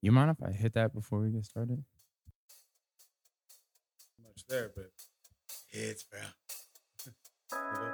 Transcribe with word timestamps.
You 0.00 0.12
mind 0.12 0.30
if 0.30 0.42
I 0.42 0.52
hit 0.52 0.74
that 0.74 0.94
before 0.94 1.20
we 1.20 1.30
get 1.30 1.44
started? 1.44 1.84
much 4.38 4.46
there, 4.48 4.70
but 4.74 4.90
hits, 5.68 6.04
bro. 6.04 6.20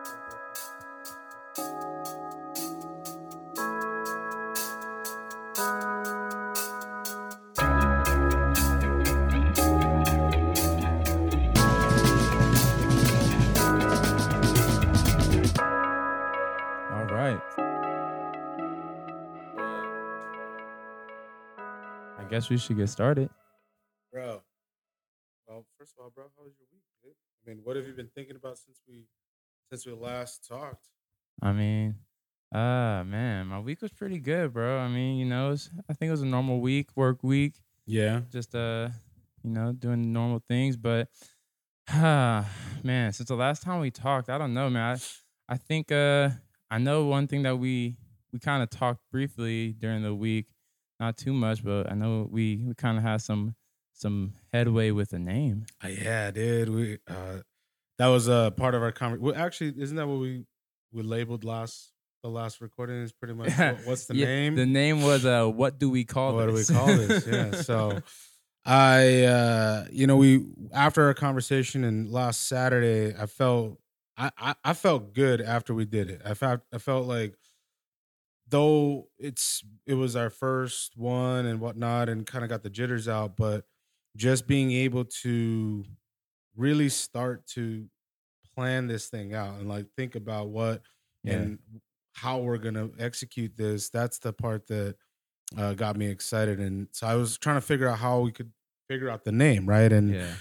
guess 22.35 22.51
we 22.51 22.59
should 22.59 22.77
get 22.77 22.89
started. 22.89 23.30
bro. 24.13 24.43
Well, 25.46 25.67
first 25.79 25.95
of 25.96 26.03
all, 26.03 26.11
bro, 26.11 26.25
how 26.36 26.43
was 26.43 26.54
your 26.58 26.67
week? 26.72 26.82
Dude? 27.03 27.13
I 27.46 27.50
mean, 27.50 27.61
what 27.63 27.77
have 27.77 27.86
you 27.86 27.93
been 27.93 28.11
thinking 28.13 28.35
about 28.35 28.58
since 28.58 28.81
we 28.89 29.04
since 29.71 29.86
we 29.86 29.93
last 29.93 30.44
talked? 30.49 30.89
I 31.41 31.53
mean, 31.53 31.94
ah 32.53 33.05
man, 33.06 33.47
my 33.47 33.61
week 33.61 33.83
was 33.83 33.92
pretty 33.92 34.19
good, 34.19 34.53
bro. 34.53 34.78
I 34.78 34.89
mean, 34.89 35.17
you 35.17 35.27
know, 35.27 35.48
it 35.48 35.50
was, 35.50 35.70
I 35.89 35.92
think 35.92 36.08
it 36.08 36.12
was 36.12 36.22
a 36.22 36.27
normal 36.27 36.61
week, 36.61 36.89
work 36.97 37.22
week, 37.22 37.55
Yeah, 37.86 38.22
just 38.33 38.55
uh, 38.55 38.89
you 39.44 39.50
know, 39.50 39.72
doing 39.72 40.12
normal 40.12 40.42
things. 40.48 40.77
But 40.77 41.08
ah, 41.91 42.48
man, 42.83 43.12
since 43.12 43.28
the 43.28 43.36
last 43.36 43.62
time 43.62 43.80
we 43.80 43.92
talked, 43.92 44.28
I 44.28 44.39
don't 44.39 44.55
know, 44.55 44.69
man. 44.70 44.97
I, 45.48 45.55
I 45.55 45.56
think 45.56 45.92
uh, 45.92 46.30
I 46.70 46.78
know 46.78 47.05
one 47.06 47.28
thing 47.28 47.42
that 47.44 47.58
we 47.58 47.97
we 48.33 48.41
kind 48.41 48.62
of 48.62 48.70
talked 48.70 49.03
briefly 49.12 49.72
during 49.78 50.03
the 50.03 50.14
week, 50.14 50.47
not 51.05 51.17
too 51.19 51.33
much, 51.33 51.62
but 51.62 51.91
I 51.91 51.94
know 51.94 52.28
we 52.31 52.56
we 52.67 52.75
kind 52.75 52.97
of 52.97 53.05
had 53.05 53.20
some 53.20 53.55
some 53.92 54.33
headway 54.53 54.91
with 54.91 55.11
the 55.11 55.19
name. 55.19 55.66
uh, 55.84 55.88
yeah, 55.88 56.30
dude. 56.30 56.69
We 56.70 56.98
uh, 57.08 57.38
that 57.98 58.08
was 58.08 58.28
a 58.28 58.33
uh, 58.33 58.50
part 58.50 58.74
of 58.74 58.83
our 58.83 58.92
conversation. 58.92 59.25
Well, 59.27 59.34
actually, 59.36 59.75
isn't 59.80 59.97
that 59.97 60.06
what 60.06 60.19
we 60.20 60.47
we 60.92 61.02
labeled 61.02 61.44
last 61.44 61.92
the 62.22 62.30
last 62.30 62.60
recording? 62.60 63.02
Is 63.02 63.12
pretty 63.12 63.34
much 63.34 63.50
what, 63.56 63.78
what's 63.86 64.06
the 64.06 64.14
Yeah, 64.14 64.27
name? 64.27 64.56
The 64.56 64.66
name 64.66 65.02
was 65.02 65.25
uh, 65.27 65.47
what 65.47 65.78
do 65.78 65.91
we 65.91 66.05
call 66.05 66.32
this? 66.32 66.47
what 66.47 66.58
this? 66.58 66.69
do 66.69 66.75
we 66.75 66.80
call 66.80 66.97
this? 66.97 67.27
Yeah. 67.27 67.52
So 67.64 68.02
I 68.66 69.25
uh 69.25 69.84
you 69.92 70.06
know, 70.06 70.16
we 70.16 70.47
after 70.72 71.05
our 71.05 71.14
conversation 71.14 71.84
and 71.84 72.10
last 72.10 72.47
Saturday, 72.48 73.14
I 73.16 73.27
felt 73.27 73.78
I, 74.16 74.30
I, 74.38 74.55
I 74.64 74.72
felt 74.75 75.12
good 75.12 75.41
after 75.41 75.75
we 75.75 75.84
did 75.84 76.08
it. 76.08 76.22
I 76.25 76.34
felt 76.34 76.62
I 76.72 76.78
felt 76.78 77.06
like 77.06 77.34
though 78.48 79.09
it's 79.19 79.62
it 79.87 79.95
was 79.95 80.17
our 80.17 80.31
first 80.31 80.97
one 80.97 81.47
and 81.47 81.61
whatnot 81.61 82.09
and 82.09 82.27
kind 82.27 82.45
of 82.45 82.50
got 82.50 82.62
the 82.62 82.70
jitters 82.70 83.09
out, 83.09 83.37
but 83.37 83.64
just 84.17 84.47
being 84.47 84.70
able 84.73 85.05
to 85.23 85.84
really 86.56 86.89
start 86.89 87.47
to 87.48 87.87
plan 88.55 88.87
this 88.87 89.09
thing 89.09 89.34
out 89.34 89.59
and 89.59 89.69
like 89.69 89.87
think 89.97 90.15
about 90.15 90.48
what 90.48 90.83
Yeah. 91.25 91.34
and 91.34 91.59
how 92.12 92.39
we're 92.39 92.59
gonna 92.59 92.91
execute 92.98 93.56
this. 93.56 93.91
That's 93.91 94.19
the 94.19 94.33
part 94.33 94.67
that 94.69 94.97
uh, 95.56 95.75
got 95.75 95.97
me 95.97 96.06
excited, 96.06 96.61
and 96.61 96.89
so 96.92 97.06
I 97.06 97.17
was 97.17 97.37
trying 97.39 97.56
to 97.56 97.61
figure 97.61 97.89
out 97.89 97.98
how 97.98 98.20
we 98.20 98.31
could 98.33 98.53
figure 98.89 99.09
out 99.11 99.25
the 99.25 99.33
name, 99.33 99.67
right? 99.67 99.92
And 99.92 100.15
yeah. 100.15 100.34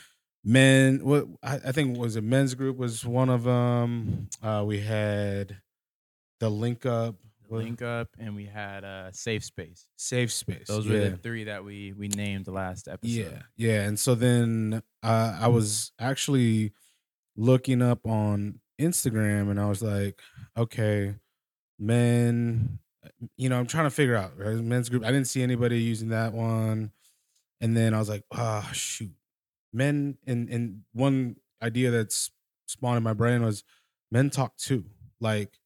men, 0.43 1.03
what 1.03 1.25
I, 1.41 1.55
I 1.55 1.71
think 1.71 1.97
was 1.97 2.15
it 2.15 2.23
men's 2.23 2.53
group 2.53 2.77
was 2.77 3.05
one 3.05 3.29
of 3.29 3.43
them. 3.43 4.29
Uh, 4.41 4.63
we 4.65 4.79
had 4.81 5.57
the 6.39 6.49
link 6.49 6.85
up, 6.85 7.15
link 7.57 7.81
up, 7.81 8.09
and 8.19 8.35
we 8.35 8.45
had 8.45 8.83
uh, 8.83 9.11
safe 9.11 9.43
space. 9.43 9.87
safe 9.95 10.31
space. 10.31 10.67
Those 10.67 10.87
were 10.87 10.95
yeah. 10.95 11.09
the 11.09 11.17
three 11.17 11.45
that 11.45 11.63
we 11.63 11.93
we 11.93 12.07
named 12.07 12.45
the 12.45 12.51
last 12.51 12.87
episode. 12.87 13.11
Yeah, 13.11 13.41
yeah. 13.55 13.81
And 13.81 13.97
so 13.97 14.15
then 14.15 14.81
uh, 15.01 15.37
I 15.39 15.47
was 15.47 15.91
actually 15.99 16.73
looking 17.35 17.81
up 17.81 18.05
on 18.05 18.59
Instagram, 18.79 19.49
and 19.49 19.59
I 19.59 19.67
was 19.67 19.81
like, 19.81 20.21
okay, 20.57 21.15
men. 21.79 22.79
You 23.35 23.49
know, 23.49 23.59
I'm 23.59 23.67
trying 23.67 23.83
to 23.83 23.89
figure 23.89 24.15
out 24.15 24.37
right? 24.37 24.55
men's 24.55 24.87
group. 24.87 25.03
I 25.03 25.11
didn't 25.11 25.27
see 25.27 25.43
anybody 25.43 25.81
using 25.81 26.09
that 26.09 26.33
one, 26.33 26.91
and 27.59 27.75
then 27.75 27.93
I 27.93 27.99
was 27.99 28.07
like, 28.07 28.23
ah, 28.31 28.69
shoot, 28.71 29.11
men. 29.73 30.17
And 30.25 30.49
and 30.49 30.81
one 30.93 31.35
idea 31.61 31.91
that's 31.91 32.31
spawned 32.65 32.97
in 32.97 33.03
my 33.03 33.13
brain 33.13 33.43
was 33.43 33.63
men 34.11 34.29
talk 34.29 34.55
too. 34.57 34.85
Like 35.19 35.59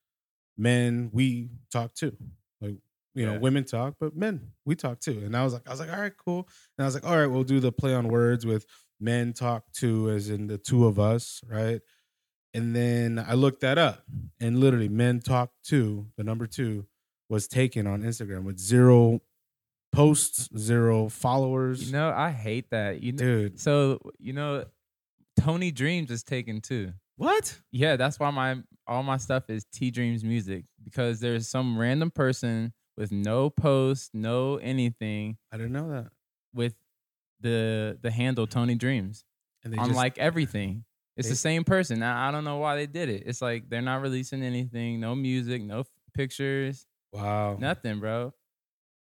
men, 0.57 1.09
we 1.13 1.49
talk 1.71 1.93
too. 1.93 2.15
Like 2.61 2.75
you 3.13 3.25
know, 3.25 3.33
Yeah. 3.33 3.39
women 3.39 3.63
talk, 3.63 3.95
but 3.99 4.15
men, 4.15 4.51
we 4.65 4.75
talk 4.75 4.99
too. 4.99 5.19
And 5.25 5.35
I 5.35 5.43
was 5.43 5.53
like, 5.53 5.67
I 5.67 5.71
was 5.71 5.79
like, 5.79 5.91
all 5.91 5.99
right, 5.99 6.13
cool. 6.17 6.47
And 6.77 6.83
I 6.83 6.85
was 6.85 6.93
like, 6.93 7.03
all 7.05 7.17
right, 7.17 7.25
we'll 7.27 7.43
do 7.43 7.59
the 7.59 7.71
play 7.71 7.93
on 7.95 8.07
words 8.09 8.45
with 8.45 8.65
men 8.99 9.33
talk 9.33 9.71
to, 9.73 10.09
as 10.11 10.29
in 10.29 10.47
the 10.47 10.57
two 10.57 10.85
of 10.85 10.99
us, 10.99 11.41
right? 11.47 11.81
And 12.53 12.75
then 12.75 13.23
I 13.27 13.33
looked 13.33 13.61
that 13.61 13.77
up, 13.77 14.03
and 14.39 14.59
literally, 14.59 14.89
men 14.89 15.19
talk 15.19 15.51
to 15.65 16.07
the 16.17 16.23
number 16.23 16.47
two 16.47 16.85
was 17.29 17.47
taken 17.47 17.85
on 17.87 18.03
Instagram 18.03 18.43
with 18.43 18.57
zero 18.57 19.21
posts, 19.91 20.49
zero 20.57 21.09
followers. 21.09 21.87
You 21.87 21.93
know, 21.93 22.09
I 22.15 22.31
hate 22.31 22.69
that. 22.71 23.01
You 23.03 23.11
know, 23.11 23.17
Dude, 23.17 23.59
so 23.59 23.99
you 24.19 24.33
know, 24.33 24.65
Tony 25.39 25.71
Dreams 25.71 26.09
is 26.11 26.23
taken 26.23 26.61
too. 26.61 26.93
What? 27.17 27.59
Yeah, 27.71 27.95
that's 27.97 28.19
why 28.19 28.29
my 28.31 28.57
all 28.87 29.03
my 29.03 29.17
stuff 29.17 29.49
is 29.49 29.65
T 29.73 29.91
Dreams 29.91 30.23
music 30.23 30.65
because 30.83 31.19
there's 31.19 31.47
some 31.49 31.77
random 31.77 32.09
person 32.11 32.73
with 32.95 33.11
no 33.11 33.49
post, 33.49 34.11
no 34.13 34.55
anything 34.57 35.37
I 35.51 35.57
didn't 35.57 35.73
know 35.73 35.89
that. 35.89 36.07
with 36.53 36.75
the 37.41 37.97
the 38.01 38.11
handle 38.11 38.47
Tony 38.47 38.75
Dreams. 38.75 39.25
And 39.63 39.73
they 39.73 39.77
on 39.77 39.87
just, 39.87 39.97
like 39.97 40.17
everything. 40.17 40.85
It's 41.17 41.27
they- 41.27 41.33
the 41.33 41.37
same 41.37 41.63
person. 41.63 42.01
I, 42.03 42.29
I 42.29 42.31
don't 42.31 42.43
know 42.43 42.57
why 42.57 42.75
they 42.75 42.85
did 42.85 43.09
it. 43.09 43.23
It's 43.25 43.41
like 43.41 43.69
they're 43.69 43.81
not 43.81 44.01
releasing 44.01 44.43
anything, 44.43 44.99
no 44.99 45.15
music, 45.15 45.61
no 45.63 45.79
f- 45.81 45.87
pictures, 46.13 46.85
wow, 47.11 47.57
nothing, 47.59 47.99
bro. 47.99 48.33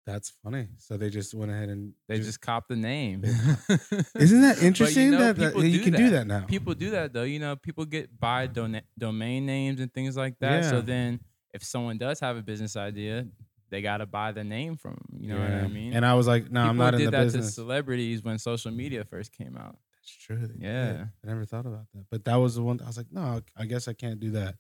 That's 0.07 0.31
funny. 0.43 0.69
So 0.79 0.97
they 0.97 1.11
just 1.11 1.35
went 1.35 1.51
ahead 1.51 1.69
and 1.69 1.93
They 2.09 2.19
just 2.19 2.41
copped 2.41 2.69
the 2.69 2.77
name. 2.77 3.25
Isn't 4.15 4.41
that 4.43 4.57
But 4.57 4.63
you 4.63 4.67
interesting 4.69 5.11
know, 5.11 5.33
that, 5.33 5.37
that 5.55 5.57
you 5.69 5.81
can 5.81 5.93
do 5.95 6.11
that 6.11 6.27
now? 6.27 6.45
People 6.47 6.75
do 6.75 6.91
that 6.91 7.13
though. 7.13 7.25
You 7.25 7.39
know, 7.41 7.57
people 7.57 7.85
get 7.85 8.19
buy 8.19 8.47
dona- 8.47 8.85
domain 8.99 9.47
names 9.47 9.81
and 9.81 9.93
things 9.93 10.17
like 10.17 10.39
that. 10.39 10.65
So 10.65 10.81
then, 10.81 11.21
if 11.53 11.65
someone 11.65 11.99
does 11.99 12.21
have 12.21 12.37
a 12.37 12.43
business 12.43 12.77
idea, 12.77 13.27
they 13.71 13.83
got 13.83 13.97
to 13.99 14.07
buy 14.07 14.31
the 14.33 14.45
name 14.45 14.77
from. 14.77 14.93
'em, 14.93 15.19
You 15.21 15.29
know 15.31 15.41
what 15.41 15.51
I 15.51 15.67
mean? 15.69 15.93
And 15.93 16.07
I 16.07 16.15
was 16.15 16.27
like, 16.29 16.51
no, 16.51 16.61
I'm 16.63 16.77
not 16.77 16.95
in 16.95 17.01
did 17.01 17.07
the 17.09 17.11
that 17.13 17.19
to 17.19 17.25
business. 17.25 17.55
celebrities 17.55 18.23
when 18.23 18.39
social 18.39 18.71
media 18.71 19.05
first 19.05 19.33
came 19.33 19.57
out. 19.57 19.77
That's 19.97 20.13
true. 20.17 20.37
did. 20.47 20.61
Yeah. 20.61 21.07
I 21.25 21.27
never 21.27 21.45
thought 21.45 21.67
about 21.67 21.87
that. 21.95 22.05
But 22.11 22.25
that 22.27 22.37
was 22.37 22.55
the 22.55 22.63
one 22.63 22.81
I 22.81 22.87
was 22.87 22.97
like, 22.97 23.11
no, 23.11 23.41
I 23.57 23.65
guess 23.67 23.89
I 23.89 23.93
can't 23.93 24.21
do 24.21 24.31
that. 24.33 24.55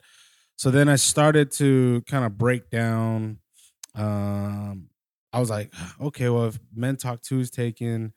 So 0.56 0.72
then 0.72 0.88
I 0.88 0.96
started 0.96 1.52
to 1.52 2.02
kind 2.08 2.24
of 2.24 2.36
break 2.36 2.68
down. 2.70 3.38
Um, 3.94 4.88
I 5.36 5.41
was 5.41 5.50
like, 5.50 5.72
okay, 6.00 6.28
well, 6.28 6.47
if 6.47 6.58
Men 6.74 6.97
Talk 6.97 7.20
2 7.22 7.41
is 7.41 7.50
taken, 7.50 8.14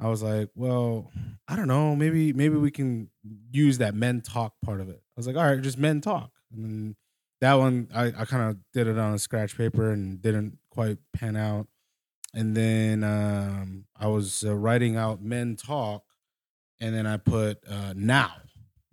I 0.00 0.08
was 0.08 0.22
like, 0.22 0.50
well, 0.54 1.12
I 1.46 1.56
don't 1.56 1.68
know. 1.68 1.94
Maybe, 1.94 2.32
maybe 2.32 2.56
we 2.56 2.70
can 2.70 3.10
use 3.50 3.78
that 3.78 3.94
men 3.94 4.22
talk 4.22 4.54
part 4.64 4.80
of 4.80 4.88
it. 4.88 4.96
I 4.96 5.12
was 5.16 5.26
like, 5.26 5.36
all 5.36 5.44
right, 5.44 5.60
just 5.60 5.78
men 5.78 6.00
talk. 6.00 6.30
And 6.52 6.64
then 6.64 6.96
that 7.40 7.54
one, 7.54 7.88
I, 7.94 8.06
I 8.06 8.24
kind 8.24 8.50
of 8.50 8.58
did 8.72 8.86
it 8.86 8.98
on 8.98 9.14
a 9.14 9.18
scratch 9.18 9.56
paper 9.56 9.90
and 9.92 10.20
didn't 10.22 10.58
quite 10.70 10.98
pan 11.12 11.36
out. 11.36 11.68
And 12.34 12.56
then 12.56 13.04
um, 13.04 13.86
I 13.96 14.08
was 14.08 14.42
uh, 14.44 14.54
writing 14.56 14.96
out 14.96 15.22
men 15.22 15.56
talk 15.56 16.02
and 16.80 16.94
then 16.94 17.06
I 17.06 17.16
put 17.18 17.58
uh, 17.68 17.92
now, 17.96 18.32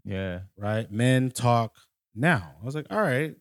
Yeah. 0.06 0.42
right? 0.58 0.92
Men 0.92 1.32
talk 1.32 1.76
now. 2.14 2.56
I 2.62 2.66
was 2.66 2.76
like, 2.76 2.88
all 2.92 3.02
right, 3.02 3.36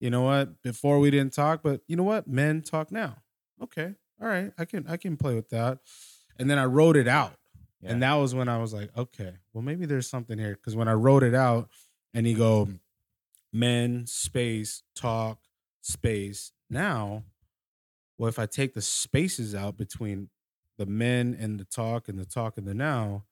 you 0.00 0.10
know 0.10 0.22
what? 0.22 0.62
Before 0.62 0.98
we 0.98 1.10
didn't 1.10 1.34
talk, 1.34 1.62
but 1.62 1.82
you 1.86 1.96
know 1.96 2.02
what? 2.02 2.26
Men 2.26 2.62
talk 2.62 2.90
now. 2.90 3.16
Okay, 3.62 3.94
all 4.20 4.28
right, 4.28 4.52
I 4.58 4.64
can 4.64 4.86
I 4.88 4.96
can 4.96 5.16
play 5.16 5.34
with 5.34 5.50
that. 5.50 5.78
And 6.38 6.50
then 6.50 6.58
I 6.58 6.64
wrote 6.66 6.96
it 6.96 7.08
out, 7.08 7.36
Yeah. 7.80 7.92
and 7.92 8.02
that 8.02 8.14
was 8.14 8.34
when 8.34 8.48
I 8.48 8.58
was 8.58 8.74
like, 8.74 8.90
okay, 8.96 9.34
well 9.52 9.62
maybe 9.62 9.86
there's 9.86 10.08
something 10.08 10.38
here 10.38 10.54
because 10.54 10.76
when 10.76 10.88
I 10.88 10.92
wrote 10.92 11.22
it 11.22 11.34
out, 11.34 11.70
and 12.14 12.26
you 12.26 12.36
go, 12.36 12.68
men 13.52 14.06
space 14.06 14.82
talk 14.94 15.38
space 15.82 16.52
now. 16.68 17.24
Well, 18.18 18.28
if 18.28 18.38
I 18.38 18.46
take 18.46 18.74
the 18.74 18.80
spaces 18.82 19.54
out 19.54 19.76
between 19.76 20.30
the 20.78 20.86
men 20.86 21.36
and 21.38 21.60
the 21.60 21.64
talk 21.64 22.08
and 22.08 22.18
the 22.18 22.24
talk 22.24 22.56
and 22.58 22.66
the 22.66 22.74
now, 22.74 23.24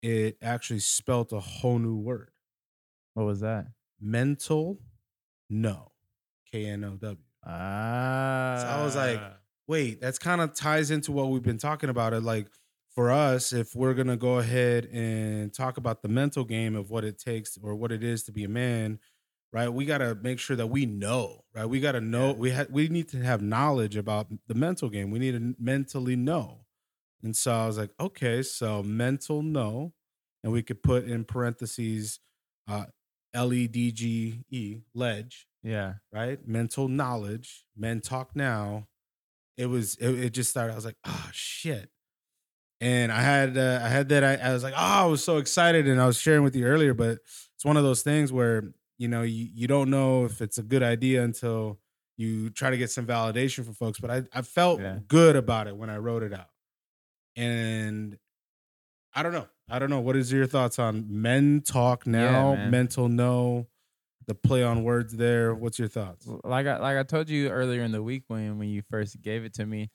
it 0.00 0.36
actually 0.42 0.78
spelt 0.80 1.32
a 1.32 1.40
whole 1.40 1.78
new 1.78 1.96
word. 1.96 2.30
What 3.14 3.26
was 3.26 3.40
that? 3.40 3.66
Mental 4.00 4.78
no. 5.50 5.90
K 6.50 6.66
N 6.66 6.84
O 6.84 6.90
W. 6.96 7.16
Ah. 7.44 8.78
I 8.78 8.84
was 8.84 8.94
like, 8.96 9.20
Wait, 9.72 10.02
that's 10.02 10.18
kind 10.18 10.42
of 10.42 10.52
ties 10.52 10.90
into 10.90 11.12
what 11.12 11.30
we've 11.30 11.42
been 11.42 11.56
talking 11.56 11.88
about. 11.88 12.12
It 12.12 12.22
like 12.22 12.46
for 12.94 13.10
us, 13.10 13.54
if 13.54 13.74
we're 13.74 13.94
gonna 13.94 14.18
go 14.18 14.38
ahead 14.38 14.84
and 14.92 15.50
talk 15.50 15.78
about 15.78 16.02
the 16.02 16.08
mental 16.10 16.44
game 16.44 16.76
of 16.76 16.90
what 16.90 17.04
it 17.04 17.18
takes 17.18 17.56
or 17.62 17.74
what 17.74 17.90
it 17.90 18.04
is 18.04 18.22
to 18.24 18.32
be 18.32 18.44
a 18.44 18.50
man, 18.50 18.98
right? 19.50 19.70
We 19.70 19.86
gotta 19.86 20.14
make 20.14 20.38
sure 20.40 20.56
that 20.56 20.66
we 20.66 20.84
know, 20.84 21.44
right? 21.54 21.64
We 21.64 21.80
gotta 21.80 22.02
know. 22.02 22.26
Yeah. 22.32 22.32
We 22.34 22.50
ha- 22.50 22.66
we 22.68 22.88
need 22.88 23.08
to 23.08 23.22
have 23.22 23.40
knowledge 23.40 23.96
about 23.96 24.26
the 24.46 24.54
mental 24.54 24.90
game. 24.90 25.10
We 25.10 25.18
need 25.18 25.32
to 25.32 25.54
mentally 25.58 26.16
know. 26.16 26.66
And 27.22 27.34
so 27.34 27.52
I 27.54 27.66
was 27.66 27.78
like, 27.78 27.92
okay, 27.98 28.42
so 28.42 28.82
mental 28.82 29.42
no. 29.42 29.94
And 30.44 30.52
we 30.52 30.62
could 30.62 30.82
put 30.82 31.04
in 31.04 31.24
parentheses 31.24 32.20
uh 32.68 32.84
L 33.32 33.54
E 33.54 33.68
D 33.68 33.90
G 33.90 34.44
E, 34.50 34.80
ledge, 34.94 35.46
Yeah. 35.62 35.94
right? 36.12 36.46
Mental 36.46 36.88
knowledge, 36.88 37.64
men 37.74 38.02
talk 38.02 38.36
now. 38.36 38.88
It 39.56 39.66
was 39.66 39.96
it, 39.96 40.10
it 40.10 40.30
just 40.30 40.50
started. 40.50 40.72
I 40.72 40.76
was 40.76 40.84
like, 40.84 40.96
oh 41.04 41.28
shit. 41.32 41.90
And 42.80 43.12
I 43.12 43.20
had 43.20 43.56
uh, 43.56 43.80
I 43.82 43.88
had 43.88 44.08
that 44.08 44.24
I, 44.24 44.48
I 44.48 44.52
was 44.52 44.62
like, 44.64 44.74
oh, 44.74 44.76
I 45.04 45.06
was 45.06 45.22
so 45.22 45.36
excited, 45.36 45.86
and 45.86 46.00
I 46.00 46.06
was 46.06 46.18
sharing 46.18 46.42
with 46.42 46.56
you 46.56 46.64
earlier, 46.64 46.94
but 46.94 47.18
it's 47.54 47.64
one 47.64 47.76
of 47.76 47.84
those 47.84 48.02
things 48.02 48.32
where 48.32 48.64
you 48.98 49.08
know 49.08 49.22
you, 49.22 49.48
you 49.54 49.68
don't 49.68 49.88
know 49.90 50.24
if 50.24 50.40
it's 50.40 50.58
a 50.58 50.62
good 50.62 50.82
idea 50.82 51.22
until 51.22 51.78
you 52.16 52.50
try 52.50 52.70
to 52.70 52.76
get 52.76 52.90
some 52.90 53.06
validation 53.06 53.64
from 53.64 53.74
folks. 53.74 54.00
But 54.00 54.10
I, 54.10 54.22
I 54.32 54.42
felt 54.42 54.80
Yeah. 54.80 54.98
good 55.08 55.36
about 55.36 55.66
it 55.68 55.76
when 55.76 55.90
I 55.90 55.96
wrote 55.98 56.22
it 56.22 56.32
out. 56.32 56.48
And 57.36 58.18
I 59.14 59.22
don't 59.22 59.32
know. 59.32 59.48
I 59.68 59.78
don't 59.78 59.90
know. 59.90 60.00
What 60.00 60.16
is 60.16 60.32
your 60.32 60.46
thoughts 60.46 60.78
on 60.78 61.06
men 61.08 61.62
talk 61.64 62.06
now, 62.06 62.54
man. 62.54 62.70
mental 62.70 63.08
no, 63.08 63.66
the 64.32 64.48
play 64.48 64.62
on 64.62 64.82
words 64.84 65.16
there? 65.16 65.54
What's 65.54 65.78
your 65.78 65.88
thoughts? 65.88 66.26
Like 66.44 66.66
I 66.66 66.78
like 66.78 66.96
I 66.96 67.02
told 67.02 67.28
you 67.28 67.48
earlier 67.48 67.82
in 67.82 67.92
the 67.92 68.02
week 68.02 68.24
when 68.28 68.58
when 68.58 68.68
you 68.68 68.82
first 68.82 69.20
gave 69.20 69.44
it 69.44 69.54
to 69.54 69.66
me, 69.66 69.90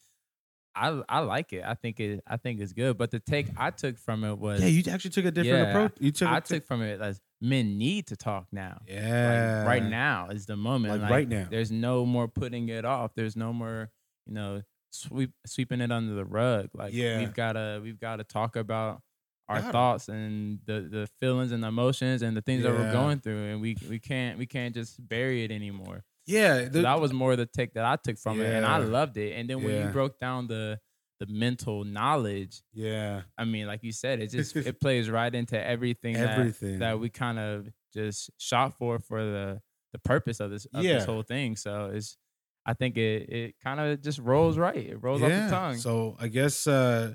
I 0.75 1.01
I 1.10 1.19
like 1.19 1.54
it. 1.54 1.63
I 1.66 1.74
think 1.74 2.00
it 2.00 2.22
I 2.28 2.38
think 2.38 2.60
it's 2.60 2.74
good. 2.74 2.98
But 2.98 3.12
the 3.12 3.19
take 3.19 3.48
I 3.57 3.72
took 3.72 3.98
from 3.98 4.24
it 4.24 4.38
was 4.38 4.62
Yeah, 4.62 4.68
you 4.68 4.84
actually 4.92 5.12
took 5.12 5.25
a 5.25 5.31
different 5.31 5.68
Yeah, 5.68 5.69
approach. 5.69 5.94
You 6.00 6.12
took 6.12 6.30
I 6.30 6.39
took 6.39 6.66
from 6.66 6.81
it 6.81 7.01
as 7.01 7.19
men 7.42 7.78
need 7.78 8.07
to 8.07 8.16
talk 8.16 8.48
now. 8.51 8.78
Like, 8.81 8.88
yeah, 8.89 9.66
right 9.66 9.84
now 9.84 10.30
is 10.30 10.45
the 10.45 10.56
moment. 10.56 11.01
Like, 11.01 11.12
right 11.12 11.28
now. 11.30 11.48
There's 11.50 11.72
no 11.72 12.06
more 12.06 12.28
putting 12.28 12.69
it 12.69 12.86
off. 12.86 13.13
There's 13.16 13.36
no 13.36 13.54
more, 13.54 13.89
you 14.25 14.34
know, 14.34 14.62
sweep 14.92 15.31
sweeping 15.45 15.81
it 15.81 15.92
under 15.92 16.13
the 16.13 16.25
rug. 16.25 16.69
Like 16.74 16.94
Yeah. 16.94 17.18
we've 17.19 17.34
gotta 17.34 17.80
we've 17.84 18.00
gotta 18.00 18.24
talk 18.24 18.56
about 18.56 19.01
our 19.49 19.61
thoughts 19.61 20.09
and 20.09 20.59
the 20.65 20.81
the 20.81 21.07
feelings 21.19 21.51
and 21.51 21.63
the 21.63 21.67
emotions 21.67 22.21
and 22.21 22.35
the 22.35 22.41
things 22.41 22.63
that 22.63 22.71
we're 22.73 22.91
going 22.91 23.19
through 23.19 23.44
and 23.51 23.61
we 23.61 23.77
we 23.89 23.99
can't 23.99 24.38
we 24.38 24.45
can't 24.45 24.73
just 24.75 25.05
bury 25.07 25.44
it 25.44 25.51
anymore. 25.51 26.03
Yeah, 26.25 26.63
So 26.63 26.69
the- 26.69 26.81
that 26.81 26.99
was 26.99 27.13
more 27.13 27.35
the 27.38 27.45
take 27.45 27.73
that 27.75 27.85
I 27.85 27.95
took 27.95 28.17
from 28.17 28.41
it 28.41 28.53
and 28.53 28.65
I 28.65 28.77
loved 28.77 29.15
it. 29.17 29.33
And 29.38 29.49
then 29.49 29.63
when 29.63 29.73
Yeah. 29.73 29.85
you 29.88 29.91
broke 29.94 30.19
down 30.19 30.47
the 30.47 30.79
the 31.19 31.25
mental 31.27 31.83
knowledge, 31.83 32.61
yeah, 32.73 33.21
I 33.38 33.45
mean, 33.45 33.65
like 33.65 33.81
you 33.83 33.91
said, 33.91 34.19
it 34.21 34.29
just 34.31 34.55
it 34.69 34.79
plays 34.79 35.09
right 35.09 35.33
into 35.33 35.57
everything 35.59 36.15
everything. 36.15 36.79
that 36.79 37.00
we 37.00 37.09
kind 37.09 37.39
of 37.39 37.67
just 37.93 38.29
shot 38.38 38.77
for 38.77 39.00
for 39.00 39.23
the 39.23 39.61
the 39.93 40.00
purpose 40.00 40.39
of 40.41 40.51
this 40.51 40.65
of 40.73 40.83
Yeah. 40.83 40.95
this 40.95 41.05
whole 41.05 41.23
thing. 41.23 41.55
So 41.55 41.91
it's 41.93 42.17
I 42.65 42.73
think 42.73 42.97
it 42.97 43.29
it 43.29 43.55
kind 43.63 43.79
of 43.79 44.01
just 44.01 44.19
rolls 44.19 44.57
right. 44.57 44.75
It 44.75 44.97
rolls 45.01 45.21
off 45.23 45.29
the 45.29 45.47
tongue. 45.50 45.77
So 45.77 46.17
I 46.19 46.27
guess 46.27 46.67
uh 46.67 47.13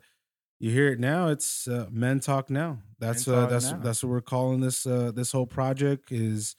you 0.62 0.70
hear 0.70 0.88
it 0.88 1.00
now. 1.00 1.28
It's 1.28 1.68
uh, 1.68 1.88
men 1.90 2.20
talk 2.20 2.48
now. 2.48 2.78
That's 2.98 3.26
Men 3.26 3.38
uh, 3.38 3.46
that's 3.46 3.70
Now. 3.72 3.78
that's 3.78 4.02
what 4.02 4.10
we're 4.10 4.20
calling 4.20 4.60
this 4.60 4.86
uh, 4.86 5.12
this 5.14 5.32
whole 5.32 5.46
project 5.46 6.12
is 6.12 6.56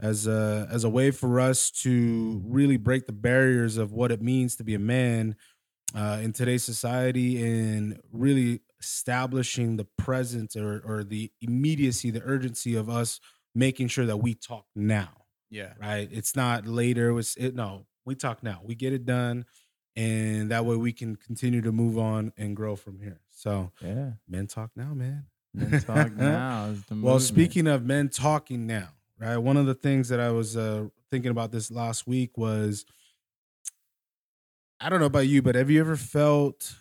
as 0.00 0.26
a 0.26 0.66
as 0.70 0.84
a 0.84 0.88
way 0.90 1.10
for 1.10 1.38
us 1.38 1.70
to 1.70 2.42
really 2.44 2.76
break 2.76 3.06
the 3.06 3.12
barriers 3.12 3.76
of 3.76 3.92
what 3.92 4.10
it 4.10 4.20
means 4.20 4.56
to 4.56 4.64
be 4.64 4.74
a 4.74 4.80
man 4.80 5.36
uh, 5.94 6.18
in 6.22 6.32
today's 6.32 6.64
society 6.64 7.42
and 7.42 8.00
really 8.10 8.60
establishing 8.80 9.76
the 9.76 9.86
presence 9.98 10.56
or 10.56 10.82
or 10.84 11.04
the 11.04 11.30
immediacy, 11.40 12.10
the 12.10 12.22
urgency 12.24 12.74
of 12.74 12.88
us 12.88 13.20
making 13.54 13.86
sure 13.86 14.06
that 14.06 14.16
we 14.16 14.34
talk 14.34 14.64
now 14.74 15.22
yeah. 15.52 15.74
right? 15.80 16.08
It's 16.10 16.34
not 16.34 16.66
later. 16.66 17.16
It's 17.18 17.36
it 17.36 17.54
no. 17.54 17.86
We 18.04 18.16
talk 18.16 18.42
now. 18.42 18.60
We 18.64 18.74
get 18.74 18.92
it 18.92 19.04
done, 19.04 19.44
and 19.94 20.50
that 20.50 20.64
way 20.64 20.76
we 20.76 20.92
can 20.92 21.14
continue 21.14 21.60
to 21.60 21.70
move 21.70 21.98
on 21.98 22.32
and 22.36 22.56
grow 22.56 22.74
from 22.74 22.98
here. 22.98 23.20
So 23.42 23.72
Yeah. 23.80 24.12
men 24.28 24.46
talk 24.46 24.70
now, 24.76 24.94
man. 24.94 25.26
Men 25.52 25.80
talk 25.80 26.12
now 26.16 26.74
Well, 26.90 27.18
speaking 27.18 27.66
of 27.66 27.84
men 27.84 28.08
talking 28.08 28.68
now, 28.68 28.90
right? 29.18 29.36
One 29.36 29.56
of 29.56 29.66
the 29.66 29.74
things 29.74 30.08
that 30.10 30.20
I 30.20 30.30
was 30.30 30.56
uh, 30.56 30.86
thinking 31.10 31.32
about 31.32 31.50
this 31.50 31.68
last 31.68 32.06
week 32.06 32.38
was, 32.38 32.84
I 34.80 34.88
don't 34.88 35.00
know 35.00 35.06
about 35.06 35.26
you, 35.26 35.42
but 35.42 35.56
have 35.56 35.70
you 35.70 35.80
ever 35.80 35.96
felt, 35.96 36.74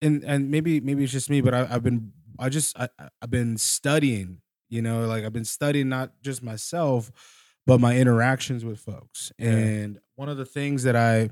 and 0.00 0.24
and 0.24 0.50
maybe 0.50 0.80
maybe 0.80 1.02
it's 1.04 1.12
just 1.12 1.30
me, 1.30 1.40
but 1.40 1.52
I, 1.54 1.66
I've 1.70 1.82
been 1.82 2.12
I 2.38 2.48
just 2.48 2.78
I, 2.78 2.88
I- 2.98 3.08
I've 3.20 3.30
been 3.30 3.58
studying, 3.58 4.40
you 4.68 4.82
know, 4.82 5.06
like 5.06 5.24
I've 5.24 5.32
been 5.32 5.44
studying 5.44 5.88
not 5.88 6.20
just 6.22 6.42
myself, 6.42 7.10
but 7.66 7.80
my 7.80 7.96
interactions 7.96 8.64
with 8.64 8.78
folks, 8.80 9.32
Yeah. 9.38 9.50
and 9.50 10.00
one 10.16 10.28
of 10.28 10.36
the 10.36 10.46
things 10.46 10.82
that 10.84 10.96
I 10.96 11.30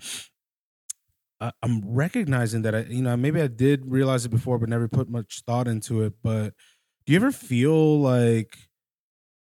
I- 1.40 1.52
I'm 1.62 1.82
recognizing 1.84 2.62
that 2.62 2.74
I, 2.74 2.80
you 2.82 3.02
know, 3.02 3.16
maybe 3.16 3.40
I 3.40 3.46
did 3.46 3.90
realize 3.90 4.24
it 4.24 4.30
before, 4.30 4.58
but 4.58 4.68
never 4.68 4.88
put 4.88 5.08
much 5.08 5.42
thought 5.46 5.66
into 5.68 6.02
it. 6.02 6.14
But 6.22 6.54
do 7.06 7.12
you 7.12 7.18
ever 7.18 7.32
feel 7.32 8.00
like 8.00 8.56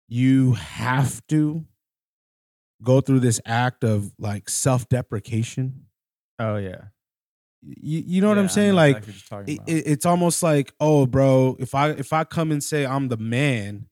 you 0.08 0.54
have 0.54 1.26
to 1.28 1.66
go 2.82 3.02
through 3.02 3.20
this 3.20 3.42
act 3.46 3.84
of 3.84 4.12
like 4.18 4.50
self 4.50 4.88
deprecation? 4.90 5.86
Oh 6.40 6.56
yeah. 6.56 6.86
You, 7.62 8.02
you 8.06 8.22
know 8.22 8.30
what 8.30 8.38
I'm 8.38 8.48
saying? 8.48 8.70
know 8.70 8.76
like, 8.76 8.98
exactly 8.98 9.14
what 9.36 9.48
you're 9.48 9.56
talking 9.58 9.78
it, 9.78 9.84
it's 9.88 10.06
almost 10.06 10.42
like, 10.42 10.74
oh, 10.80 11.06
bro, 11.06 11.58
if 11.60 11.76
I 11.76 11.90
if 11.90 12.14
I 12.14 12.24
come 12.24 12.52
and 12.52 12.64
say 12.64 12.86
I'm 12.86 13.10
the 13.10 13.18
man, 13.18 13.88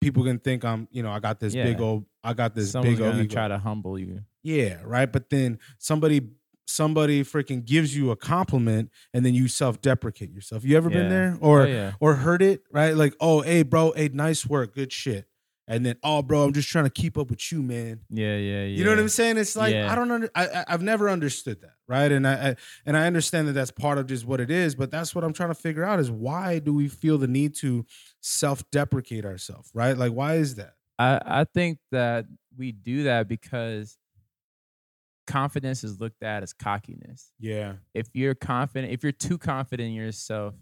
people 0.00 0.24
can 0.24 0.38
think 0.38 0.64
I'm, 0.64 0.88
you 0.90 1.02
know, 1.02 1.10
I 1.10 1.18
got 1.18 1.38
this 1.40 1.54
big 1.54 1.80
old, 1.82 2.06
I 2.24 2.32
got 2.32 2.54
this 2.54 2.70
Someone's 2.70 2.98
big 2.98 3.06
old 3.06 3.16
ego. 3.16 3.34
try 3.34 3.48
to 3.48 3.58
humble 3.58 3.98
you. 3.98 4.20
Yeah, 4.42 4.78
right. 4.84 5.10
But 5.12 5.28
then 5.28 5.58
somebody 5.78 6.22
somebody 6.68 7.24
freaking 7.24 7.64
gives 7.64 7.96
you 7.96 8.10
a 8.10 8.16
compliment 8.16 8.90
and 9.14 9.24
then 9.24 9.34
you 9.34 9.48
self-deprecate 9.48 10.30
yourself. 10.30 10.64
You 10.64 10.76
ever 10.76 10.90
been 10.90 11.08
there? 11.08 11.38
Oh, 11.40 11.48
or 11.48 11.62
oh 11.62 11.66
yeah. 11.66 11.92
or 11.98 12.14
heard 12.14 12.42
it, 12.42 12.62
right? 12.70 12.94
Like, 12.94 13.14
oh, 13.20 13.40
hey, 13.40 13.62
bro, 13.62 13.92
hey, 13.92 14.10
nice 14.12 14.46
work, 14.46 14.74
good 14.74 14.92
shit. 14.92 15.26
And 15.70 15.84
then, 15.84 15.96
oh, 16.02 16.22
bro, 16.22 16.44
I'm 16.44 16.54
just 16.54 16.70
trying 16.70 16.84
to 16.84 16.90
keep 16.90 17.18
up 17.18 17.28
with 17.28 17.52
you, 17.52 17.62
man. 17.62 18.00
Yeah, 18.08 18.36
yeah, 18.36 18.62
yeah. 18.62 18.64
You 18.64 18.84
know 18.84 18.90
what 18.90 18.98
I'm 18.98 19.08
saying? 19.10 19.36
It's 19.36 19.54
like 19.54 19.74
Yeah. 19.74 19.92
I 19.92 19.94
don't 19.94 20.10
under, 20.10 20.30
I, 20.34 20.46
I 20.46 20.64
I've 20.68 20.82
never 20.82 21.10
understood 21.10 21.60
that, 21.60 21.74
right? 21.86 22.10
And 22.10 22.26
I, 22.26 22.32
I 22.32 22.56
and 22.86 22.96
I 22.96 23.06
understand 23.06 23.48
that 23.48 23.52
that's 23.52 23.70
part 23.70 23.98
of 23.98 24.06
just 24.06 24.24
what 24.24 24.40
it 24.40 24.50
is, 24.50 24.74
but 24.74 24.90
that's 24.90 25.14
what 25.14 25.24
I'm 25.24 25.34
trying 25.34 25.50
to 25.50 25.54
figure 25.54 25.84
out 25.84 26.00
is 26.00 26.10
why 26.10 26.58
do 26.58 26.72
we 26.72 26.88
feel 26.88 27.18
the 27.18 27.28
need 27.28 27.54
to 27.56 27.84
self-deprecate 28.20 29.26
ourselves, 29.26 29.70
right? 29.74 29.96
Like, 29.96 30.12
why 30.12 30.36
is 30.36 30.54
that? 30.54 30.72
I, 30.98 31.20
I 31.24 31.44
think 31.44 31.78
that 31.92 32.24
we 32.56 32.72
do 32.72 33.04
that 33.04 33.28
because 33.28 33.98
confidence 35.28 35.84
is 35.84 36.00
looked 36.00 36.22
at 36.24 36.42
as 36.42 36.52
cockiness. 36.52 37.32
Yeah, 37.38 37.74
If 37.94 38.08
you're 38.14 38.34
confident, 38.34 38.92
if 38.92 39.02
you're 39.04 39.12
too 39.12 39.38
confident 39.38 39.88
in 39.90 39.94
yourself, 39.94 40.54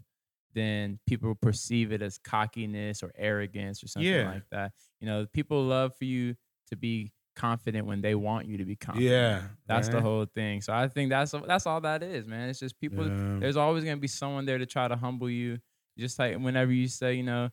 then 0.53 0.99
people 1.07 1.33
perceive 1.35 1.91
it 1.91 2.01
as 2.01 2.17
cockiness 2.17 3.01
or 3.03 3.11
arrogance 3.15 3.83
or 3.83 3.87
something 3.87 4.11
Yeah. 4.11 4.27
like 4.27 4.43
that. 4.51 4.73
You 4.99 5.07
know, 5.07 5.25
people 5.33 5.63
love 5.63 5.95
for 5.97 6.05
you 6.05 6.35
to 6.69 6.75
be 6.75 7.11
confident 7.35 7.85
when 7.87 8.01
they 8.01 8.15
want 8.15 8.47
you 8.47 8.57
to 8.57 8.65
be 8.65 8.75
confident. 8.75 9.11
yeah, 9.11 9.41
That's 9.67 9.89
the 9.89 10.01
whole 10.01 10.25
thing. 10.25 10.61
So 10.61 10.73
I 10.73 10.87
think 10.87 11.09
that's 11.09 11.31
that's 11.45 11.65
all 11.67 11.81
that 11.81 12.01
is, 12.03 12.25
man. 12.27 12.49
It's 12.49 12.59
just 12.59 12.79
people 12.79 13.05
Yeah. 13.07 13.39
there's 13.39 13.57
always 13.57 13.83
gonna 13.83 13.97
be 13.97 14.07
someone 14.07 14.45
there 14.45 14.57
to 14.57 14.65
try 14.65 14.87
to 14.87 14.95
humble 14.95 15.29
you. 15.29 15.59
Just 15.97 16.17
like 16.19 16.37
whenever 16.37 16.71
you 16.71 16.87
say, 16.87 17.13
you 17.15 17.23
know, 17.23 17.49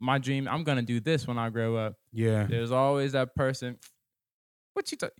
my 0.00 0.18
dream, 0.18 0.48
I'm 0.48 0.64
gonna 0.64 0.82
do 0.82 1.00
this 1.00 1.26
when 1.26 1.38
I 1.38 1.50
grow 1.50 1.76
up. 1.76 1.94
Yeah, 2.12 2.46
There's 2.46 2.70
always 2.72 3.12
that 3.12 3.34
person. 3.34 3.78
What 4.72 4.90
you 4.90 4.96
talk? 4.96 5.10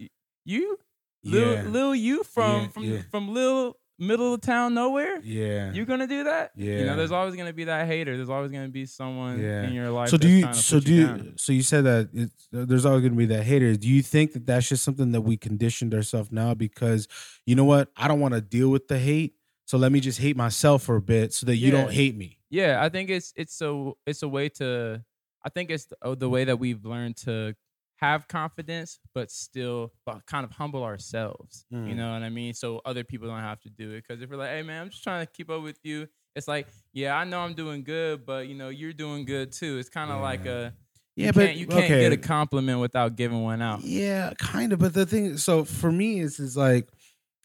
You, 0.47 0.79
little, 1.25 1.55
yeah, 1.55 1.63
little 1.65 1.95
you 1.95 2.23
from 2.25 2.63
Yeah, 2.63 2.69
from 2.69 2.83
yeah. 2.85 2.99
from 3.11 3.33
little 3.35 3.77
middle 3.99 4.33
of 4.33 4.41
town 4.41 4.73
nowhere. 4.73 5.21
yeah. 5.23 5.73
you're 5.73 5.85
gonna 5.85 6.07
do 6.07 6.25
that? 6.25 6.53
Yeah, 6.57 6.79
you 6.79 6.87
know, 6.87 6.97
there's 6.97 7.13
always 7.13 7.37
gonna 7.37 7.53
be 7.53 7.65
that 7.65 7.87
hater. 7.87 8.17
There's 8.17 8.31
always 8.31 8.51
gonna 8.51 8.69
be 8.71 8.87
someone 8.87 9.39
Yeah. 9.39 9.65
in 9.65 9.75
your 9.75 9.91
life. 9.91 10.09
so 10.09 10.17
do 10.17 10.27
you 10.29 10.51
so 10.55 10.81
do 10.81 10.95
you, 10.95 11.07
down. 11.07 11.33
so 11.37 11.53
you 11.53 11.63
said 11.63 11.85
that 11.85 12.09
it's, 12.15 12.49
uh, 12.55 12.65
there's 12.65 12.87
always 12.87 13.03
going 13.03 13.13
to 13.13 13.19
be 13.19 13.27
that 13.27 13.45
hater 13.45 13.77
do 13.77 13.89
you 13.89 14.01
think 14.03 14.33
that 14.33 14.47
that's 14.47 14.69
just 14.71 14.83
something 14.85 15.13
that 15.13 15.21
we 15.21 15.37
conditioned 15.37 15.93
ourselves 15.95 16.33
now 16.33 16.55
because 16.55 17.07
you 17.47 17.55
know 17.55 17.65
what 17.65 17.91
i 17.97 18.09
don't 18.09 18.21
want 18.21 18.33
to 18.35 18.41
deal 18.41 18.71
with 18.71 18.89
the 18.89 18.99
hate 18.99 19.35
so 19.67 19.77
let 19.79 19.93
me 19.93 20.01
just 20.01 20.19
hate 20.19 20.37
myself 20.37 20.83
for 20.83 20.97
a 20.97 21.03
bit 21.03 21.33
so 21.35 21.45
that 21.47 21.57
you 21.57 21.71
don't 21.71 21.93
hate 21.93 22.17
me 22.17 22.39
Yeah, 22.51 22.83
I 22.83 22.89
think 22.89 23.11
it's 23.11 23.33
it's 23.37 23.61
a 23.61 23.93
it's 24.07 24.23
a 24.23 24.29
way 24.29 24.49
to 24.61 25.05
I 25.45 25.49
think 25.51 25.71
it's 25.71 25.85
the, 25.87 25.97
oh, 26.03 26.15
the 26.15 26.29
way 26.29 26.45
that 26.45 26.59
we've 26.59 26.85
learned 26.85 27.17
to 27.19 27.55
have 28.01 28.29
confidence 28.29 28.99
but 29.15 29.31
still 29.31 29.93
but 30.07 30.25
kind 30.27 30.45
of 30.45 30.53
humble 30.53 30.83
ourselves. 30.85 31.67
You 31.85 31.95
Mm. 31.95 31.97
know 31.97 32.13
what 32.13 32.23
I 32.23 32.31
mean? 32.31 32.55
So 32.55 32.81
other 32.85 33.05
people 33.05 33.29
don't 33.29 33.41
have 33.41 33.61
to 33.63 33.71
do 33.71 33.93
it 33.93 34.07
cuz 34.07 34.21
if 34.23 34.31
we're 34.31 34.37
like, 34.37 34.51
"Hey 34.51 34.63
man, 34.63 34.83
I'm 34.83 34.91
just 34.91 35.03
trying 35.03 35.25
to 35.27 35.33
keep 35.33 35.51
up 35.51 35.63
with 35.63 35.79
you." 35.85 36.09
It's 36.37 36.49
like, 36.49 36.69
"Yeah, 36.93 37.17
I 37.17 37.25
know 37.25 37.41
I'm 37.41 37.55
doing 37.55 37.83
good, 37.85 38.25
but 38.27 38.49
you 38.49 38.55
know, 38.55 38.69
you're 38.69 38.93
doing 38.93 39.25
good 39.25 39.53
too." 39.53 39.79
It's 39.79 39.89
kind 39.91 40.11
of 40.11 40.21
like 40.21 40.47
a 40.47 40.75
yeah 41.17 41.27
you 41.27 41.33
but 41.33 41.43
can't, 41.43 41.57
you 41.59 41.67
can't 41.67 41.87
okay 41.87 41.99
get 41.99 42.13
a 42.13 42.17
compliment 42.17 42.81
without 42.81 43.17
giving 43.17 43.43
one 43.43 43.61
out. 43.63 43.83
yeah 43.83 44.33
kind 44.39 44.73
of 44.73 44.79
but 44.79 44.95
the 44.95 45.07
thing 45.07 45.37
so 45.37 45.65
for 45.65 45.91
me 45.91 46.21
is 46.21 46.39
is 46.41 46.57
like 46.57 46.89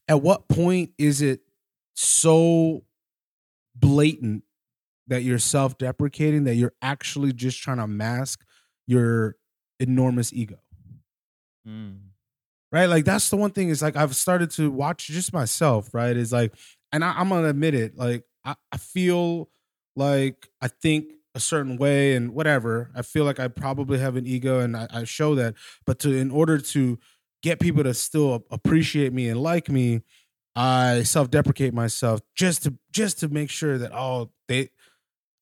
at 0.07 0.21
what 0.21 0.47
point 0.49 0.91
is 0.97 1.21
it 1.21 1.41
so 1.95 2.83
blatant 3.75 4.43
that 5.07 5.23
you're 5.23 5.39
self-deprecating 5.39 6.45
that 6.45 6.55
you're 6.55 6.73
actually 6.81 7.33
just 7.33 7.61
trying 7.61 7.77
to 7.77 7.87
mask 7.87 8.45
your 8.87 9.35
enormous 9.79 10.33
ego 10.33 10.57
Mm. 11.67 11.97
right? 12.71 12.87
Like 12.87 13.05
that's 13.05 13.29
the 13.29 13.37
one 13.37 13.51
thing 13.51 13.69
is 13.69 13.81
like 13.81 13.95
I've 13.95 14.15
started 14.15 14.51
to 14.51 14.71
watch 14.71 15.07
just 15.07 15.33
myself, 15.33 15.93
right? 15.93 16.15
Is 16.15 16.31
like, 16.31 16.53
and 16.91 17.03
I, 17.03 17.13
I'm 17.17 17.29
gonna 17.29 17.49
admit 17.49 17.73
it, 17.75 17.97
like 17.97 18.23
I, 18.45 18.55
I 18.71 18.77
feel 18.77 19.49
like 19.95 20.49
I 20.61 20.67
think 20.67 21.13
a 21.35 21.39
certain 21.39 21.77
way 21.77 22.15
and 22.15 22.33
whatever. 22.33 22.91
I 22.95 23.01
feel 23.01 23.25
like 23.25 23.39
I 23.39 23.47
probably 23.49 23.99
have 23.99 24.15
an 24.15 24.25
ego 24.27 24.59
and 24.59 24.77
I, 24.77 24.87
I 24.91 25.03
show 25.05 25.35
that. 25.35 25.55
But 25.85 25.99
to 25.99 26.15
in 26.15 26.31
order 26.31 26.59
to 26.59 26.99
get 27.43 27.59
people 27.59 27.83
to 27.83 27.93
still 27.93 28.45
appreciate 28.51 29.13
me 29.13 29.29
and 29.29 29.41
like 29.41 29.69
me, 29.69 30.01
I 30.55 31.03
self-deprecate 31.03 31.73
myself 31.73 32.21
just 32.35 32.63
to 32.63 32.75
just 32.91 33.19
to 33.19 33.27
make 33.29 33.49
sure 33.49 33.77
that 33.77 33.93
oh 33.93 34.31
they 34.47 34.69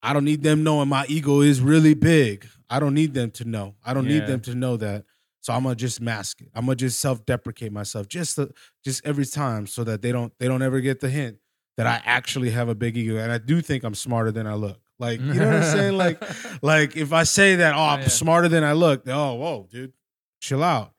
I 0.03 0.11
don't 0.11 0.25
need 0.25 0.43
them 0.43 0.63
knowing 0.63 0.89
my 0.89 1.05
ego 1.07 1.41
is 1.41 1.61
really 1.61 1.93
big. 1.93 2.45
I 2.69 2.79
don't 2.79 2.93
need 2.93 3.13
them 3.13 3.31
to 3.31 3.45
know. 3.45 3.75
I 3.85 3.93
don't 3.93 4.07
need 4.07 4.27
them 4.27 4.41
to 4.41 4.53
know 4.53 4.75
that. 4.77 5.05
So 5.39 5.53
I'm 5.53 5.63
gonna 5.63 5.75
just 5.75 6.01
mask 6.01 6.41
it. 6.41 6.49
I'm 6.53 6.65
gonna 6.65 6.75
just 6.75 6.99
self-deprecate 6.99 7.71
myself 7.71 8.07
just 8.07 8.35
to, 8.35 8.53
just 8.83 9.05
every 9.05 9.25
time 9.25 9.65
so 9.65 9.83
that 9.85 10.01
they 10.01 10.11
don't 10.11 10.33
they 10.39 10.47
don't 10.47 10.61
ever 10.61 10.81
get 10.81 10.99
the 10.99 11.09
hint 11.09 11.37
that 11.77 11.87
I 11.87 12.01
actually 12.05 12.51
have 12.51 12.69
a 12.69 12.75
big 12.75 12.97
ego 12.97 13.17
and 13.17 13.31
I 13.31 13.37
do 13.37 13.61
think 13.61 13.83
I'm 13.83 13.95
smarter 13.95 14.31
than 14.31 14.45
I 14.45 14.53
look. 14.55 14.79
Like 14.99 15.19
you 15.19 15.33
know 15.33 15.45
what 15.45 15.55
I'm 15.55 15.63
saying? 15.63 15.97
Like 15.97 16.21
like 16.61 16.95
if 16.97 17.13
I 17.13 17.23
say 17.23 17.55
that, 17.55 17.73
oh, 17.75 17.81
I'm 17.81 18.01
yeah. 18.01 18.07
smarter 18.07 18.47
than 18.47 18.63
I 18.63 18.73
look. 18.73 19.07
Oh, 19.07 19.35
whoa, 19.35 19.67
dude, 19.71 19.93
chill 20.41 20.63
out. 20.63 20.93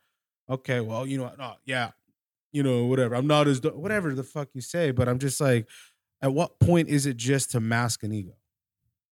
Okay, 0.48 0.80
well, 0.80 1.06
you 1.06 1.18
know, 1.18 1.30
no, 1.38 1.54
yeah, 1.64 1.90
you 2.52 2.62
know, 2.62 2.84
whatever. 2.84 3.14
I'm 3.14 3.26
not 3.26 3.48
as 3.48 3.62
whatever 3.62 4.14
the 4.14 4.24
fuck 4.24 4.48
you 4.54 4.60
say, 4.60 4.90
but 4.90 5.08
I'm 5.08 5.18
just 5.18 5.40
like, 5.40 5.68
at 6.20 6.32
what 6.32 6.58
point 6.58 6.88
is 6.88 7.06
it 7.06 7.16
just 7.16 7.50
to 7.52 7.60
mask 7.60 8.02
an 8.02 8.12
ego? 8.12 8.34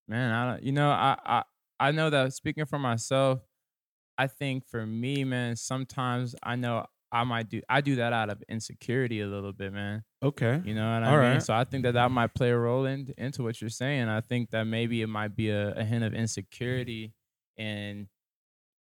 Man, 0.08 0.32
I 0.32 0.52
don't. 0.52 0.62
You 0.62 0.72
know, 0.72 0.90
I 0.90 1.16
I 1.24 1.42
I 1.80 1.90
know 1.92 2.10
that 2.10 2.32
speaking 2.34 2.66
for 2.66 2.78
myself, 2.78 3.40
I 4.18 4.26
think 4.26 4.66
for 4.66 4.86
me, 4.86 5.24
man, 5.24 5.56
sometimes 5.56 6.34
I 6.42 6.56
know 6.56 6.86
I 7.10 7.24
might 7.24 7.48
do 7.48 7.62
I 7.68 7.80
do 7.80 7.96
that 7.96 8.12
out 8.12 8.30
of 8.30 8.42
insecurity 8.48 9.20
a 9.20 9.26
little 9.26 9.52
bit, 9.52 9.72
man. 9.72 10.04
Okay, 10.22 10.62
You 10.62 10.74
know 10.74 10.92
what 10.94 11.02
I 11.04 11.10
All 11.10 11.18
mean? 11.18 11.18
right. 11.18 11.42
So 11.42 11.54
I 11.54 11.64
think 11.64 11.84
that 11.84 11.92
that 11.94 12.10
might 12.10 12.34
play 12.34 12.50
a 12.50 12.58
role 12.58 12.86
in, 12.86 13.12
into 13.18 13.42
what 13.42 13.60
you're 13.60 13.70
saying. 13.70 14.08
I 14.08 14.20
think 14.20 14.50
that 14.50 14.64
maybe 14.64 15.02
it 15.02 15.08
might 15.08 15.34
be 15.36 15.50
a, 15.50 15.72
a 15.74 15.84
hint 15.84 16.04
of 16.04 16.14
insecurity, 16.14 17.14
and 17.58 18.08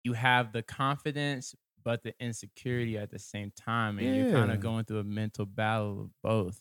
you 0.04 0.12
have 0.14 0.52
the 0.52 0.62
confidence 0.62 1.54
but 1.84 2.02
the 2.02 2.14
insecurity 2.20 2.98
at 2.98 3.10
the 3.10 3.18
same 3.18 3.52
time, 3.56 3.98
and 4.00 4.14
you're 4.14 4.26
kind 4.26 4.50
of 4.50 4.60
going 4.60 4.84
through 4.84 4.98
a 5.00 5.04
mental 5.04 5.46
battle 5.46 6.02
of 6.02 6.10
both. 6.22 6.60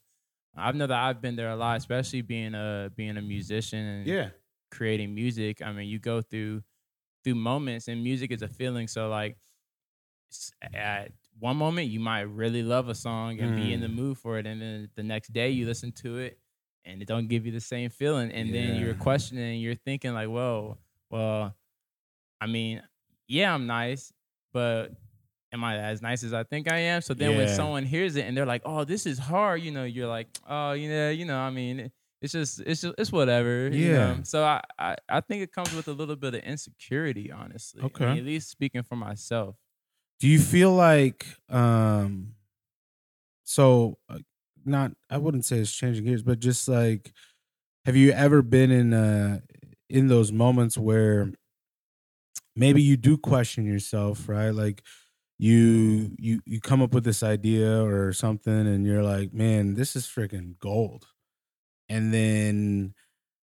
I 0.56 0.72
know 0.72 0.88
that 0.88 0.98
I've 0.98 1.22
been 1.22 1.36
there 1.36 1.50
a 1.50 1.56
lot, 1.56 1.78
especially 1.78 2.22
being 2.22 2.54
a 2.56 2.92
being 2.96 3.18
a 3.18 3.22
musician 3.22 3.80
and 3.80 4.08
yeah, 4.08 4.30
creating 4.72 5.14
music. 5.14 5.62
I 5.62 5.72
mean, 5.72 5.88
you 5.90 6.00
go 6.00 6.22
through 6.22 6.64
through 7.24 7.36
moments, 7.36 7.88
and 7.88 8.04
music 8.04 8.32
is 8.32 8.42
a 8.42 8.48
feeling. 8.48 8.88
So 8.88 9.10
like, 9.10 9.38
at 10.74 11.12
one 11.40 11.58
moment 11.58 11.90
you 11.90 12.00
might 12.00 12.22
really 12.22 12.64
love 12.64 12.90
a 12.90 12.96
song 12.96 13.40
and 13.40 13.56
be 13.56 13.72
in 13.74 13.82
the 13.82 13.88
Mm. 13.88 13.94
mood 13.96 14.18
for 14.18 14.38
it, 14.40 14.46
and 14.48 14.62
then 14.62 14.90
the 14.96 15.04
next 15.04 15.34
day 15.34 15.50
you 15.50 15.66
listen 15.66 15.92
to 15.92 16.18
it 16.18 16.40
and 16.86 17.02
it 17.02 17.08
don't 17.08 17.28
give 17.28 17.46
you 17.46 17.52
the 17.52 17.60
same 17.60 17.90
feeling, 17.90 18.32
and 18.32 18.54
then 18.54 18.76
you're 18.76 18.94
questioning, 18.96 19.60
you're 19.60 19.76
thinking 19.76 20.14
like, 20.14 20.30
whoa, 20.30 20.78
well, 21.10 21.56
I 22.42 22.48
mean, 22.48 22.84
yeah, 23.28 23.54
I'm 23.54 23.68
nice, 23.68 24.14
but 24.54 24.92
am 25.56 25.64
I 25.64 25.78
as 25.78 26.02
nice 26.04 26.24
as 26.24 26.34
I 26.34 26.44
think 26.44 26.70
I 26.70 26.78
am? 26.78 27.02
So 27.02 27.16
then 27.16 27.36
when 27.36 27.48
someone 27.48 27.84
hears 27.86 28.16
it 28.16 28.26
and 28.28 28.38
they're 28.38 28.46
like, 28.46 28.62
"Oh, 28.66 28.84
this 28.84 29.08
is 29.08 29.18
hard," 29.18 29.62
you 29.64 29.72
know, 29.72 29.86
you're 29.86 30.08
like, 30.08 30.28
"Oh, 30.48 30.74
you 30.74 30.90
know, 30.90 31.10
you 31.10 31.26
know, 31.26 31.40
I 31.40 31.50
mean, 31.50 31.92
it's 32.22 32.34
just, 32.34 32.60
it's 32.62 32.82
just, 32.82 32.96
it's 32.98 33.12
whatever." 33.12 33.70
you 33.70 33.92
know? 33.92 34.18
Yeah. 34.18 34.24
So 34.24 34.44
I, 34.44 34.62
I, 34.78 34.96
I 35.10 35.22
think 35.22 35.42
it 35.44 35.52
comes 35.52 35.74
with 35.74 35.88
a 35.88 35.94
little 35.94 36.16
bit 36.16 36.36
of 36.36 36.42
insecurity, 36.42 37.32
honestly. 37.32 37.82
I 37.82 37.86
mean, 37.86 37.94
Okay. 37.96 38.20
at 38.20 38.26
least 38.26 38.50
speaking 38.50 38.84
for 38.84 38.96
myself. 38.96 39.56
Do 40.20 40.28
you 40.28 40.40
feel 40.40 40.74
like 40.74 41.26
um 41.50 42.36
so 43.44 43.98
uh, 44.10 44.20
not 44.66 44.92
I 45.10 45.18
wouldn't 45.18 45.46
say 45.46 45.60
it's 45.60 45.74
changing 45.74 46.06
gears, 46.06 46.24
but 46.24 46.40
just 46.40 46.68
like 46.68 47.14
have 47.86 47.96
you 47.96 48.12
ever 48.12 48.42
been 48.42 48.72
in 48.72 48.94
uh 48.94 49.40
in 49.90 50.08
those 50.08 50.32
moments 50.32 50.78
where 50.78 51.32
maybe 52.56 52.82
you 52.82 52.98
do 52.98 53.18
question 53.18 53.66
yourself, 53.66 54.28
right? 54.28 54.52
Like 54.52 54.84
you 55.38 56.12
you 56.18 56.42
you 56.46 56.62
come 56.62 56.82
up 56.82 56.94
with 56.94 57.04
this 57.04 57.24
idea 57.24 57.84
or 57.84 58.14
something 58.14 58.54
and 58.68 58.86
you're 58.86 59.04
like, 59.04 59.34
"Man, 59.34 59.76
this 59.76 59.96
is 59.96 60.06
freaking 60.08 60.58
gold." 60.60 61.08
And 61.90 62.14
then 62.14 62.96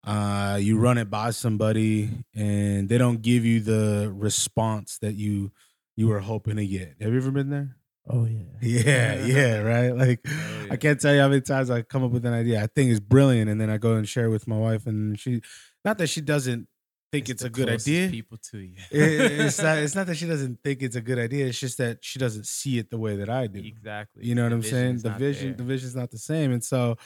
uh 0.06 0.60
you 0.62 0.78
run 0.80 0.98
it 0.98 1.10
by 1.10 1.32
somebody 1.32 2.10
and 2.36 2.90
they 2.90 2.98
don't 2.98 3.22
give 3.22 3.46
you 3.46 3.60
the 3.60 4.12
response 4.16 5.00
that 5.00 5.16
you 5.16 5.52
you 5.96 6.08
were 6.08 6.20
hoping 6.20 6.58
to 6.58 6.68
get. 6.68 6.96
Have 7.02 7.12
you 7.12 7.18
ever 7.18 7.32
been 7.32 7.50
there? 7.50 7.78
Oh 8.08 8.26
yeah. 8.26 8.44
Yeah, 8.62 9.16
yeah, 9.26 9.58
right. 9.60 9.96
Like 9.96 10.22
Oh, 10.28 10.66
yeah. 10.66 10.74
I 10.74 10.78
can't 10.78 11.00
tell 11.00 11.14
you 11.14 11.22
how 11.22 11.28
many 11.30 11.42
times 11.42 11.70
I 11.72 11.82
come 11.82 12.04
up 12.04 12.12
with 12.12 12.26
an 12.26 12.34
idea 12.34 12.62
I 12.64 12.68
think 12.68 12.92
it's 12.92 13.00
brilliant, 13.00 13.50
and 13.50 13.60
then 13.60 13.70
I 13.70 13.78
go 13.78 13.94
and 13.96 14.08
share 14.08 14.26
it 14.26 14.30
with 14.30 14.48
my 14.48 14.58
wife, 14.58 14.86
and 14.88 15.20
she, 15.20 15.42
not 15.84 15.98
that 16.00 16.08
she 16.08 16.22
doesn't 16.22 16.68
think 17.12 17.30
it's, 17.30 17.42
the 17.42 17.48
a 17.48 17.52
good 17.52 17.70
idea. 17.70 18.10
People 18.10 18.38
to 18.52 18.58
you. 18.60 18.76
It- 18.92 19.32
it's 19.42 19.62
not. 19.62 19.78
It's 19.78 19.96
not 19.96 20.08
that 20.08 20.16
she 20.16 20.28
doesn't 20.28 20.60
think 20.64 20.82
it's 20.82 20.96
a 20.96 21.02
good 21.02 21.20
idea. 21.20 21.46
It's 21.48 21.60
just 21.60 21.78
that 21.78 22.04
she 22.04 22.20
doesn't 22.20 22.46
see 22.46 22.78
it 22.78 22.90
the 22.90 22.98
way 22.98 23.16
that 23.18 23.30
I 23.30 23.48
do. 23.48 23.62
exactly. 23.64 24.26
You 24.26 24.36
know 24.36 24.44
what 24.44 24.54
I'm 24.54 24.64
saying? 24.64 25.00
The 25.00 25.12
vision, 25.12 25.50
there. 25.50 25.58
the 25.58 25.64
vision's 25.64 25.96
not 25.96 26.12
the 26.12 26.20
same, 26.20 26.52
and 26.52 26.64
so. 26.64 26.98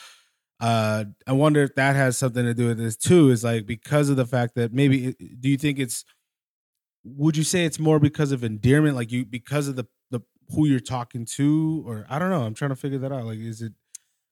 Uh, 0.62 1.06
I 1.26 1.32
wonder 1.32 1.64
if 1.64 1.74
that 1.76 1.96
has 1.96 2.18
something 2.18 2.44
to 2.44 2.54
do 2.54 2.68
with 2.68 2.78
this 2.78 2.98
too. 2.98 3.30
Is 3.30 3.46
like 3.46 3.66
because 3.66 4.10
of 4.10 4.18
the 4.18 4.26
fact 4.26 4.56
that 4.56 4.74
maybe 4.74 5.14
do 5.40 5.48
you 5.48 5.56
think 5.56 5.80
it's 5.80 6.04
would 7.06 7.38
you 7.38 7.46
say 7.46 7.64
it's 7.64 7.80
more 7.80 7.98
because 7.98 8.34
of 8.34 8.44
endearment 8.44 8.98
like 8.98 9.10
you 9.10 9.26
because 9.26 9.70
of 9.70 9.78
the 9.78 9.86
the 10.12 10.20
who 10.50 10.68
you're 10.68 10.82
talking 10.82 11.24
to 11.24 11.82
or 11.88 12.06
i 12.10 12.20
don't 12.20 12.30
know 12.30 12.42
i'm 12.42 12.54
trying 12.54 12.72
to 12.72 12.76
figure 12.76 12.98
that 12.98 13.10
out 13.10 13.24
like 13.24 13.40
is 13.40 13.62
it 13.62 13.72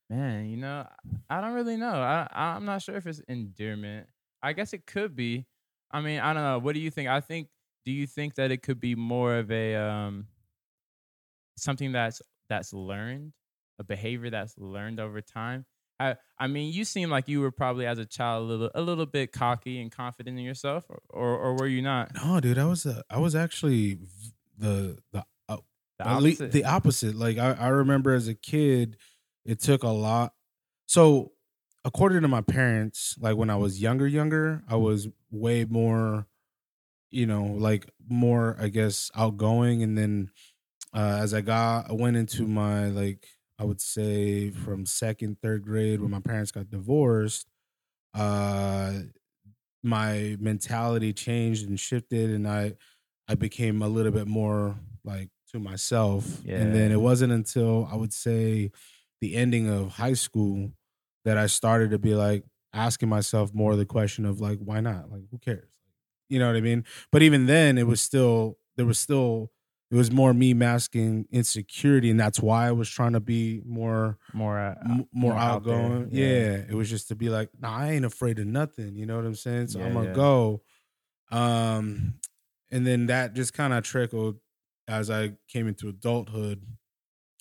Man, 0.09 0.49
you 0.49 0.57
know, 0.57 0.87
I 1.29 1.41
don't 1.41 1.53
really 1.53 1.75
know. 1.75 1.91
I 1.91 2.27
I'm 2.33 2.65
not 2.65 2.81
sure 2.81 2.95
if 2.95 3.05
it's 3.07 3.19
endearment. 3.27 4.07
I 4.41 4.53
guess 4.53 4.71
it 4.73 4.85
could 4.85 5.15
be. 5.15 5.45
I 5.91 6.01
mean, 6.01 6.19
I 6.19 6.33
don't 6.33 6.43
know. 6.43 6.59
What 6.59 6.73
do 6.73 6.79
you 6.81 6.91
think? 6.91 7.09
I 7.09 7.21
think. 7.21 7.49
Do 7.85 7.91
you 7.93 8.05
think 8.05 8.35
that 8.35 8.51
it 8.51 8.63
could 8.63 8.81
be 8.81 8.95
more 8.95 9.35
of 9.37 9.49
a 9.49 9.75
um 9.75 10.27
something 11.57 11.91
that's 11.91 12.21
that's 12.49 12.73
learned, 12.73 13.33
a 13.79 13.83
behavior 13.83 14.29
that's 14.29 14.57
learned 14.57 14.99
over 14.99 15.21
time? 15.21 15.65
I 15.99 16.15
I 16.37 16.47
mean, 16.47 16.73
you 16.73 16.85
seem 16.85 17.09
like 17.09 17.27
you 17.27 17.41
were 17.41 17.51
probably 17.51 17.85
as 17.85 17.99
a 17.99 18.05
child 18.05 18.43
a 18.43 18.47
little 18.47 18.71
a 18.75 18.81
little 18.81 19.05
bit 19.05 19.31
cocky 19.31 19.81
and 19.81 19.91
confident 19.91 20.37
in 20.37 20.43
yourself, 20.45 20.85
or 20.89 21.01
or, 21.09 21.37
or 21.39 21.53
were 21.55 21.67
you 21.67 21.81
not? 21.81 22.11
no 22.13 22.39
dude 22.39 22.57
i 22.57 22.65
was 22.65 22.85
uh, 22.85 23.01
i 23.09 23.17
was 23.17 23.35
actually 23.35 23.99
the 24.57 24.97
the 25.11 25.25
uh, 25.49 25.57
The 25.97 26.05
opposite? 26.05 26.51
the 26.51 26.63
opposite 26.65 27.15
like 27.15 27.37
I, 27.37 27.51
I 27.53 27.67
remember 27.69 28.13
as 28.13 28.27
a 28.27 28.35
kid 28.35 28.97
it 29.45 29.59
took 29.59 29.83
a 29.83 29.89
lot 29.89 30.33
so 30.85 31.33
according 31.87 32.21
to 32.21 32.27
my 32.27 32.41
parents 32.41 33.15
like 33.19 33.37
when 33.37 33.49
i 33.49 33.55
was 33.55 33.81
younger 33.81 34.05
younger 34.05 34.61
i 34.67 34.75
was 34.75 35.07
way 35.31 35.63
more 35.63 36.27
you 37.11 37.25
know 37.25 37.45
like 37.45 37.89
more 38.09 38.57
i 38.59 38.67
guess 38.67 39.09
outgoing. 39.15 39.81
And 39.81 39.97
then 39.97 40.29
uh, 40.93 41.19
as 41.21 41.33
i 41.33 41.39
got 41.41 41.89
i 41.89 41.93
went 41.93 42.17
into 42.17 42.45
my 42.45 42.87
like 42.87 43.25
i 43.57 43.63
would 43.63 43.79
say 43.79 44.51
from 44.51 44.85
second 44.85 45.37
third 45.41 45.63
grade 45.63 46.01
when 46.01 46.11
my 46.11 46.19
parents 46.19 46.51
got 46.51 46.69
divorced 46.69 47.47
uh 48.13 48.93
my 49.81 50.35
mentality 50.39 51.13
changed 51.13 51.69
and 51.69 51.79
shifted 51.79 52.31
and 52.31 52.47
i 52.47 52.73
i 53.29 53.35
became 53.35 53.81
a 53.81 53.87
little 53.87 54.11
bit 54.11 54.27
more 54.27 54.75
like 55.05 55.29
to 55.51 55.59
myself. 55.59 56.43
And 56.63 56.75
then 56.75 56.91
it 56.91 56.99
wasn't 56.99 57.31
until 57.31 57.87
i 57.89 57.95
would 57.95 58.11
say 58.11 58.71
the 59.21 59.35
ending 59.35 59.69
of 59.69 59.93
high 59.93 60.13
school 60.13 60.71
that 61.27 61.37
i 61.37 61.45
started 61.45 61.91
to 61.91 61.99
be 61.99 62.15
like 62.15 62.43
asking 62.73 63.09
myself 63.09 63.53
more 63.53 63.75
the 63.75 63.85
question 63.85 64.25
of 64.25 64.39
like 64.41 64.57
why 64.59 64.79
not 64.79 65.11
like 65.11 65.21
who 65.31 65.37
cares 65.37 65.69
you 66.29 66.39
know 66.39 66.47
what 66.47 66.55
i 66.55 66.61
mean 66.61 66.83
but 67.11 67.21
even 67.21 67.45
then 67.45 67.77
it 67.77 67.85
was 67.87 68.01
still 68.01 68.57
there 68.77 68.85
was 68.85 68.97
still 68.99 69.51
it 69.91 69.95
was 69.95 70.11
more 70.11 70.33
me 70.33 70.53
masking 70.53 71.25
insecurity 71.31 72.09
and 72.09 72.19
that's 72.19 72.39
why 72.41 72.67
i 72.67 72.71
was 72.71 72.89
trying 72.89 73.13
to 73.13 73.19
be 73.21 73.61
more 73.65 74.17
More 74.33 74.57
uh, 74.59 74.75
m- 74.83 75.07
more, 75.13 75.33
out 75.33 75.63
there, 75.63 75.75
outgoing. 75.79 76.09
yeah. 76.11 76.27
Yeah. 76.27 76.65
it 76.69 76.73
was 76.73 76.89
just 76.89 77.07
to 77.09 77.15
be 77.15 77.29
like, 77.29 77.49
nah, 77.59 77.75
I 77.77 77.91
ain't 77.91 78.05
afraid 78.05 78.37
of 78.39 78.47
nothing. 78.47 78.95
You 78.97 79.05
know 79.05 79.15
what 79.15 79.25
I'm 79.25 79.35
saying? 79.35 79.67
So 79.67 79.79
Yeah, 79.79 79.85
I'm 79.85 79.93
gonna 79.93 80.07
yeah. 80.09 80.13
go. 80.13 80.61
Um, 81.31 82.19
and 82.71 82.85
then 82.85 83.07
that 83.07 83.33
just 83.33 83.53
kind 83.53 83.73
of 83.73 83.83
trickled 83.83 84.37
as 84.87 85.09
I 85.09 85.33
came 85.47 85.67
into 85.67 85.87
adulthood 85.89 86.63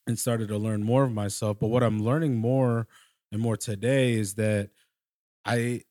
and 0.07 0.19
started 0.19 0.49
to 0.49 0.57
learn 0.59 0.83
more 0.85 1.05
of 1.05 1.13
myself. 1.13 1.59
But 1.61 1.69
what 1.69 1.83
I'm 1.83 2.01
learning 2.03 2.37
more 2.37 2.87
and 3.33 3.41
more 3.41 3.57
today 3.57 4.15
is 4.15 4.35
that 4.35 4.71
I 5.45 5.83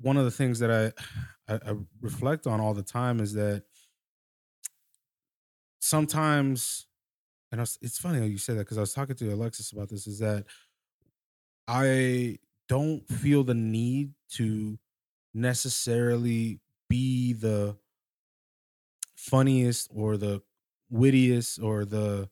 one 0.00 0.16
of 0.16 0.24
the 0.24 0.30
things 0.30 0.58
that 0.60 0.70
I 0.70 1.52
I, 1.52 1.70
I 1.70 1.74
reflect 2.00 2.46
on 2.46 2.60
all 2.60 2.74
the 2.74 2.82
time 2.82 3.20
is 3.20 3.34
that 3.34 3.64
sometimes 5.80 6.86
and 7.50 7.60
was, 7.60 7.78
it's 7.82 7.98
funny 7.98 8.18
how 8.18 8.24
you 8.24 8.38
say 8.38 8.54
that 8.54 8.60
because 8.60 8.78
I 8.78 8.80
was 8.80 8.94
talking 8.94 9.14
to 9.16 9.32
Alexis 9.32 9.72
about 9.72 9.90
this. 9.90 10.06
Is 10.06 10.18
that 10.20 10.46
I 11.68 12.38
don't 12.68 13.06
feel 13.08 13.44
the 13.44 13.54
need 13.54 14.12
to 14.32 14.78
necessarily 15.34 16.60
be 16.88 17.34
the 17.34 17.76
funniest 19.14 19.90
or 19.94 20.16
the 20.16 20.42
wittiest 20.90 21.60
or 21.60 21.84
the 21.84 22.28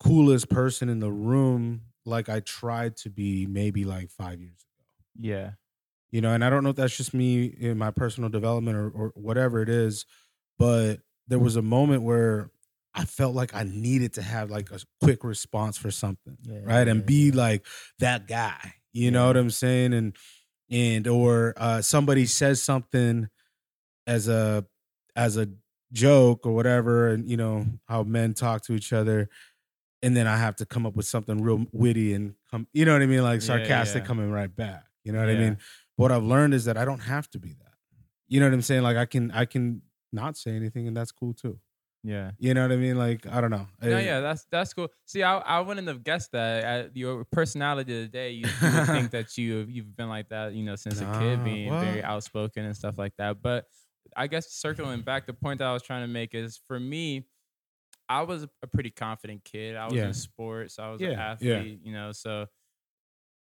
coolest 0.00 0.48
person 0.48 0.88
in 0.88 0.98
the 0.98 1.10
room 1.10 1.82
like 2.06 2.28
I 2.28 2.40
tried 2.40 2.96
to 2.98 3.10
be 3.10 3.46
maybe 3.46 3.84
like 3.84 4.10
five 4.10 4.40
years 4.40 4.58
ago. 4.64 4.84
yeah. 5.18 5.52
You 6.10 6.20
know, 6.20 6.32
and 6.32 6.44
I 6.44 6.50
don't 6.50 6.62
know 6.64 6.70
if 6.70 6.76
that's 6.76 6.96
just 6.96 7.12
me 7.14 7.44
in 7.46 7.76
my 7.78 7.90
personal 7.90 8.30
development 8.30 8.76
or, 8.76 8.88
or 8.90 9.12
whatever 9.16 9.60
it 9.60 9.68
is, 9.68 10.06
but 10.58 11.00
there 11.26 11.38
was 11.38 11.56
a 11.56 11.62
moment 11.62 12.02
where 12.02 12.50
I 12.94 13.04
felt 13.04 13.34
like 13.34 13.54
I 13.54 13.64
needed 13.64 14.14
to 14.14 14.22
have 14.22 14.50
like 14.50 14.70
a 14.70 14.78
quick 15.02 15.24
response 15.24 15.76
for 15.76 15.90
something, 15.90 16.38
Yeah, 16.42 16.60
right? 16.62 16.86
And 16.88 17.00
yeah, 17.00 17.04
be 17.04 17.30
yeah. 17.30 17.34
like 17.34 17.66
that 17.98 18.26
guy. 18.28 18.74
You 18.92 19.10
know 19.10 19.26
what 19.26 19.36
I'm 19.36 19.50
saying? 19.50 19.92
And 19.92 20.16
and 20.70 21.06
or 21.06 21.54
uh 21.56 21.82
somebody 21.82 22.24
says 22.26 22.62
something 22.62 23.28
as 24.06 24.28
a 24.28 24.66
as 25.14 25.36
a 25.36 25.48
joke 25.92 26.46
or 26.46 26.52
whatever, 26.54 27.08
and 27.08 27.28
you 27.30 27.36
know 27.36 27.66
how 27.88 28.02
men 28.02 28.34
talk 28.34 28.62
to 28.64 28.74
each 28.74 28.92
other, 28.92 29.28
and 30.06 30.16
then 30.16 30.28
I 30.28 30.36
have 30.36 30.54
to 30.56 30.66
come 30.66 30.86
up 30.86 30.94
with 30.94 31.04
something 31.04 31.42
real 31.42 31.66
witty 31.72 32.14
and 32.14 32.34
come, 32.48 32.68
you 32.72 32.84
know 32.84 32.92
what 32.92 33.02
I 33.02 33.06
mean, 33.06 33.24
like 33.24 33.42
sarcastic 33.42 34.04
yeah. 34.04 34.06
coming 34.06 34.30
right 34.30 34.54
back. 34.54 34.84
You 35.02 35.10
know 35.10 35.18
what 35.18 35.28
I 35.28 35.34
mean? 35.34 35.58
What 35.96 36.12
I've 36.12 36.22
learned 36.22 36.54
is 36.54 36.66
that 36.66 36.76
I 36.76 36.84
don't 36.84 37.00
have 37.00 37.28
to 37.30 37.40
be 37.40 37.54
that. 37.54 37.72
You 38.28 38.38
know 38.38 38.46
what 38.46 38.54
I'm 38.54 38.62
saying? 38.62 38.84
Like 38.84 38.96
I 38.96 39.04
can 39.04 39.32
I 39.32 39.46
can 39.46 39.82
not 40.12 40.36
say 40.36 40.52
anything, 40.52 40.86
and 40.86 40.96
that's 40.96 41.10
cool 41.10 41.34
too. 41.34 41.58
Yeah. 42.04 42.30
You 42.38 42.54
know 42.54 42.62
what 42.62 42.70
I 42.70 42.76
mean? 42.76 42.96
Like 42.96 43.26
I 43.26 43.40
don't 43.40 43.50
know. 43.50 43.66
No, 43.82 43.96
Eh, 43.96 44.00
yeah, 44.00 44.20
that's 44.20 44.46
that's 44.48 44.72
cool. 44.74 44.88
See, 45.06 45.24
I 45.24 45.38
I 45.38 45.58
wouldn't 45.58 45.88
have 45.88 46.04
guessed 46.04 46.30
that. 46.30 46.64
Uh 46.64 46.88
your 46.94 47.24
personality 47.24 47.96
of 47.96 48.02
the 48.04 48.08
day, 48.08 48.30
you, 48.30 48.46
you 48.46 48.78
would 48.78 48.86
think 48.86 49.10
that 49.16 49.36
you 49.36 49.66
you've 49.68 49.96
been 49.96 50.08
like 50.08 50.28
that, 50.28 50.54
you 50.54 50.62
know, 50.62 50.76
since 50.76 51.00
a 51.00 51.18
kid, 51.18 51.38
Nah, 51.38 51.44
being 51.44 51.80
very 51.80 52.04
outspoken 52.04 52.64
and 52.64 52.76
stuff 52.76 52.96
like 52.96 53.16
that. 53.18 53.42
But 53.42 53.64
I 54.16 54.28
guess 54.28 54.52
circling 54.52 55.00
back, 55.00 55.26
the 55.26 55.34
point 55.34 55.58
that 55.58 55.66
I 55.66 55.72
was 55.72 55.82
trying 55.82 56.02
to 56.02 56.12
make 56.12 56.32
is 56.32 56.60
for 56.68 56.78
me, 56.78 57.26
I 58.08 58.22
was 58.22 58.46
a 58.62 58.66
pretty 58.66 58.90
confident 58.90 59.44
kid. 59.44 59.76
I 59.76 59.88
was 59.88 59.94
Yeah. 59.96 60.06
in 60.06 60.14
sports. 60.14 60.78
I 60.78 60.90
was 60.90 61.02
an 61.02 61.10
Yeah, 61.10 61.20
yeah. 61.40 61.62
athlete, 61.62 61.80
you 61.82 61.92
know, 61.92 62.12
so 62.12 62.46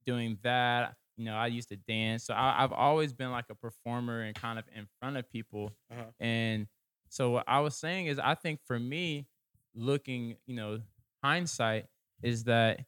doing 0.05 0.39
that, 0.43 0.97
you 1.17 1.25
know, 1.25 1.35
I 1.35 1.47
used 1.47 1.69
to 1.71 1.77
dance. 1.77 2.25
So 2.25 2.35
I, 2.35 2.63
I've 2.65 2.73
always 2.73 3.13
been 3.13 3.31
like 3.31 3.47
a 3.51 3.55
performer 3.55 4.23
and 4.23 4.35
kind 4.37 4.59
of 4.59 4.65
in 4.75 4.87
front 5.01 5.17
of 5.17 5.29
people. 5.31 5.77
Uh-huh. 5.91 6.11
And 6.21 6.69
so 7.09 7.31
what 7.31 7.45
I 7.49 7.61
was 7.61 7.77
saying 7.77 8.07
is, 8.07 8.19
I 8.19 8.35
think 8.35 8.61
for 8.65 8.79
me, 8.79 9.29
looking, 9.75 10.37
you 10.47 10.57
know, 10.57 10.81
hindsight 11.23 11.87
is 12.23 12.45
that 12.45 12.85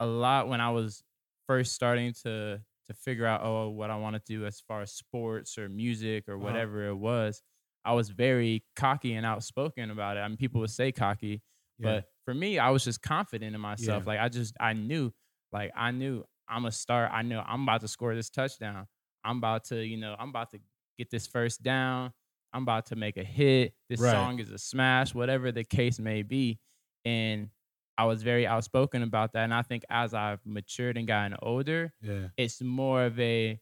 a 0.00 0.06
lot 0.06 0.48
when 0.48 0.60
I 0.60 0.70
was 0.70 1.02
first 1.46 1.74
starting 1.74 2.12
to 2.24 2.62
to 2.86 2.94
figure 2.94 3.26
out 3.26 3.42
oh 3.44 3.68
what 3.70 3.90
I 3.90 3.96
want 3.96 4.16
to 4.16 4.22
do 4.24 4.46
as 4.46 4.60
far 4.60 4.80
as 4.82 4.92
sports 4.92 5.58
or 5.58 5.68
music 5.68 6.28
or 6.28 6.38
Uh-huh. 6.40 6.44
whatever 6.44 6.86
it 6.88 6.94
was, 6.96 7.42
I 7.84 7.92
was 7.94 8.10
very 8.10 8.64
cocky 8.76 9.14
and 9.14 9.24
outspoken 9.24 9.90
about 9.90 10.16
it. 10.16 10.20
I 10.20 10.28
mean, 10.28 10.36
people 10.36 10.60
would 10.60 10.70
say 10.70 10.92
cocky, 10.92 11.42
Yeah. 11.78 11.84
but 11.96 12.04
for 12.24 12.34
me, 12.34 12.58
I 12.58 12.70
was 12.70 12.84
just 12.84 13.00
confident 13.02 13.54
in 13.54 13.60
myself. 13.60 14.04
Yeah. 14.04 14.08
Like 14.12 14.20
I 14.20 14.28
just 14.28 14.54
I 14.60 14.72
knew, 14.74 15.12
like 15.52 15.70
I 15.76 15.90
knew 15.90 16.24
I'm 16.48 16.64
a 16.66 16.72
start. 16.72 17.10
I 17.12 17.22
knew 17.22 17.38
I'm 17.38 17.62
about 17.62 17.80
to 17.82 17.88
score 17.88 18.14
this 18.14 18.30
touchdown. 18.30 18.86
I'm 19.24 19.38
about 19.38 19.64
to, 19.66 19.84
you 19.84 19.96
know, 19.96 20.14
I'm 20.18 20.30
about 20.30 20.50
to 20.52 20.60
get 20.98 21.10
this 21.10 21.26
first 21.26 21.62
down. 21.62 22.12
I'm 22.52 22.62
about 22.62 22.86
to 22.86 22.96
make 22.96 23.16
a 23.18 23.24
hit. 23.24 23.74
This 23.88 24.00
Right. 24.00 24.10
song 24.12 24.38
is 24.38 24.50
a 24.50 24.58
smash, 24.58 25.14
whatever 25.14 25.52
the 25.52 25.64
case 25.64 25.98
may 25.98 26.22
be. 26.22 26.58
And 27.04 27.50
I 27.98 28.04
was 28.06 28.22
very 28.22 28.46
outspoken 28.46 29.02
about 29.02 29.32
that. 29.32 29.44
And 29.44 29.52
I 29.52 29.62
think 29.62 29.84
as 29.90 30.14
I've 30.14 30.40
matured 30.46 30.96
and 30.96 31.06
gotten 31.06 31.36
older, 31.42 31.92
yeah, 32.00 32.28
it's 32.36 32.62
more 32.62 33.04
of 33.04 33.18
a 33.20 33.60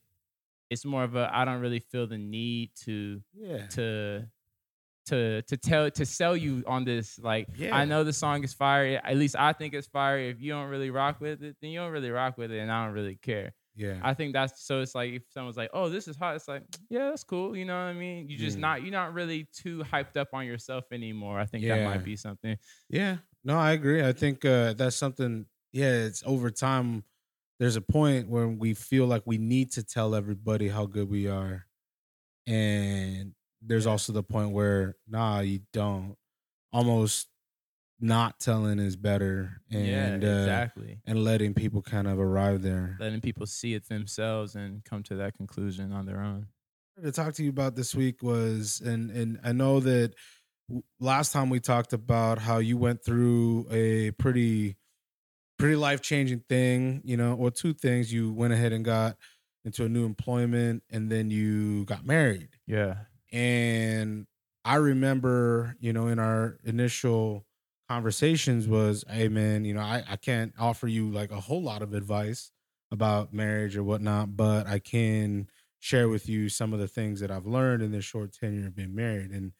it's 0.70 0.84
more 0.84 1.04
of 1.04 1.14
a 1.16 1.30
I 1.32 1.44
don't 1.44 1.60
really 1.60 1.80
feel 1.80 2.06
the 2.06 2.18
need 2.18 2.70
to 2.84 3.20
yeah, 3.34 3.66
to 3.68 4.26
to 5.06 5.42
to 5.42 5.56
tell 5.56 5.90
to 5.90 6.04
sell 6.04 6.36
you 6.36 6.64
on 6.66 6.84
this 6.84 7.18
like 7.18 7.46
Yeah. 7.56 7.76
I 7.76 7.84
know 7.84 8.02
the 8.02 8.12
song 8.12 8.42
is 8.42 8.52
fire 8.54 9.00
at 9.04 9.16
least 9.16 9.36
I 9.38 9.52
think 9.52 9.72
it's 9.74 9.86
fire 9.86 10.18
if 10.18 10.40
you 10.40 10.52
don't 10.52 10.68
really 10.68 10.90
rock 10.90 11.20
with 11.20 11.42
it 11.42 11.56
then 11.60 11.70
you 11.70 11.78
don't 11.78 11.92
really 11.92 12.10
rock 12.10 12.36
with 12.36 12.50
it 12.50 12.58
and 12.58 12.70
I 12.72 12.84
don't 12.84 12.94
really 12.94 13.16
care 13.16 13.52
yeah, 13.78 14.00
I 14.02 14.14
think 14.14 14.32
that's 14.32 14.64
so 14.64 14.80
it's 14.80 14.94
like 14.94 15.12
if 15.12 15.22
someone's 15.28 15.58
like 15.58 15.68
oh 15.74 15.90
this 15.90 16.08
is 16.08 16.16
hot 16.16 16.34
it's 16.34 16.48
like 16.48 16.62
yeah 16.88 17.10
that's 17.10 17.22
cool 17.24 17.54
you 17.56 17.66
know 17.66 17.74
what 17.74 17.90
I 17.90 17.92
mean 17.92 18.28
you 18.28 18.36
just 18.38 18.56
Yeah. 18.56 18.62
not 18.62 18.82
you're 18.82 18.90
not 18.90 19.12
really 19.14 19.46
too 19.54 19.84
hyped 19.84 20.16
up 20.16 20.28
on 20.32 20.46
yourself 20.46 20.86
anymore 20.90 21.38
I 21.38 21.44
think 21.44 21.64
that 21.66 21.84
might 21.84 22.02
be 22.04 22.16
something 22.16 22.56
yeah. 22.88 23.18
No, 23.44 23.56
I 23.58 23.72
agree. 23.72 24.02
I 24.04 24.12
think 24.12 24.44
uh, 24.44 24.72
that's 24.72 24.96
something. 24.96 25.46
Yeah, 25.70 25.92
it's 26.06 26.20
over 26.26 26.50
time. 26.50 27.04
There's 27.58 27.76
a 27.76 27.80
point 27.80 28.28
where 28.28 28.48
we 28.48 28.74
feel 28.74 29.06
like 29.06 29.22
we 29.24 29.38
need 29.38 29.72
to 29.72 29.82
tell 29.82 30.14
everybody 30.14 30.68
how 30.68 30.86
good 30.86 31.08
we 31.08 31.28
are, 31.28 31.66
and 32.46 33.32
there's 33.62 33.86
also 33.86 34.12
the 34.12 34.22
point 34.22 34.52
where 34.52 34.96
nah, 35.08 35.40
you 35.40 35.60
don't. 35.72 36.16
Almost 36.72 37.28
not 38.00 38.38
telling 38.38 38.78
is 38.78 38.96
better, 38.96 39.62
and 39.70 39.86
yeah 40.22 40.28
uh, 40.28 40.40
exactly 40.40 40.98
and 41.06 41.24
letting 41.24 41.54
people 41.54 41.80
kind 41.80 42.06
of 42.06 42.20
arrive 42.20 42.60
there. 42.60 42.96
letting 43.00 43.20
people 43.20 43.46
see 43.46 43.72
it 43.72 43.88
themselves 43.88 44.54
and 44.54 44.84
come 44.84 45.02
to 45.02 45.14
that 45.14 45.34
conclusion 45.34 45.92
on 45.92 46.04
their 46.04 46.20
own 46.20 46.46
to 47.02 47.12
talk 47.12 47.34
to 47.34 47.42
you 47.42 47.50
about 47.50 47.76
this 47.76 47.94
week 47.94 48.22
was 48.22 48.80
and 48.84 49.10
and 49.10 49.38
I 49.44 49.52
know 49.52 49.80
that 49.80 50.14
last 50.98 51.32
time 51.32 51.50
we 51.50 51.60
talked 51.60 51.92
about 51.92 52.38
how 52.38 52.58
you 52.58 52.76
went 52.76 53.04
through 53.04 53.66
a 53.70 54.12
pretty 54.12 54.76
pretty 55.58 55.76
life-changing 55.76 56.40
thing, 56.48 57.02
you 57.04 57.16
know, 57.16 57.34
or 57.34 57.50
two 57.50 57.72
things 57.74 58.12
you 58.12 58.32
went 58.32 58.52
ahead 58.52 58.72
and 58.72 58.84
got 58.84 59.16
into 59.64 59.84
a 59.84 59.88
new 59.88 60.04
employment 60.04 60.82
and 60.90 61.10
then 61.10 61.30
you 61.30 61.84
got 61.86 62.04
married. 62.04 62.50
yeah 62.66 63.06
And 63.32 64.26
I 64.64 64.76
remember, 64.76 65.76
you 65.80 65.92
know, 65.92 66.08
in 66.08 66.18
our 66.18 66.58
initial 66.64 67.46
conversations 67.88 68.68
was, 68.68 69.04
hey 69.08 69.28
man, 69.28 69.64
you 69.64 69.74
know, 69.74 69.80
I, 69.80 70.04
I 70.08 70.16
can't 70.16 70.52
offer 70.58 70.88
you 70.88 71.10
like 71.10 71.30
a 71.30 71.40
whole 71.40 71.62
lot 71.62 71.82
of 71.82 71.94
advice 71.94 72.52
about 72.90 73.32
marriage 73.32 73.76
or 73.76 73.84
whatnot, 73.84 74.36
but 74.36 74.66
I 74.66 74.78
can 74.78 75.48
share 75.78 76.08
with 76.08 76.28
you 76.28 76.48
some 76.48 76.72
of 76.72 76.78
the 76.78 76.88
things 76.88 77.20
that 77.20 77.30
I've 77.30 77.46
learned 77.46 77.82
in 77.82 77.92
this 77.92 78.04
short 78.04 78.32
tenure 78.32 78.68
of 78.68 78.74
being 78.74 78.94
married. 78.94 79.30
And, 79.30 79.52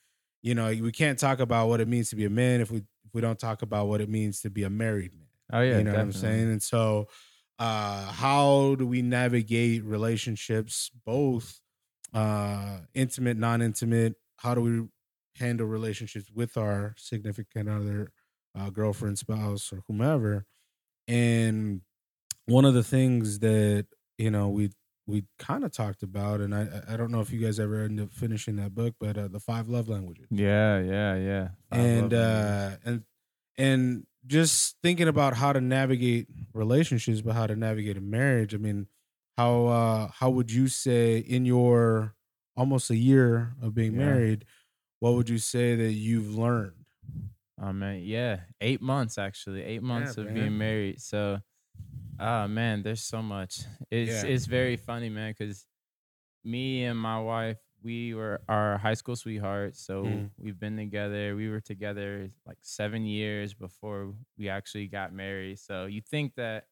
you 0.43 0.55
know, 0.55 0.69
we 0.69 0.93
can't 0.93 1.19
talk 1.19 1.41
about 1.41 1.69
what 1.69 1.81
it 1.81 1.89
means 1.89 2.11
to 2.11 2.17
be 2.17 2.25
a 2.25 2.31
man 2.31 2.61
if 2.61 2.71
we 2.71 2.79
if 3.05 3.15
we 3.15 3.21
don't 3.21 3.39
talk 3.39 3.63
about 3.63 3.87
what 3.87 4.01
it 4.01 4.09
means 4.09 4.41
to 4.41 4.51
be 4.51 4.65
a 4.65 4.71
married 4.71 5.15
man. 5.15 5.26
Oh 5.53 5.61
yeah 5.63 5.79
you 5.79 5.85
know 5.85 5.95
what 5.95 6.01
I'm 6.03 6.13
saying? 6.13 6.51
And 6.51 6.63
so 6.63 7.09
uh 7.59 8.13
how 8.13 8.75
do 8.77 8.87
we 8.87 9.03
navigate 9.03 9.85
relationships, 9.85 10.91
both 11.05 11.61
uh 12.15 12.81
intimate, 12.95 13.37
non-intimate? 13.39 14.15
How 14.39 14.55
do 14.55 14.61
we 14.63 14.89
handle 15.37 15.67
relationships 15.67 16.31
with 16.33 16.57
our 16.57 16.95
significant 16.99 17.69
other, 17.69 18.13
uh, 18.55 18.71
girlfriend, 18.71 19.19
spouse, 19.19 19.73
or 19.73 19.83
whomever? 19.89 20.47
And 21.09 21.83
one 22.47 22.65
of 22.65 22.75
the 22.75 22.85
things 22.85 23.41
that 23.41 23.87
you 24.19 24.31
know 24.31 24.49
we 24.51 24.73
we 25.07 25.27
kind 25.39 25.65
of 25.65 25.73
talked 25.73 26.03
about, 26.03 26.41
and 26.41 26.55
I 26.55 26.83
I 26.89 26.97
don't 26.97 27.11
know 27.13 27.21
if 27.21 27.31
you 27.33 27.41
guys 27.41 27.61
ever 27.61 27.83
end 27.83 28.01
up 28.01 28.13
finishing 28.13 28.57
that 28.57 28.75
book, 28.75 28.95
but 29.01 29.19
uh, 29.19 29.29
the 29.29 29.41
five 29.41 29.69
love 29.69 29.89
languages 29.89 30.29
Yeah, 30.31 30.81
yeah, 30.81 31.15
yeah. 31.17 31.49
Love 31.71 31.81
and 31.81 32.13
uh 32.13 32.77
and 32.85 33.05
and 33.59 34.07
just 34.27 34.77
thinking 34.83 35.09
about 35.09 35.35
how 35.35 35.53
to 35.53 35.61
navigate 35.61 36.27
relationships 36.53 37.21
but 37.21 37.35
how 37.35 37.47
to 37.47 37.57
navigate 37.57 37.97
a 37.97 38.01
marriage 38.01 38.55
i 38.55 38.59
mean 38.59 38.87
how 39.37 39.67
uh 39.67 40.09
how 40.09 40.31
would 40.31 40.51
you 40.51 40.69
say 40.69 41.19
in 41.19 41.45
your 41.45 42.15
almost 42.57 42.91
a 42.91 42.97
year 42.97 43.55
of 43.62 43.75
being 43.75 43.93
Yeah. 43.93 44.07
married 44.07 44.45
what 45.01 45.15
would 45.15 45.29
you 45.29 45.39
say 45.39 45.77
that 45.77 45.93
you've 45.93 46.35
learned 46.35 46.73
oh 47.61 47.73
man, 47.73 48.01
yeah, 48.03 48.41
eight 48.61 48.83
months 48.83 49.19
actually, 49.19 49.62
eight 49.62 49.83
months 49.83 50.17
of 50.19 50.27
man. 50.27 50.35
being 50.35 50.59
married. 50.59 51.01
So, 51.01 51.41
oh 52.19 52.49
man, 52.49 52.83
there's 52.83 53.03
so 53.03 53.23
much. 53.23 53.61
It's 53.91 54.25
Yeah. 54.25 54.31
it's 54.31 54.47
very 54.47 54.77
funny, 54.77 55.09
man, 55.09 55.35
because 55.37 55.67
me 56.45 56.85
and 56.85 56.99
my 56.99 57.19
wife, 57.21 57.59
we 57.87 58.14
were 58.14 58.40
our 58.49 58.79
high 58.79 58.94
school 58.94 59.14
sweethearts. 59.16 59.81
So 59.81 60.03
Mhm. 60.05 60.31
we've 60.38 60.59
been 60.59 60.77
together. 60.77 61.37
We 61.37 61.49
were 61.49 61.61
together 61.61 62.31
like 62.44 62.59
seven 62.62 63.05
years 63.07 63.55
before 63.55 64.12
we 64.37 64.49
actually 64.49 64.88
got 64.88 65.12
married. 65.12 65.59
So 65.61 65.87
you 65.87 66.01
think 66.01 66.35
that 66.35 66.66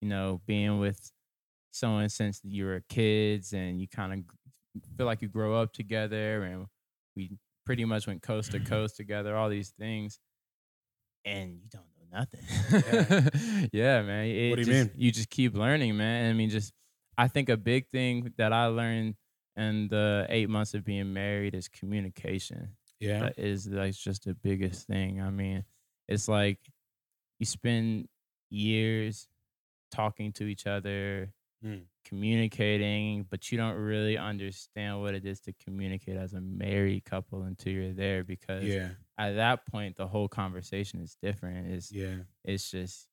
you 0.00 0.08
know 0.08 0.40
being 0.46 0.78
with 0.78 1.10
someone 1.72 2.08
since 2.08 2.40
you 2.44 2.64
were 2.66 2.82
kids 2.88 3.52
and 3.52 3.80
you 3.80 3.88
kind 3.88 4.12
of 4.12 4.18
feel 4.96 5.06
like 5.06 5.22
you 5.22 5.28
grow 5.28 5.60
up 5.60 5.72
together 5.72 6.42
and 6.44 6.66
we 7.16 7.36
pretty 7.66 7.84
much 7.84 8.06
went 8.06 8.22
coast 8.22 8.52
to 8.52 8.60
coast 8.74 8.96
together 8.96 9.36
all 9.36 9.48
these 9.50 9.70
things 9.70 10.18
and 11.24 11.52
you 11.60 11.68
don't 11.70 11.84
know 11.96 12.18
nothing 12.18 12.40
yeah, 13.72 14.02
man 14.02 14.24
it 14.26 14.50
What 14.50 14.56
do 14.56 14.62
you 14.62 14.66
just- 14.66 14.90
mean? 14.94 15.02
you 15.04 15.10
just 15.12 15.30
keep 15.30 15.54
learning 15.54 15.96
man 15.96 16.30
i 16.30 16.32
mean 16.32 16.50
just 16.50 16.72
i 17.18 17.28
think 17.28 17.48
a 17.48 17.56
big 17.56 17.88
thing 17.90 18.32
that 18.38 18.52
i 18.52 18.66
learned 18.66 19.14
in 19.60 19.88
the 19.88 20.26
eight 20.28 20.48
months 20.48 20.74
of 20.74 20.84
being 20.84 21.12
married 21.12 21.54
is 21.54 21.68
communication 21.68 22.70
yeah 22.98 23.20
that 23.20 23.38
is 23.38 23.66
like 23.68 23.94
just 23.94 24.24
the 24.24 24.34
biggest 24.34 24.86
thing. 24.86 25.20
I 25.22 25.30
mean, 25.30 25.64
it's 26.08 26.28
like 26.28 26.58
you 27.38 27.46
spend 27.46 28.08
years 28.50 29.28
talking 29.90 30.32
to 30.32 30.44
each 30.44 30.66
other, 30.66 31.32
Mm. 31.64 31.82
communicating, 32.06 33.26
but 33.30 33.50
you 33.52 33.58
don't 33.58 33.76
really 33.76 34.16
understand 34.16 35.00
what 35.02 35.14
it 35.14 35.26
is 35.26 35.40
to 35.40 35.52
communicate 35.52 36.16
as 36.16 36.32
a 36.32 36.40
married 36.40 37.04
couple 37.04 37.42
until 37.42 37.72
you're 37.72 37.92
there 37.92 38.24
because 38.24 38.64
yeah 38.64 38.90
at 39.18 39.32
that 39.36 39.66
point 39.66 39.96
the 39.96 40.06
whole 40.06 40.28
conversation 40.28 41.00
is 41.00 41.16
different. 41.22 41.70
It's 41.72 41.92
yeah 41.92 42.16
it's 42.44 42.70
just 42.70 43.08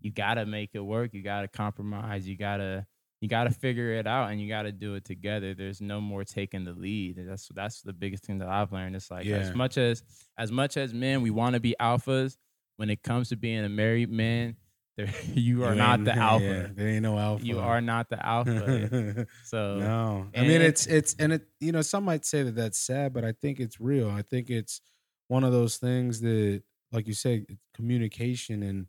you 0.00 0.12
gotta 0.12 0.46
make 0.46 0.70
it 0.74 0.80
work. 0.80 1.12
You 1.12 1.22
gotta 1.22 1.48
compromise. 1.48 2.28
You 2.28 2.36
gotta 2.36 2.86
you 3.20 3.28
got 3.28 3.44
to 3.44 3.50
figure 3.50 3.92
it 3.94 4.06
out 4.06 4.30
and 4.30 4.40
you 4.40 4.48
got 4.48 4.62
to 4.62 4.72
do 4.72 4.94
it 4.94 5.04
together. 5.04 5.52
There's 5.54 5.80
no 5.80 6.00
more 6.00 6.24
taking 6.24 6.64
the 6.64 6.72
lead. 6.72 7.16
That's 7.18 7.48
that's 7.54 7.82
the 7.82 7.92
biggest 7.92 8.24
thing 8.24 8.38
that 8.38 8.48
I've 8.48 8.72
learned. 8.72 8.94
It's 8.96 9.10
like 9.10 9.26
Yeah. 9.26 9.36
as 9.38 9.54
much 9.54 9.76
as 9.78 10.02
as 10.38 10.52
much 10.52 10.76
as 10.76 10.94
men 10.94 11.22
we 11.22 11.30
want 11.30 11.54
to 11.54 11.60
be 11.60 11.74
alphas, 11.80 12.36
when 12.76 12.90
it 12.90 13.02
comes 13.02 13.30
to 13.30 13.36
being 13.36 13.64
a 13.64 13.68
married 13.68 14.10
man, 14.10 14.56
there 14.96 15.12
you 15.34 15.64
are 15.64 15.74
not 15.74 16.04
the 16.04 16.12
alpha. 16.16 16.44
yeah, 16.44 16.66
there 16.74 16.88
ain't 16.88 17.02
no 17.02 17.18
alpha. 17.18 17.44
You 17.44 17.58
are 17.60 17.80
not 17.80 18.08
the 18.08 18.24
alpha. 18.24 19.26
So 19.44 19.78
no, 19.78 20.26
I 20.36 20.42
mean 20.42 20.60
it's 20.62 20.86
it's 20.86 21.16
and 21.18 21.32
it 21.32 21.42
you 21.60 21.72
know 21.72 21.82
some 21.82 22.04
might 22.04 22.24
say 22.24 22.42
that 22.44 22.54
that's 22.54 22.78
sad, 22.78 23.12
but 23.12 23.24
I 23.24 23.32
think 23.32 23.58
it's 23.60 23.80
real. 23.80 24.10
I 24.10 24.22
think 24.22 24.48
it's 24.50 24.80
one 25.28 25.42
of 25.44 25.52
those 25.52 25.76
things 25.76 26.20
that, 26.22 26.62
like 26.92 27.06
you 27.06 27.14
say, 27.14 27.44
it's 27.48 27.60
communication 27.74 28.62
and 28.62 28.86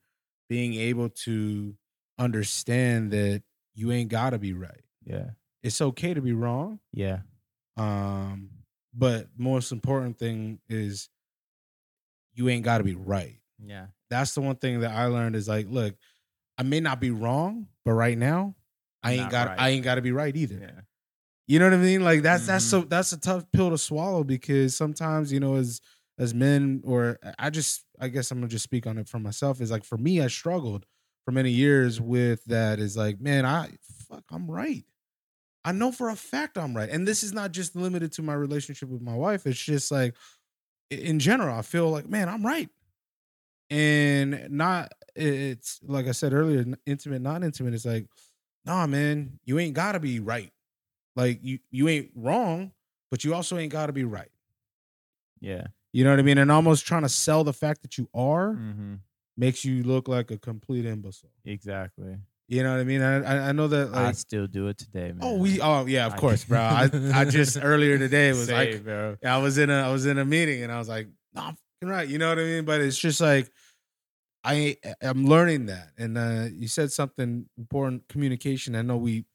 being 0.50 0.74
able 0.76 1.10
to 1.10 1.76
understand 2.18 3.12
that 3.12 3.44
you 3.80 3.92
ain't 3.94 4.10
got 4.10 4.32
to 4.32 4.38
be 4.40 4.52
right. 4.54 4.84
yeah, 5.06 5.30
It's 5.64 5.80
okay 5.82 6.14
to 6.14 6.22
be 6.22 6.34
wrong. 6.34 6.80
yeah, 6.92 7.20
Um, 7.78 8.50
but 8.94 9.28
most 9.38 9.72
important 9.72 10.18
thing 10.20 10.60
is 10.68 11.10
you 12.34 12.50
ain't 12.50 12.64
got 12.66 12.80
to 12.80 12.84
be 12.84 12.96
right. 12.96 13.40
yeah, 13.64 13.88
That's 14.10 14.34
the 14.34 14.42
one 14.42 14.56
thing 14.58 14.82
that 14.82 14.92
I 14.92 15.06
learned 15.06 15.36
is 15.36 15.48
like, 15.48 15.68
look, 15.70 15.96
I 16.58 16.64
may 16.64 16.80
not 16.80 17.00
be 17.00 17.12
wrong, 17.12 17.68
but 17.86 17.94
right 17.94 18.18
now, 18.18 18.56
I 19.02 19.14
ain't 19.14 19.32
got 19.32 19.48
right. 19.48 19.60
I 19.60 19.70
ain't 19.70 19.84
got 19.84 19.96
to 19.96 20.02
be 20.02 20.12
right 20.12 20.36
either. 20.36 20.60
yeah. 20.62 20.82
You 21.48 21.58
know 21.58 21.66
what 21.66 21.74
I 21.74 21.78
mean? 21.78 22.04
Like 22.04 22.22
that's 22.22 22.46
that's 22.46 22.66
Mhm. 22.66 22.70
so 22.70 22.82
that's 22.82 23.12
a 23.14 23.18
tough 23.20 23.46
pill 23.52 23.72
to 23.72 23.78
swallow 23.78 24.24
because 24.24 24.76
sometimes 24.78 25.32
you 25.32 25.40
know 25.40 25.56
as 25.56 25.82
as 26.20 26.34
men 26.34 26.82
or 26.86 27.18
I 27.40 27.50
just 27.50 27.86
I 28.00 28.10
guess 28.10 28.30
I'm 28.30 28.38
gonna 28.40 28.50
just 28.50 28.64
speak 28.66 28.86
on 28.86 28.98
it 29.00 29.08
for 29.08 29.18
myself 29.20 29.60
is 29.62 29.72
like 29.72 29.84
for 29.84 29.98
me 29.98 30.22
I 30.22 30.28
struggled 30.28 30.86
for 31.30 31.34
many 31.34 31.52
years 31.52 32.02
with 32.02 32.44
that 32.46 32.80
is 32.80 32.98
like 32.98 33.22
man 33.22 33.46
I 33.46 33.70
fuck 34.10 34.24
I'm 34.32 34.50
right. 34.50 34.84
I 35.64 35.74
know 35.74 35.92
for 35.92 36.10
a 36.10 36.16
fact 36.16 36.58
I'm 36.58 36.76
right. 36.76 36.90
And 36.90 37.08
this 37.08 37.22
is 37.22 37.34
not 37.34 37.52
just 37.52 37.76
limited 37.76 38.12
to 38.14 38.24
my 38.24 38.34
relationship 38.34 38.90
with 38.90 39.04
my 39.04 39.14
wife. 39.14 39.46
It's 39.46 39.64
just 39.64 39.92
like 39.92 40.16
in 40.90 41.20
general, 41.20 41.56
I 41.56 41.62
feel 41.62 41.92
like, 41.92 42.10
man, 42.10 42.30
I'm 42.30 42.44
right. 42.44 42.68
And 43.70 44.50
not 44.50 44.92
it's 45.16 45.80
like 45.86 46.08
I 46.08 46.14
said 46.14 46.34
earlier, 46.34 46.66
intimate, 46.88 47.22
not 47.22 47.44
intimate. 47.44 47.76
It's 47.76 47.86
like, 47.86 48.08
nah, 48.66 48.88
man, 48.88 49.38
you 49.46 49.60
ain't 49.60 49.76
gotta 49.76 50.00
be 50.00 50.20
right. 50.20 50.52
Like 51.16 51.42
you 51.44 51.60
you 51.70 51.90
ain't 51.90 52.10
wrong, 52.16 52.72
but 53.12 53.24
you 53.24 53.36
also 53.36 53.56
ain't 53.60 53.72
gotta 53.72 53.94
be 53.94 54.04
right. 54.04 54.32
yeah. 55.40 55.68
You 55.94 56.04
know 56.04 56.10
what 56.10 56.20
I 56.20 56.24
mean? 56.24 56.40
And 56.40 56.52
almost 56.52 56.88
trying 56.88 57.04
to 57.04 57.10
sell 57.10 57.44
the 57.44 57.54
fact 57.54 57.84
that 57.84 58.00
you 58.00 58.10
are 58.16 58.54
Mm-hmm. 58.54 58.96
Makes 59.40 59.64
you 59.66 59.84
look 59.84 60.08
like 60.08 60.30
a 60.32 60.38
complete 60.38 60.86
imbecile. 60.86 61.32
Exactly. 61.46 62.18
You 62.48 62.64
know 62.64 62.72
what 62.72 62.80
I 62.80 62.84
mean? 62.84 63.02
I 63.02 63.50
I, 63.50 63.52
know 63.52 63.68
that 63.68 63.94
I 63.96 64.12
still 64.14 64.48
do 64.48 64.68
it 64.68 64.78
today, 64.80 65.12
man. 65.14 65.20
oh 65.22 65.38
we 65.38 65.62
oh 65.62 65.86
yeah 65.86 66.08
of 66.08 66.14
I- 66.14 66.18
course, 66.18 66.44
bro. 66.44 66.60
I 66.82 66.90
I 67.14 67.26
just 67.26 67.58
earlier 67.62 67.98
today 67.98 68.30
was 68.32 68.50
like 68.52 68.74
Same, 68.74 68.84
bro. 68.84 69.18
I 69.24 69.38
was 69.38 69.58
in 69.58 69.70
a 69.70 69.82
I 69.88 69.92
was 69.92 70.06
in 70.06 70.18
a 70.18 70.26
meeting 70.26 70.64
and 70.64 70.72
I 70.72 70.80
was 70.80 70.90
like, 70.90 71.08
no, 71.34 71.42
I'm 71.42 71.58
fucking 71.82 71.90
right. 71.90 72.08
You 72.08 72.18
know 72.18 72.30
what 72.30 72.40
I 72.40 72.44
mean? 72.44 72.66
But 72.66 72.82
it's 72.82 72.98
just 72.98 73.22
like 73.22 73.52
I 74.44 74.78
I'm 75.02 75.26
learning 75.26 75.68
that. 75.68 75.90
And 75.98 76.18
uh 76.18 76.48
you 76.52 76.68
said 76.68 76.92
something 76.92 77.46
important, 77.58 78.08
communication. 78.10 78.76
I 78.76 78.82
know 78.82 78.98
we 78.98 79.26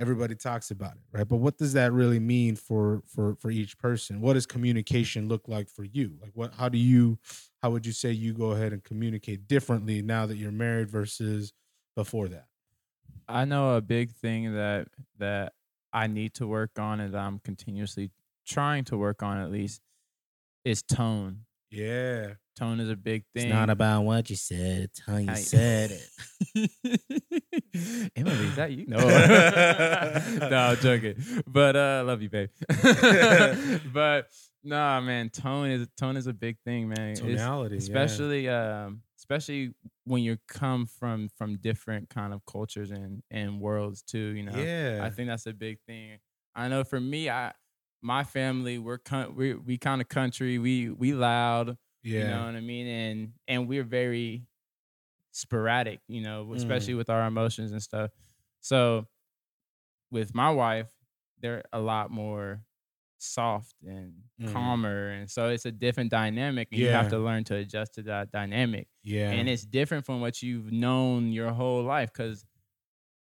everybody 0.00 0.34
talks 0.34 0.70
about 0.70 0.92
it, 0.92 1.02
right? 1.12 1.26
But 1.26 1.36
what 1.36 1.58
does 1.58 1.72
that 1.72 1.92
really 1.92 2.20
mean 2.20 2.56
for 2.56 3.02
for 3.06 3.34
for 3.36 3.50
each 3.50 3.78
person? 3.78 4.20
What 4.20 4.34
does 4.34 4.46
communication 4.46 5.28
look 5.28 5.48
like 5.48 5.68
for 5.68 5.84
you? 5.84 6.16
Like 6.20 6.32
what 6.34 6.54
how 6.54 6.68
do 6.68 6.78
you 6.78 7.18
how 7.62 7.70
would 7.70 7.84
you 7.84 7.92
say 7.92 8.12
you 8.12 8.32
go 8.32 8.52
ahead 8.52 8.72
and 8.72 8.82
communicate 8.82 9.48
differently 9.48 10.02
now 10.02 10.26
that 10.26 10.36
you're 10.36 10.52
married 10.52 10.90
versus 10.90 11.52
before 11.96 12.28
that? 12.28 12.46
I 13.28 13.44
know 13.44 13.76
a 13.76 13.80
big 13.80 14.10
thing 14.10 14.54
that 14.54 14.88
that 15.18 15.52
I 15.92 16.06
need 16.06 16.34
to 16.34 16.46
work 16.46 16.78
on 16.78 17.00
and 17.00 17.16
I'm 17.16 17.38
continuously 17.40 18.10
trying 18.46 18.84
to 18.84 18.96
work 18.96 19.22
on 19.22 19.38
at 19.38 19.50
least 19.50 19.80
is 20.64 20.82
tone. 20.82 21.44
Yeah. 21.70 22.34
Tone 22.58 22.80
is 22.80 22.88
a 22.90 22.96
big 22.96 23.24
thing. 23.34 23.46
It's 23.46 23.52
not 23.54 23.70
about 23.70 24.02
what 24.02 24.28
you 24.30 24.36
said, 24.36 24.82
it's 24.90 25.00
how 25.06 25.16
you 25.18 25.34
said 25.36 25.90
Emily, 28.16 28.46
is 28.46 28.56
that 28.56 28.72
you? 28.72 28.86
No. 28.86 28.96
no, 30.48 30.56
I'm 30.56 30.76
joking. 30.78 31.14
But 31.46 31.76
uh 31.76 32.02
love 32.06 32.22
you, 32.22 32.30
babe. 32.30 32.48
but 33.92 34.28
nah, 34.64 35.00
man, 35.00 35.30
tone 35.30 35.70
is 35.70 35.86
tone 35.96 36.16
is 36.16 36.26
a 36.26 36.32
big 36.32 36.56
thing, 36.64 36.88
man. 36.88 37.10
It's- 37.12 37.20
Tonality. 37.20 37.76
yeah. 37.76 37.78
especially 37.78 38.48
um 38.48 39.02
especially 39.18 39.74
when 40.04 40.22
you 40.22 40.38
come 40.48 40.86
from 40.86 41.28
from 41.36 41.56
different 41.58 42.08
kind 42.08 42.32
of 42.32 42.44
cultures 42.46 42.90
and 42.90 43.22
and 43.30 43.60
worlds 43.60 44.02
too 44.02 44.18
you 44.18 44.42
know 44.42 44.56
Yeah. 44.56 45.00
i 45.02 45.10
think 45.10 45.28
that's 45.28 45.44
a 45.46 45.52
big 45.52 45.78
thing 45.86 46.18
i 46.54 46.68
know 46.68 46.82
for 46.84 46.98
me 47.00 47.28
i 47.28 47.52
my 48.02 48.22
family 48.24 48.78
we're 48.78 48.98
con- 48.98 49.34
we 49.34 49.54
we 49.54 49.76
kind 49.78 50.00
of 50.00 50.08
country 50.08 50.58
we 50.58 50.88
we 50.90 51.12
loud 51.14 51.76
yeah. 52.02 52.18
you 52.20 52.24
know 52.26 52.44
what 52.46 52.54
i 52.54 52.60
mean 52.60 52.86
and 52.86 53.32
and 53.48 53.68
we're 53.68 53.82
very 53.84 54.46
sporadic 55.32 56.00
you 56.08 56.20
know 56.20 56.52
especially 56.54 56.94
Mm. 56.94 56.98
with 56.98 57.10
our 57.10 57.26
emotions 57.26 57.72
and 57.72 57.82
stuff 57.82 58.10
so 58.60 59.06
with 60.10 60.34
my 60.34 60.50
wife 60.50 60.90
they're 61.40 61.62
a 61.72 61.80
lot 61.80 62.10
more 62.10 62.62
soft 63.18 63.74
and 63.84 64.14
Mm. 64.40 64.52
calmer 64.52 65.08
and 65.10 65.28
so 65.28 65.48
it's 65.48 65.64
a 65.66 65.72
different 65.72 66.10
dynamic 66.10 66.68
and 66.70 66.80
you 66.80 66.88
have 66.88 67.08
to 67.08 67.18
learn 67.18 67.42
to 67.44 67.56
adjust 67.56 67.94
to 67.94 68.02
that 68.02 68.30
dynamic 68.30 68.86
Yeah. 69.02 69.30
and 69.32 69.48
it's 69.48 69.64
different 69.64 70.06
from 70.06 70.20
what 70.20 70.40
you've 70.40 70.70
known 70.70 71.32
your 71.32 71.50
whole 71.50 71.82
life 71.82 72.12
because 72.12 72.46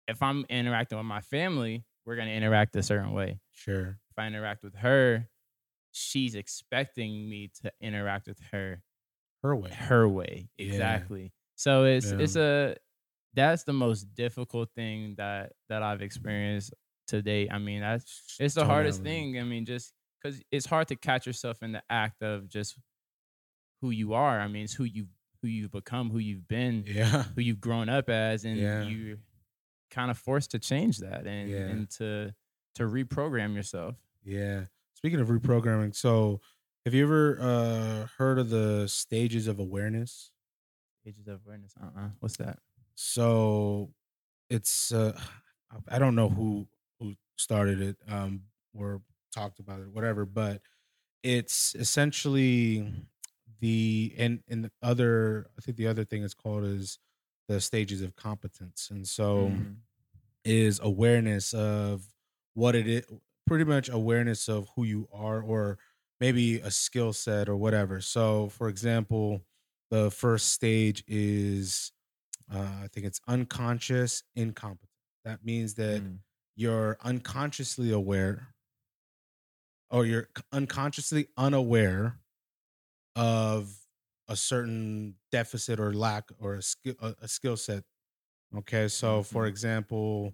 if 0.08 0.22
i'm 0.22 0.46
interacting 0.48 0.96
with 0.96 1.06
my 1.06 1.20
family 1.20 1.84
we're 2.06 2.16
going 2.16 2.28
to 2.28 2.34
interact 2.34 2.74
a 2.76 2.82
certain 2.82 3.12
way 3.12 3.38
sure. 3.52 3.98
If 4.12 4.18
i 4.22 4.26
interact 4.26 4.62
with 4.62 4.74
her 4.76 5.28
she's 5.90 6.34
expecting 6.34 7.28
me 7.28 7.50
to 7.62 7.72
interact 7.80 8.26
with 8.28 8.38
her 8.52 8.82
Her 9.42 9.54
way. 9.56 9.70
her 9.70 10.08
way 10.08 10.48
Yeah. 10.58 10.66
exactly 10.66 11.32
so 11.56 11.84
it's 11.84 12.10
it's 12.10 12.36
a 12.36 12.76
that's 13.34 13.64
the 13.64 13.72
most 13.72 14.14
difficult 14.14 14.70
thing 14.74 15.14
that 15.16 15.52
that 15.68 15.82
i've 15.82 16.02
experienced 16.02 16.72
to 17.08 17.22
date 17.22 17.48
i 17.50 17.58
mean 17.58 17.80
that's 17.80 18.36
it's 18.38 18.54
the 18.54 18.64
hardest 18.64 19.02
thing 19.02 19.38
i 19.38 19.42
mean 19.44 19.64
just 19.66 19.92
because 20.22 20.40
it's 20.50 20.66
hard 20.66 20.88
to 20.88 20.96
catch 20.96 21.26
yourself 21.26 21.62
in 21.62 21.72
the 21.72 21.82
act 21.90 22.22
of 22.22 22.48
just 22.48 22.78
who 23.80 23.90
you 23.90 24.12
are 24.14 24.38
i 24.40 24.46
mean 24.48 24.64
it's 24.64 24.74
who 24.74 24.84
you 24.84 25.06
who 25.42 25.48
you've 25.48 25.72
become 25.72 26.10
who 26.10 26.18
you've 26.18 26.46
been 26.46 26.84
Yeah. 26.86 27.24
who 27.34 27.40
you've 27.42 27.60
grown 27.60 27.88
up 27.88 28.08
as 28.08 28.44
and 28.44 28.56
Yeah. 28.58 28.82
you're 28.84 29.16
kind 29.90 30.10
of 30.10 30.16
forced 30.18 30.52
to 30.52 30.58
change 30.58 30.98
that 30.98 31.26
and 31.26 31.50
Yeah. 31.50 31.58
and 31.72 31.90
to 31.98 32.32
to 32.74 32.84
reprogram 32.84 33.54
yourself 33.54 33.96
Yeah. 34.24 34.66
Speaking 34.94 35.20
of 35.20 35.28
reprogramming, 35.28 35.94
so 35.94 36.40
have 36.84 36.94
you 36.94 37.02
ever 37.04 37.38
uh 37.40 38.06
heard 38.18 38.38
of 38.38 38.50
the 38.50 38.86
stages 38.88 39.46
of 39.48 39.58
awareness? 39.58 40.32
Stages 41.02 41.26
of 41.28 41.40
awareness 41.44 41.74
uh-uh 41.80 42.10
what's 42.20 42.36
that 42.36 42.58
So 42.94 43.92
it's 44.50 44.92
uh 44.92 45.18
I 45.88 45.98
don't 45.98 46.14
know 46.14 46.28
who 46.28 46.68
who 47.00 47.14
started 47.36 47.80
it 47.80 47.96
um 48.08 48.44
or 48.74 49.02
talked 49.32 49.58
about 49.58 49.80
it 49.80 49.88
whatever, 49.90 50.24
but 50.26 50.62
it's 51.22 51.74
essentially 51.74 52.92
the 53.60 54.14
and 54.18 54.42
and 54.48 54.64
the 54.64 54.72
other 54.82 55.50
I 55.58 55.60
think 55.62 55.76
the 55.76 55.86
other 55.88 56.04
thing 56.04 56.22
it's 56.24 56.34
called 56.34 56.64
is 56.64 56.98
the 57.48 57.60
stages 57.60 58.02
of 58.02 58.14
competence. 58.16 58.90
And 58.90 59.06
so 59.08 59.50
Mhm. 59.50 59.76
is 60.44 60.80
awareness 60.82 61.54
of 61.54 62.11
what 62.54 62.74
it 62.74 62.86
is 62.86 63.04
pretty 63.46 63.64
much 63.64 63.88
awareness 63.88 64.48
of 64.48 64.68
who 64.76 64.84
you 64.84 65.08
are 65.12 65.42
or 65.42 65.78
maybe 66.20 66.60
a 66.60 66.70
skill 66.70 67.12
set 67.12 67.48
or 67.48 67.56
whatever 67.56 68.00
so 68.00 68.48
for 68.48 68.68
example 68.68 69.44
the 69.90 70.10
first 70.10 70.50
stage 70.52 71.04
is 71.08 71.92
uh, 72.52 72.80
i 72.84 72.88
think 72.92 73.06
it's 73.06 73.20
unconscious 73.28 74.24
incompetent 74.36 74.90
that 75.24 75.44
means 75.44 75.74
that 75.74 76.02
Mm. 76.02 76.22
you're 76.56 76.96
unconsciously 77.02 77.92
aware 77.92 78.54
or 79.90 80.06
you're 80.06 80.28
unconsciously 80.52 81.28
unaware 81.36 82.20
of 83.16 83.86
a 84.28 84.36
certain 84.36 85.16
deficit 85.32 85.80
or 85.80 85.92
lack 85.94 86.30
or 86.38 86.56
a 86.56 86.62
skill 86.62 86.94
a, 87.00 87.14
a 87.22 87.28
skill 87.28 87.56
set 87.56 87.84
okay 88.56 88.88
so 88.88 89.22
for 89.22 89.46
Mhm. 89.46 89.48
example 89.48 90.32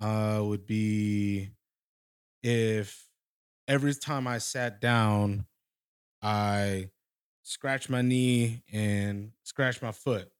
uh 0.00 0.40
would 0.42 0.66
be 0.66 1.50
if 2.42 3.08
every 3.66 3.94
time 3.94 4.26
i 4.26 4.38
sat 4.38 4.80
down 4.80 5.44
i 6.22 6.88
scratched 7.42 7.90
my 7.90 8.02
knee 8.02 8.62
and 8.72 9.32
scratched 9.42 9.82
my 9.82 9.92
foot 9.92 10.30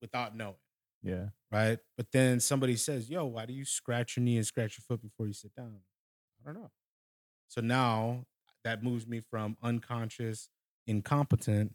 without 0.00 0.36
knowing 0.36 0.54
yeah 1.02 1.26
right? 1.50 1.78
But 1.96 2.10
then 2.12 2.40
somebody 2.40 2.76
says, 2.76 3.08
"Yo, 3.08 3.24
why 3.26 3.46
do 3.46 3.52
you 3.52 3.64
scratch 3.64 4.16
your 4.16 4.24
knee 4.24 4.36
and 4.36 4.46
scratch 4.46 4.78
your 4.78 4.84
foot 4.86 5.02
before 5.02 5.26
you 5.26 5.32
sit 5.32 5.54
down?" 5.54 5.80
I 6.42 6.46
don't 6.46 6.62
know. 6.62 6.70
So 7.48 7.60
now 7.60 8.26
that 8.64 8.82
moves 8.82 9.06
me 9.06 9.20
from 9.20 9.56
unconscious, 9.62 10.48
incompetent 10.86 11.74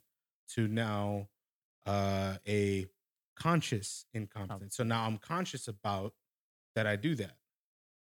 to 0.50 0.68
now 0.68 1.30
uh, 1.86 2.38
a 2.48 2.88
conscious 3.36 4.06
incompetent. 4.14 4.74
So 4.74 4.84
now 4.84 5.06
I'm 5.06 5.18
conscious 5.18 5.68
about 5.68 6.14
that 6.76 6.88
I 6.88 6.96
do 6.96 7.16
that. 7.16 7.36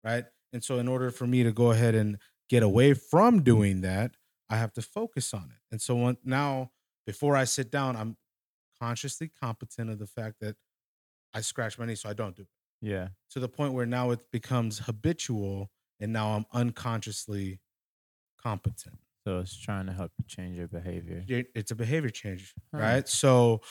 right? 0.03 0.25
And 0.53 0.63
so, 0.63 0.77
in 0.79 0.87
order 0.87 1.11
for 1.11 1.27
me 1.27 1.43
to 1.43 1.51
go 1.51 1.71
ahead 1.71 1.95
and 1.95 2.17
get 2.49 2.63
away 2.63 2.93
from 2.93 3.43
doing 3.43 3.81
that, 3.81 4.15
I 4.49 4.57
have 4.57 4.71
to 4.73 4.81
focus 4.81 5.33
on 5.33 5.43
it. 5.51 5.57
And 5.71 5.81
so, 5.81 5.95
when, 5.95 6.17
now 6.23 6.71
before 7.05 7.35
I 7.35 7.43
sit 7.45 7.71
down, 7.71 7.95
I'm 7.95 8.17
consciously 8.79 9.29
competent 9.41 9.89
of 9.89 9.99
the 9.99 10.07
fact 10.07 10.39
that 10.41 10.55
I 11.33 11.41
scratch 11.41 11.77
my 11.77 11.85
knee, 11.85 11.95
so 11.95 12.09
I 12.09 12.13
don't 12.13 12.35
do 12.35 12.43
it. 12.43 12.47
Yeah. 12.81 13.09
To 13.31 13.39
the 13.39 13.49
point 13.49 13.73
where 13.73 13.85
now 13.85 14.11
it 14.11 14.19
becomes 14.31 14.79
habitual, 14.79 15.69
and 15.99 16.13
now 16.13 16.33
I'm 16.35 16.45
unconsciously 16.53 17.59
competent. 18.41 18.99
So 19.25 19.39
it's 19.39 19.55
trying 19.57 19.87
to 19.87 19.91
help 19.93 20.11
you 20.19 20.25
change 20.27 20.55
your 20.57 20.67
behavior. 20.67 21.23
It's 21.27 21.71
a 21.71 21.75
behavior 21.75 22.09
change, 22.11 22.53
Huh. 22.73 22.79
right? 22.81 23.07
So, 23.09 23.61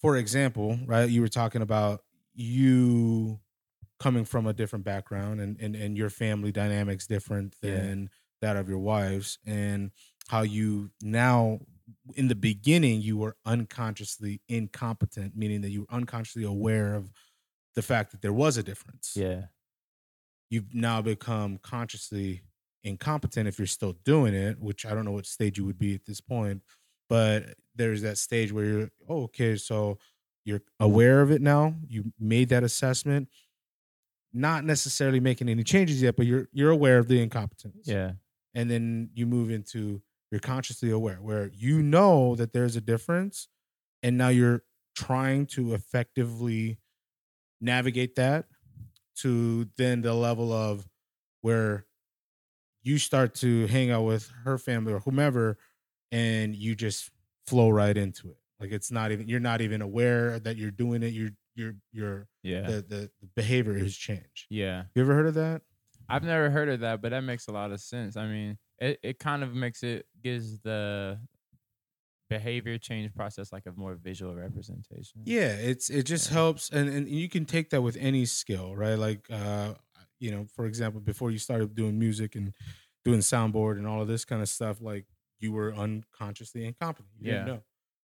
for 0.00 0.16
example, 0.16 0.78
right, 0.86 1.08
you 1.08 1.20
were 1.20 1.28
talking 1.28 1.62
about 1.62 2.02
you 2.34 3.38
coming 4.00 4.24
from 4.24 4.46
a 4.46 4.52
different 4.52 4.84
background 4.84 5.40
and 5.40 5.60
and, 5.60 5.76
and 5.76 5.96
your 5.96 6.10
family 6.10 6.52
dynamics 6.52 7.06
different 7.06 7.54
Yeah. 7.62 7.74
than 7.76 8.10
that 8.40 8.56
of 8.56 8.68
your 8.68 8.78
wives 8.78 9.38
and 9.46 9.90
how 10.28 10.42
you 10.42 10.90
now 11.02 11.60
in 12.14 12.28
the 12.28 12.34
beginning 12.34 13.02
you 13.02 13.18
were 13.18 13.36
unconsciously 13.44 14.40
incompetent 14.48 15.36
meaning 15.36 15.60
that 15.62 15.70
you 15.70 15.82
were 15.82 15.94
unconsciously 15.94 16.44
aware 16.44 16.94
of 16.94 17.12
the 17.74 17.82
fact 17.82 18.12
that 18.12 18.22
there 18.22 18.32
was 18.32 18.56
a 18.56 18.62
difference 18.62 19.12
Yeah. 19.16 19.46
you've 20.50 20.74
now 20.74 21.02
become 21.02 21.58
consciously 21.58 22.42
incompetent 22.82 23.46
if 23.46 23.58
you're 23.58 23.66
still 23.66 23.92
doing 24.04 24.34
it, 24.34 24.58
which 24.58 24.86
I 24.86 24.94
don't 24.94 25.04
know 25.04 25.12
what 25.12 25.26
stage 25.26 25.58
you 25.58 25.64
would 25.66 25.78
be 25.78 25.94
at 25.94 26.06
this 26.06 26.20
point, 26.20 26.62
but 27.08 27.54
there's 27.74 28.02
that 28.02 28.16
stage 28.18 28.52
where 28.52 28.64
you're, 28.64 28.90
oh, 29.08 29.24
okay, 29.24 29.56
so 29.56 29.98
you're 30.44 30.62
aware 30.80 31.20
of 31.20 31.30
it 31.30 31.42
now. 31.42 31.74
You 31.86 32.12
made 32.18 32.48
that 32.48 32.64
assessment, 32.64 33.28
not 34.32 34.64
necessarily 34.64 35.20
making 35.20 35.48
any 35.48 35.64
changes 35.64 36.02
yet, 36.02 36.16
but 36.16 36.26
you're 36.26 36.48
you're 36.52 36.70
aware 36.70 36.98
of 36.98 37.08
the 37.08 37.20
incompetence. 37.22 37.86
Yeah. 37.86 38.12
And 38.54 38.70
then 38.70 39.10
you 39.14 39.26
move 39.26 39.50
into 39.50 40.02
you're 40.30 40.40
consciously 40.40 40.90
aware 40.90 41.16
where 41.16 41.50
you 41.54 41.82
know 41.82 42.34
that 42.36 42.52
there's 42.52 42.76
a 42.76 42.80
difference 42.80 43.48
and 44.02 44.16
now 44.16 44.28
you're 44.28 44.62
trying 44.94 45.46
to 45.46 45.74
effectively 45.74 46.78
navigate 47.60 48.14
that 48.16 48.46
to 49.16 49.68
then 49.76 50.02
the 50.02 50.14
level 50.14 50.52
of 50.52 50.88
where 51.42 51.86
you 52.82 52.98
start 52.98 53.34
to 53.34 53.66
hang 53.66 53.90
out 53.90 54.02
with 54.02 54.30
her 54.44 54.56
family 54.56 54.92
or 54.92 55.00
whomever 55.00 55.58
and 56.12 56.54
you 56.56 56.74
just 56.74 57.10
flow 57.46 57.68
right 57.68 57.96
into 57.96 58.30
it 58.30 58.38
like 58.60 58.70
it's 58.70 58.90
not 58.90 59.10
even 59.10 59.28
you're 59.28 59.40
not 59.40 59.60
even 59.60 59.82
aware 59.82 60.38
that 60.38 60.56
you're 60.56 60.70
doing 60.70 61.02
it 61.02 61.12
you're 61.12 61.30
you're 61.60 61.76
you're 61.92 62.28
Yeah. 62.42 62.62
the, 62.70 62.82
the 62.82 63.10
the 63.20 63.26
behavior 63.36 63.76
has 63.78 63.94
changed 63.96 64.46
yeah. 64.50 64.84
you 64.94 65.02
ever 65.02 65.14
heard 65.14 65.26
of 65.26 65.34
that 65.34 65.62
I've 66.12 66.24
never 66.24 66.50
heard 66.50 66.68
of 66.68 66.80
that, 66.80 67.00
but 67.02 67.10
that 67.10 67.20
makes 67.20 67.46
a 67.46 67.52
lot 67.52 67.70
of 67.70 67.80
sense. 67.80 68.16
I 68.16 68.26
mean, 68.26 68.58
it, 68.80 68.98
it 69.00 69.18
kind 69.20 69.44
of 69.44 69.54
makes 69.54 69.84
it 69.84 70.06
gives 70.20 70.58
the 70.58 71.20
behavior 72.28 72.78
change 72.78 73.14
process 73.14 73.52
like 73.52 73.66
a 73.66 73.72
more 73.72 73.94
visual 73.94 74.34
representation. 74.34 75.20
Yeah, 75.24 75.52
it's 75.54 75.90
it 75.90 76.04
just 76.04 76.28
Yeah. 76.28 76.34
helps, 76.34 76.70
and 76.70 76.88
and 76.88 77.08
you 77.08 77.28
can 77.28 77.44
take 77.44 77.70
that 77.70 77.82
with 77.82 77.96
any 77.96 78.24
skill, 78.26 78.74
right? 78.76 78.94
Like, 78.94 79.26
uh, 79.30 79.74
you 80.18 80.30
know, 80.30 80.46
for 80.54 80.66
example, 80.66 81.00
before 81.00 81.30
you 81.30 81.38
started 81.38 81.74
doing 81.74 81.98
music 81.98 82.36
and 82.36 82.54
doing 83.04 83.20
soundboard 83.20 83.78
and 83.78 83.86
all 83.86 84.02
of 84.02 84.08
this 84.08 84.24
kind 84.24 84.42
of 84.42 84.48
stuff, 84.48 84.80
like 84.80 85.06
you 85.40 85.52
were 85.52 85.72
unconsciously 85.74 86.64
incompetent. 86.64 87.08
You 87.18 87.26
didn't 87.32 87.46
Yeah. 87.46 87.52
know, 87.54 87.64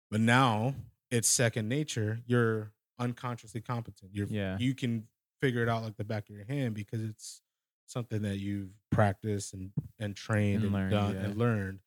but 0.10 0.22
now 0.22 0.76
it's 1.12 1.28
second 1.28 1.70
nature. 1.70 2.20
You're 2.26 2.72
unconsciously 3.00 3.62
competent. 3.62 4.12
You're 4.14 4.28
Yeah. 4.28 4.58
you 4.60 4.74
can 4.76 5.08
figure 5.42 5.62
it 5.64 5.70
out 5.70 5.84
like 5.84 5.98
the 5.98 6.04
back 6.04 6.30
of 6.30 6.36
your 6.36 6.46
hand 6.46 6.76
because 6.76 7.02
it's 7.02 7.42
something 7.88 8.22
that 8.24 8.38
you've 8.38 8.70
practiced 8.92 9.54
and 9.54 9.72
and 10.00 10.16
trained 10.16 10.64
And 10.64 10.66
and, 10.66 10.74
learned, 10.74 10.92
done 10.92 11.14
yeah. 11.16 11.22
and 11.22 11.38
learned, 11.38 11.80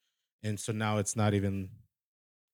and 0.42 0.59
so 0.61 0.73
now 0.73 0.99
it's 0.99 1.16
not 1.16 1.35
even 1.35 1.71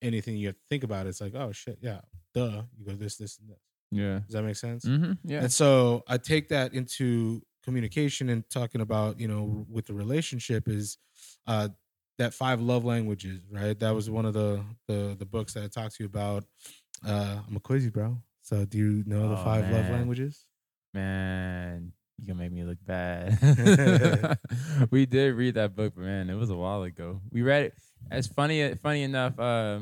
anything 0.02 0.36
you 0.36 0.46
have 0.48 0.56
to 0.56 0.62
think 0.68 0.84
about. 0.84 1.06
It's 1.06 1.20
like, 1.20 1.34
oh 1.34 1.52
shit, 1.52 1.78
yeah, 1.80 2.00
duh. 2.34 2.62
You 2.78 2.84
go 2.86 2.92
this, 2.94 3.16
this, 3.16 3.38
and 3.38 3.48
this. 3.50 3.58
Yeah. 3.90 4.20
Does 4.20 4.34
that 4.34 4.42
make 4.42 4.56
sense? 4.56 4.84
Mm-hmm. 4.84 5.12
Yeah. 5.24 5.40
And 5.42 5.52
so 5.52 6.02
I 6.08 6.18
take 6.18 6.48
that 6.48 6.74
into 6.74 7.42
communication 7.62 8.28
and 8.28 8.48
talking 8.50 8.80
about, 8.80 9.20
you 9.20 9.28
know, 9.28 9.66
with 9.70 9.86
the 9.86 9.94
relationship 9.94 10.68
is 10.68 10.98
uh 11.46 11.68
that 12.18 12.32
five 12.34 12.60
love 12.60 12.84
languages, 12.84 13.40
right? 13.50 13.78
That 13.80 13.94
was 13.94 14.08
one 14.10 14.24
of 14.26 14.34
the 14.34 14.64
the 14.88 15.16
the 15.18 15.26
books 15.26 15.54
that 15.54 15.64
I 15.64 15.68
talked 15.68 15.96
to 15.96 16.02
you 16.04 16.06
about. 16.06 16.44
Uh 17.06 17.40
I'm 17.46 17.56
a 17.56 17.60
quizzy, 17.60 17.92
bro. 17.92 18.18
So 18.44 18.66
do 18.66 18.76
you 18.76 19.04
know 19.06 19.26
the 19.30 19.36
Oh, 19.36 19.44
five 19.44 19.70
love 19.70 19.90
languages? 19.90 20.44
Man, 20.92 21.92
you 22.18 22.26
can 22.26 22.36
make 22.36 22.52
me 22.52 22.62
look 22.62 22.76
bad. 22.84 23.38
we 24.90 25.06
did 25.06 25.34
read 25.34 25.54
that 25.54 25.74
book, 25.74 25.94
but 25.96 26.04
man, 26.04 26.28
it 26.28 26.34
was 26.34 26.50
a 26.50 26.54
while 26.54 26.82
ago. 26.82 27.22
We 27.32 27.40
read 27.40 27.62
it. 27.64 27.74
It's 28.10 28.26
funny. 28.26 28.74
Funny 28.74 29.02
enough, 29.02 29.38
uh, 29.38 29.80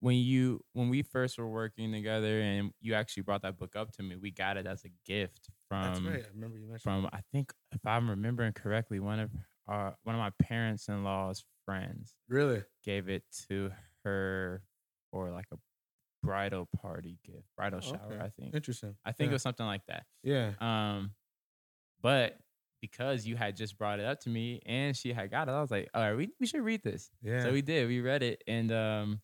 when 0.00 0.16
you 0.16 0.62
when 0.74 0.90
we 0.90 1.00
first 1.00 1.38
were 1.38 1.48
working 1.48 1.92
together, 1.92 2.42
and 2.42 2.72
you 2.82 2.92
actually 2.92 3.22
brought 3.22 3.40
that 3.40 3.58
book 3.58 3.74
up 3.74 3.90
to 3.92 4.02
me, 4.02 4.16
we 4.16 4.30
got 4.30 4.58
it 4.58 4.66
as 4.66 4.84
a 4.84 4.90
gift 5.06 5.48
That's 5.70 5.98
from 5.98 6.08
right. 6.08 6.22
I 6.22 6.28
remember 6.34 6.58
you 6.58 6.66
mentioned. 6.66 6.82
from 6.82 7.08
I 7.10 7.20
think 7.32 7.54
if 7.72 7.86
I'm 7.86 8.10
remembering 8.10 8.52
correctly, 8.52 9.00
one 9.00 9.18
of 9.18 9.30
our 9.66 9.96
one 10.04 10.14
of 10.14 10.18
my 10.20 10.30
parents 10.46 10.88
in 10.88 11.04
law's 11.04 11.42
friends 11.64 12.16
really? 12.28 12.64
gave 12.84 13.08
it 13.08 13.22
to 13.48 13.70
her 14.04 14.62
for 15.10 15.30
like 15.30 15.46
a 15.52 15.56
bridal 16.22 16.68
party 16.80 17.18
gift, 17.24 17.46
bridal 17.56 17.80
shower. 17.80 18.00
Okay. 18.12 18.20
I 18.20 18.28
think. 18.28 18.54
Interesting. 18.54 18.94
I 19.04 19.12
think 19.12 19.28
yeah. 19.28 19.32
it 19.32 19.34
was 19.34 19.42
something 19.42 19.66
like 19.66 19.86
that. 19.86 20.04
Yeah. 20.22 20.52
Um, 20.60 21.12
but 22.02 22.38
because 22.80 23.26
you 23.26 23.36
had 23.36 23.56
just 23.56 23.78
brought 23.78 24.00
it 24.00 24.06
up 24.06 24.20
to 24.20 24.28
me 24.28 24.60
and 24.66 24.96
she 24.96 25.12
had 25.12 25.30
got 25.30 25.48
it, 25.48 25.52
I 25.52 25.60
was 25.60 25.70
like, 25.70 25.88
all 25.94 26.02
right, 26.02 26.16
we, 26.16 26.30
we 26.40 26.46
should 26.46 26.62
read 26.62 26.82
this. 26.82 27.10
Yeah. 27.22 27.44
So 27.44 27.52
we 27.52 27.62
did. 27.62 27.88
We 27.88 28.00
read 28.00 28.22
it, 28.22 28.42
and 28.46 28.72
um, 28.72 29.20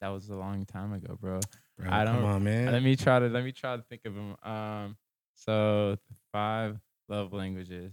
that 0.00 0.08
was 0.08 0.28
a 0.28 0.34
long 0.34 0.64
time 0.64 0.92
ago, 0.92 1.16
bro. 1.20 1.40
Bro, 1.78 1.90
I 1.90 2.04
don't- 2.04 2.16
come 2.16 2.24
on, 2.24 2.44
man. 2.44 2.72
Let 2.72 2.82
me 2.82 2.96
try 2.96 3.18
to 3.18 3.28
let 3.28 3.44
me 3.44 3.52
try 3.52 3.76
to 3.76 3.82
think 3.82 4.02
of 4.06 4.14
them. 4.14 4.36
Um, 4.42 4.96
so 5.34 5.96
five 6.32 6.78
love 7.08 7.32
languages. 7.32 7.92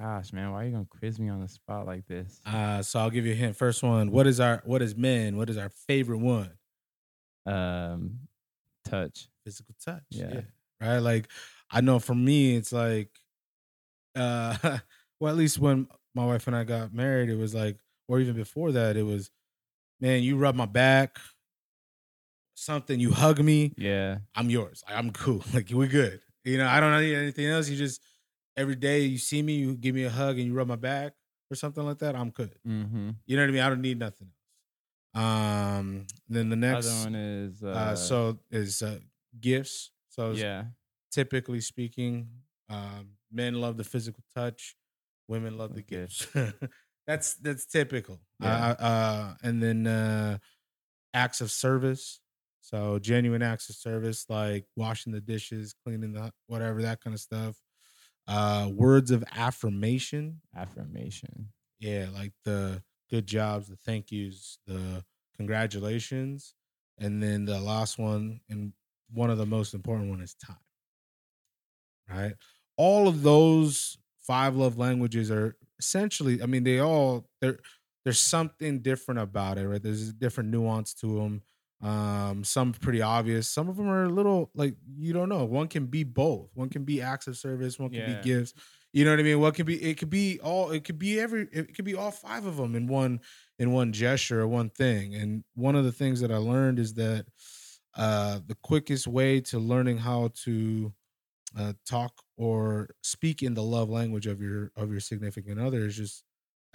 Gosh, 0.00 0.32
man, 0.32 0.52
why 0.52 0.62
are 0.62 0.64
you 0.66 0.70
gonna 0.70 0.86
quiz 0.88 1.18
me 1.18 1.28
on 1.28 1.40
the 1.40 1.48
spot 1.48 1.84
like 1.84 2.06
this? 2.06 2.40
uh 2.46 2.82
so 2.82 3.00
I'll 3.00 3.10
give 3.10 3.26
you 3.26 3.32
a 3.32 3.36
hint. 3.36 3.56
First 3.56 3.82
one, 3.82 4.12
what 4.12 4.28
is 4.28 4.38
our 4.38 4.62
what 4.64 4.80
is 4.80 4.96
men? 4.96 5.36
What 5.36 5.50
is 5.50 5.56
our 5.56 5.70
favorite 5.70 6.18
one? 6.18 6.50
Um, 7.46 8.18
touch. 8.84 9.28
physical 9.44 9.74
touch. 9.84 10.02
Yeah. 10.10 10.42
Right. 10.80 10.98
Like 10.98 11.28
I 11.70 11.80
know 11.80 11.98
for 11.98 12.14
me, 12.14 12.56
it's 12.56 12.72
like, 12.72 13.10
uh, 14.14 14.56
well, 15.20 15.32
at 15.32 15.38
least 15.38 15.58
when 15.58 15.88
my 16.14 16.26
wife 16.26 16.46
and 16.46 16.56
I 16.56 16.64
got 16.64 16.92
married, 16.92 17.30
it 17.30 17.36
was 17.36 17.54
like, 17.54 17.78
or 18.08 18.20
even 18.20 18.34
before 18.34 18.72
that, 18.72 18.96
it 18.96 19.02
was, 19.02 19.30
man, 20.00 20.22
you 20.22 20.36
rub 20.36 20.54
my 20.54 20.66
back, 20.66 21.18
something, 22.54 22.98
you 22.98 23.12
hug 23.12 23.40
me, 23.40 23.74
Yeah, 23.76 24.18
I'm 24.34 24.50
yours. 24.50 24.82
Like, 24.88 24.98
I'm 24.98 25.10
cool. 25.10 25.44
Like 25.54 25.68
we're 25.70 25.88
good. 25.88 26.20
You 26.44 26.58
know, 26.58 26.66
I 26.66 26.80
don't 26.80 26.98
need 27.00 27.14
anything 27.14 27.46
else. 27.46 27.68
You 27.68 27.76
just 27.76 28.00
every 28.56 28.76
day 28.76 29.00
you 29.00 29.18
see 29.18 29.42
me, 29.42 29.54
you 29.54 29.76
give 29.76 29.94
me 29.94 30.04
a 30.04 30.10
hug 30.10 30.38
and 30.38 30.46
you 30.46 30.54
rub 30.54 30.68
my 30.68 30.76
back 30.76 31.12
or 31.50 31.54
something 31.54 31.84
like 31.84 31.98
that. 31.98 32.16
I'm 32.16 32.30
good. 32.30 32.54
mm-hmm. 32.66 33.10
You 33.26 33.36
know 33.36 33.42
what 33.42 33.48
I 33.48 33.52
mean? 33.52 33.62
I 33.62 33.68
don't 33.68 33.82
need 33.82 33.98
nothing 33.98 34.28
else. 35.14 35.24
Um, 35.24 35.67
then 36.28 36.48
the 36.50 36.56
next, 36.56 36.86
Other 36.86 37.04
one 37.04 37.14
is 37.14 37.62
uh, 37.62 37.66
uh, 37.66 37.94
so 37.96 38.38
is 38.50 38.82
uh, 38.82 38.98
gifts. 39.40 39.90
So 40.08 40.32
yeah, 40.32 40.64
typically 41.10 41.60
speaking, 41.60 42.28
um, 42.68 43.12
men 43.30 43.54
love 43.60 43.76
the 43.76 43.84
physical 43.84 44.22
touch, 44.34 44.76
women 45.28 45.56
love 45.58 45.74
the 45.74 45.80
Okay. 45.80 45.96
gifts. 45.96 46.26
that's 47.06 47.34
that's 47.34 47.66
typical. 47.66 48.20
Yeah. 48.40 48.74
Uh, 48.78 48.82
uh, 48.82 49.34
and 49.42 49.62
then 49.62 49.86
uh, 49.86 50.38
acts 51.14 51.40
of 51.40 51.50
service. 51.50 52.20
So 52.60 52.98
genuine 52.98 53.42
acts 53.42 53.70
of 53.70 53.76
service 53.76 54.26
like 54.28 54.66
washing 54.76 55.12
the 55.12 55.20
dishes, 55.20 55.74
cleaning 55.84 56.12
the 56.12 56.32
whatever 56.46 56.82
that 56.82 57.00
kind 57.00 57.14
of 57.14 57.20
stuff. 57.20 57.56
Uh, 58.26 58.70
words 58.74 59.10
of 59.10 59.24
affirmation. 59.34 60.40
affirmation. 60.54 61.52
Yeah, 61.80 62.08
like 62.12 62.32
the 62.44 62.82
good 63.10 63.26
jobs, 63.26 63.68
the 63.68 63.76
thank 63.76 64.10
yous, 64.10 64.58
the 64.66 65.04
congratulations, 65.38 66.54
and 66.98 67.22
then 67.22 67.44
the 67.46 67.60
last 67.60 67.98
one 67.98 68.40
and 68.48 68.72
one 69.10 69.30
of 69.30 69.38
the 69.38 69.46
most 69.46 69.74
important 69.74 70.10
one 70.10 70.20
is 70.20 70.34
time. 70.34 70.58
Right? 72.08 72.34
All 72.76 73.08
of 73.08 73.22
those 73.22 73.98
five 74.18 74.56
love 74.56 74.78
languages 74.78 75.30
are 75.30 75.56
essentially, 75.78 76.42
I 76.42 76.46
mean, 76.46 76.64
they 76.64 76.80
all 76.80 77.28
there 77.40 77.58
there's 78.04 78.20
something 78.20 78.80
different 78.80 79.20
about 79.20 79.58
it, 79.58 79.68
right? 79.68 79.82
There's 79.82 80.08
a 80.08 80.12
different 80.12 80.50
nuance 80.50 80.94
to 80.94 81.16
them. 81.16 81.42
Um, 81.80 82.42
some 82.44 82.72
pretty 82.72 83.02
obvious. 83.02 83.48
Some 83.48 83.68
of 83.68 83.76
them 83.76 83.88
are 83.88 84.04
a 84.04 84.08
little 84.08 84.50
like 84.54 84.76
you 84.96 85.12
don't 85.12 85.28
know. 85.28 85.44
One 85.44 85.68
can 85.68 85.86
be 85.86 86.04
both. 86.04 86.50
One 86.54 86.70
can 86.70 86.84
be 86.84 87.02
acts 87.02 87.26
of 87.26 87.36
service. 87.36 87.78
One 87.78 87.90
can 87.90 88.02
Yeah. 88.02 88.04
be 88.04 88.16
gifts. 88.16 88.54
You 88.92 89.04
know 89.04 89.10
what 89.12 89.20
I 89.20 89.22
mean? 89.22 89.40
What 89.40 89.54
could 89.54 89.66
be? 89.66 89.80
It 89.82 89.98
could 89.98 90.10
be 90.10 90.40
all. 90.40 90.70
It 90.70 90.84
could 90.84 90.98
be 90.98 91.20
every. 91.20 91.42
It 91.52 91.74
could 91.74 91.84
be 91.84 91.94
all 91.94 92.10
five 92.10 92.46
of 92.46 92.56
them 92.56 92.74
in 92.74 92.86
one 92.86 93.20
in 93.58 93.72
one 93.72 93.92
gesture 93.92 94.40
or 94.42 94.48
one 94.48 94.70
thing. 94.70 95.14
And 95.14 95.44
one 95.54 95.74
of 95.76 95.84
the 95.84 95.92
things 95.92 96.20
that 96.20 96.30
I 96.32 96.36
learned 96.36 96.78
is 96.78 96.94
that 96.94 97.26
uh, 97.94 98.40
the 98.46 98.54
quickest 98.56 99.06
way 99.06 99.40
to 99.42 99.58
learning 99.58 99.98
how 99.98 100.28
to 100.44 100.92
uh, 101.56 101.72
talk 101.86 102.22
or 102.36 102.90
speak 103.02 103.42
in 103.42 103.54
the 103.54 103.62
love 103.62 103.90
language 103.90 104.26
of 104.26 104.40
your 104.42 104.72
of 104.76 104.90
your 104.90 105.00
significant 105.00 105.60
other 105.60 105.86
is 105.86 105.96
just 105.96 106.24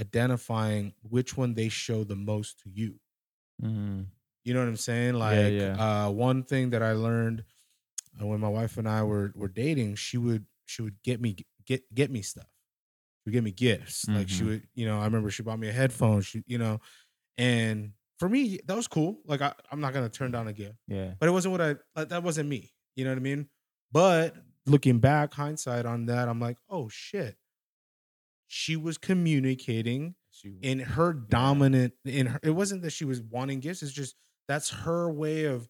identifying 0.02 0.94
which 1.04 1.38
one 1.38 1.54
they 1.54 1.70
show 1.70 2.04
the 2.04 2.16
most 2.16 2.60
to 2.62 2.70
you. 2.70 3.00
Mhm. 3.62 4.12
You 4.44 4.54
know 4.54 4.60
what 4.60 4.68
I'm 4.68 4.78
saying? 4.78 5.16
Like 5.16 5.54
yeah. 5.54 5.78
uh 5.78 6.10
one 6.10 6.44
thing 6.44 6.72
that 6.72 6.84
I 6.84 6.94
learned 6.94 7.46
uh, 8.22 8.28
when 8.28 8.42
my 8.42 8.50
wife 8.50 8.78
and 8.78 8.90
I 8.90 9.04
were 9.04 9.34
were 9.36 9.50
dating, 9.50 9.96
she 9.96 10.18
would 10.18 10.48
she 10.66 10.84
would 10.84 11.02
get 11.04 11.22
me 11.22 11.38
get 11.66 11.94
get 11.94 12.12
me 12.12 12.24
stuff. 12.24 12.53
She 13.24 13.30
would 13.30 13.34
get 13.34 13.44
me 13.44 13.52
gifts. 13.52 14.08
Like 14.08 14.28
she 14.30 14.44
Mhm. 14.44 14.48
would, 14.48 14.68
you 14.76 14.86
know, 14.86 15.00
I 15.00 15.06
remember 15.06 15.32
she 15.32 15.44
bought 15.44 15.60
me 15.60 15.70
a 15.70 15.72
headphone, 15.72 16.22
she, 16.22 16.44
you 16.46 16.58
know, 16.58 16.80
and 17.38 17.94
for 18.20 18.28
me, 18.30 18.60
that 18.66 18.76
was 18.76 18.88
cool. 18.88 19.22
Like 19.26 19.42
I, 19.42 19.54
I'm 19.72 19.80
not 19.82 19.94
gonna 19.94 20.10
turn 20.10 20.32
down 20.32 20.48
a 20.48 20.54
gift. 20.54 20.76
Yeah. 20.88 21.14
But 21.20 21.30
it 21.30 21.32
wasn't 21.32 21.54
what 21.54 21.62
I 21.62 21.76
like, 21.96 22.10
that 22.10 22.22
wasn't 22.24 22.50
me. 22.50 22.72
You 22.96 23.06
know 23.06 23.12
what 23.12 23.18
I 23.18 23.22
mean? 23.22 23.48
But 23.92 24.36
looking 24.66 25.00
back, 25.00 25.34
hindsight 25.34 25.86
on 25.86 26.06
that, 26.08 26.28
I'm 26.28 26.40
like, 26.40 26.58
oh 26.70 26.90
shit. 26.90 27.38
She 28.48 28.76
was 28.76 28.98
communicating 28.98 30.16
She- 30.30 30.58
in 30.62 30.80
her 30.80 31.14
dominant 31.14 31.94
in 32.06 32.28
her 32.28 32.40
it 32.44 32.52
wasn't 32.52 32.82
that 32.84 32.92
she 32.92 33.06
was 33.06 33.22
wanting 33.22 33.60
gifts 33.62 33.82
it's 33.84 33.92
just 33.94 34.16
that's 34.48 34.70
her 34.70 35.10
way 35.10 35.46
of 35.46 35.68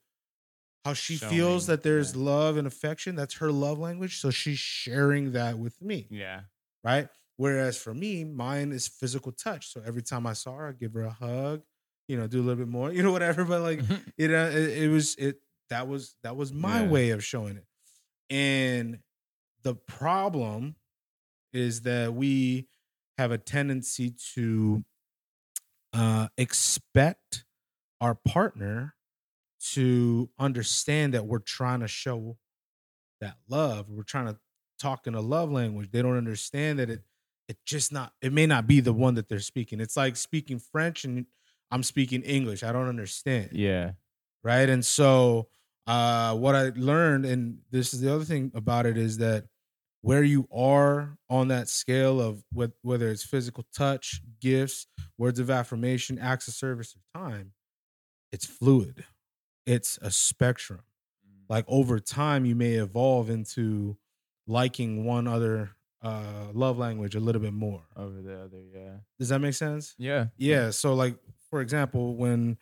how 0.84 0.94
she 0.94 1.16
feels 1.16 1.68
that 1.68 1.84
there's 1.84 2.14
yeah. 2.16 2.24
love 2.24 2.58
and 2.58 2.68
affection 2.68 3.16
that's 3.16 3.36
her 3.36 3.52
love 3.52 3.80
language 3.80 4.20
so 4.20 4.32
she's 4.32 4.60
sharing 4.60 5.32
that 5.34 5.58
with 5.58 5.82
me 5.82 6.08
yeah. 6.10 6.42
right 6.84 7.08
whereas 7.38 7.78
for 7.78 7.94
me 7.94 8.24
mine 8.24 8.72
is 8.72 8.88
physical 8.88 9.32
touch. 9.32 9.68
So 9.72 9.82
every 9.86 10.02
time 10.04 10.28
i 10.28 10.34
saw 10.34 10.56
her 10.58 10.70
i 10.70 10.72
give 10.74 10.94
her 10.94 11.04
a 11.04 11.12
hug 11.12 11.64
you 12.08 12.18
know 12.18 12.28
do 12.28 12.42
a 12.42 12.44
little 12.44 12.64
bit 12.64 12.68
more 12.72 12.92
you 12.94 13.04
know 13.04 13.12
whatever. 13.12 13.46
But 13.46 13.62
like 13.62 13.82
you 14.18 14.28
know 14.28 14.50
it, 14.50 14.84
it 14.84 14.90
was 14.90 15.16
it 15.16 15.38
that 15.70 15.88
was 15.88 16.16
that 16.24 16.36
was 16.36 16.54
my 16.54 16.82
Yeah. 16.82 16.88
way 16.90 17.10
of 17.12 17.24
showing 17.24 17.58
it. 17.58 17.66
And 18.30 19.00
the 19.64 19.76
problem 19.76 20.76
is 21.54 21.84
that 21.84 22.14
we 22.14 22.70
have 23.18 23.32
a 23.32 23.38
tendency 23.38 24.12
to 24.36 24.84
uh 25.94 26.28
expect 26.38 27.46
our 28.02 28.16
partner 28.16 28.96
to 29.74 30.30
understand 30.40 31.14
that 31.14 31.26
we're 31.26 31.40
trying 31.40 31.82
to 31.82 31.88
show 31.88 32.38
that 33.22 33.38
love. 33.50 33.90
We're 33.90 34.04
trying 34.04 34.28
to 34.28 34.40
talk 34.80 35.08
in 35.08 35.16
a 35.16 35.22
love 35.22 35.52
language. 35.52 35.92
They 35.92 36.02
don't 36.02 36.18
understand 36.18 36.80
that 36.80 36.90
it 36.90 37.04
it 37.48 37.58
just 37.66 37.92
not 37.92 38.14
it 38.22 38.34
may 38.34 38.46
not 38.46 38.68
be 38.68 38.80
the 38.80 38.94
one 38.94 39.16
that 39.16 39.28
they're 39.30 39.40
speaking. 39.40 39.80
It's 39.80 39.98
like 39.98 40.16
speaking 40.16 40.60
french 40.60 41.04
and 41.06 41.26
i'm 41.72 41.84
speaking 41.84 42.22
english. 42.24 42.64
I 42.64 42.72
don't 42.72 42.90
understand. 42.90 43.50
Yeah. 43.54 43.92
right? 44.44 44.70
And 44.70 44.86
so 44.86 45.48
uh 45.86 46.34
what 46.36 46.56
i 46.56 46.72
learned 46.76 47.26
and 47.26 47.58
this 47.72 47.94
is 47.94 48.00
the 48.00 48.14
other 48.14 48.24
thing 48.24 48.52
about 48.56 48.86
it 48.86 48.98
is 48.98 49.18
that 49.18 49.46
where 50.02 50.24
you 50.24 50.48
are 50.54 51.18
on 51.30 51.50
that 51.50 51.68
scale 51.68 52.22
of 52.22 52.44
wh- 52.58 52.72
whether 52.86 53.10
it's 53.10 53.24
physical 53.24 53.66
touch 53.76 54.22
gifts 54.40 54.88
words 55.18 55.40
of 55.40 55.50
affirmation 55.50 56.18
acts 56.20 56.48
of 56.48 56.54
service 56.54 56.96
or 56.96 57.20
time 57.20 57.52
it's 58.34 58.46
fluid. 58.48 59.06
It's 59.68 60.00
a 60.02 60.10
spectrum. 60.10 60.82
Like 61.48 61.66
over 61.68 62.00
time 62.00 62.46
you 62.46 62.56
may 62.56 62.74
evolve 62.74 63.30
into 63.30 63.96
liking 64.48 65.06
one 65.06 65.28
other 65.28 65.72
uh 66.04 66.48
love 66.54 66.78
language 66.78 67.16
a 67.16 67.20
little 67.20 67.42
bit 67.42 67.54
more 67.54 67.84
Over 67.96 68.22
the 68.22 68.42
other, 68.42 68.62
yeah. 68.74 68.98
does 69.20 69.30
that 69.30 69.40
make 69.40 69.54
sense 69.54 69.96
Yeah. 69.98 70.28
yeah 70.38 70.70
so 70.72 70.94
like 70.94 71.18
for 71.50 71.62
example 71.62 72.16
when 72.18 72.58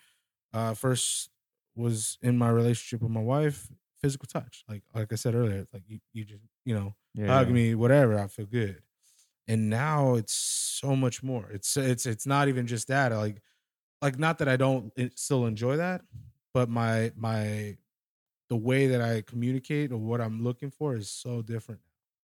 uh 0.54 0.74
first 0.74 1.30
was 1.76 2.18
in 2.22 2.38
my 2.38 2.50
relationship 2.50 3.02
with 3.02 3.12
my 3.12 3.22
wife 3.22 3.68
physical 4.02 4.28
touch 4.28 4.64
like 4.70 4.84
like 4.94 5.12
i 5.12 5.16
said 5.16 5.36
earlier 5.36 5.66
like 5.74 5.84
you, 5.88 6.00
you 6.14 6.26
just 6.26 6.44
you 6.66 6.76
know 6.76 6.94
Yeah. 7.16 7.28
hug 7.28 7.50
me 7.50 7.76
whatever 7.76 8.20
i 8.20 8.28
feel 8.28 8.46
good 8.48 8.82
and 9.48 9.70
now 9.70 10.16
it's 10.16 10.34
so 10.34 10.96
much 10.96 11.24
more 11.24 11.50
it's 11.52 11.78
it's 11.78 12.06
it's 12.06 12.26
not 12.28 12.48
even 12.48 12.68
just 12.68 12.88
that 12.90 13.12
like 13.12 13.42
like 14.02 14.20
not 14.20 14.38
that 14.40 14.48
i 14.50 14.58
don't 14.58 14.92
still 15.18 15.46
enjoy 15.46 15.78
that 15.78 16.02
but 16.54 16.70
my 16.70 17.12
my 17.16 17.78
the 18.50 18.56
way 18.58 18.88
that 18.88 19.02
i 19.02 19.22
communicate 19.22 19.92
or 19.92 19.98
what 19.98 20.22
i'm 20.22 20.44
looking 20.44 20.70
for 20.72 20.96
is 20.96 21.10
so 21.10 21.42
different 21.42 21.82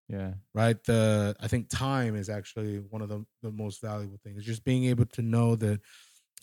Yeah. 0.10 0.34
right 0.54 0.82
the 0.86 1.36
i 1.42 1.48
think 1.48 1.70
time 1.70 2.16
is 2.16 2.30
actually 2.30 2.78
one 2.78 3.02
of 3.02 3.10
the, 3.10 3.26
the 3.42 3.52
most 3.52 3.82
valuable 3.82 4.18
things 4.24 4.46
just 4.46 4.64
being 4.64 4.86
able 4.86 5.06
to 5.06 5.22
know 5.22 5.56
that 5.58 5.82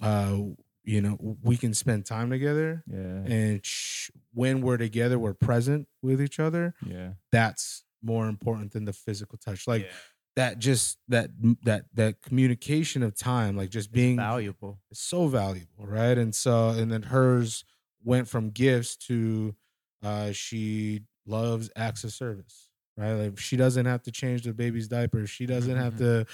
uh 0.02 0.36
you 0.82 1.00
know 1.00 1.16
we 1.42 1.56
can 1.56 1.72
spend 1.72 2.04
time 2.04 2.28
together 2.30 2.84
Yeah. 2.86 2.98
and 3.34 3.64
sh- 3.64 4.10
when 4.32 4.60
we're 4.60 4.76
together 4.76 5.18
we're 5.18 5.32
present 5.34 5.88
with 6.02 6.20
each 6.20 6.38
other 6.38 6.74
Yeah. 6.86 7.12
that's 7.32 7.84
more 8.02 8.28
important 8.28 8.72
than 8.72 8.84
the 8.84 8.92
physical 8.92 9.38
touch 9.38 9.66
like 9.66 9.82
Yeah. 9.84 9.92
that 10.36 10.58
just 10.58 10.98
that 11.08 11.30
that 11.62 11.86
that 11.94 12.20
communication 12.20 13.02
of 13.02 13.16
time 13.16 13.56
like 13.56 13.70
just 13.70 13.92
being 13.92 14.16
valuable. 14.16 14.78
is 14.90 14.98
so 14.98 15.26
valuable, 15.28 15.86
right? 15.86 16.18
And 16.18 16.34
so, 16.34 16.70
and 16.70 16.90
then 16.92 17.02
hers 17.04 17.64
went 18.02 18.28
from 18.28 18.50
gifts 18.50 18.96
to 19.08 19.54
uh 20.02 20.32
she 20.32 21.00
loves 21.24 21.70
acts 21.76 22.04
of 22.04 22.12
service, 22.12 22.68
right? 22.96 23.12
Like 23.14 23.38
she 23.38 23.56
doesn't 23.56 23.86
have 23.86 24.02
to 24.02 24.12
change 24.12 24.42
the 24.42 24.52
baby's 24.54 24.88
diaper, 24.88 25.26
she 25.26 25.46
doesn't 25.46 25.76
have 25.76 25.96
to 25.96 26.26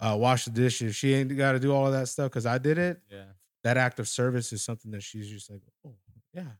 uh, 0.00 0.16
wash 0.18 0.44
the 0.44 0.50
dishes, 0.50 0.96
she 0.96 1.14
ain't 1.14 1.36
got 1.36 1.52
to 1.52 1.60
do 1.60 1.72
all 1.72 1.86
of 1.86 1.92
that 1.92 2.08
stuff 2.08 2.30
because 2.30 2.46
I 2.46 2.58
did 2.58 2.78
it. 2.78 3.02
Yeah. 3.10 3.32
That 3.64 3.76
act 3.76 3.98
of 3.98 4.08
service 4.08 4.52
is 4.52 4.62
something 4.62 4.92
that 4.92 5.02
she's 5.02 5.28
just 5.28 5.50
like, 5.50 5.62
oh 5.84 5.96
yeah, 6.32 6.52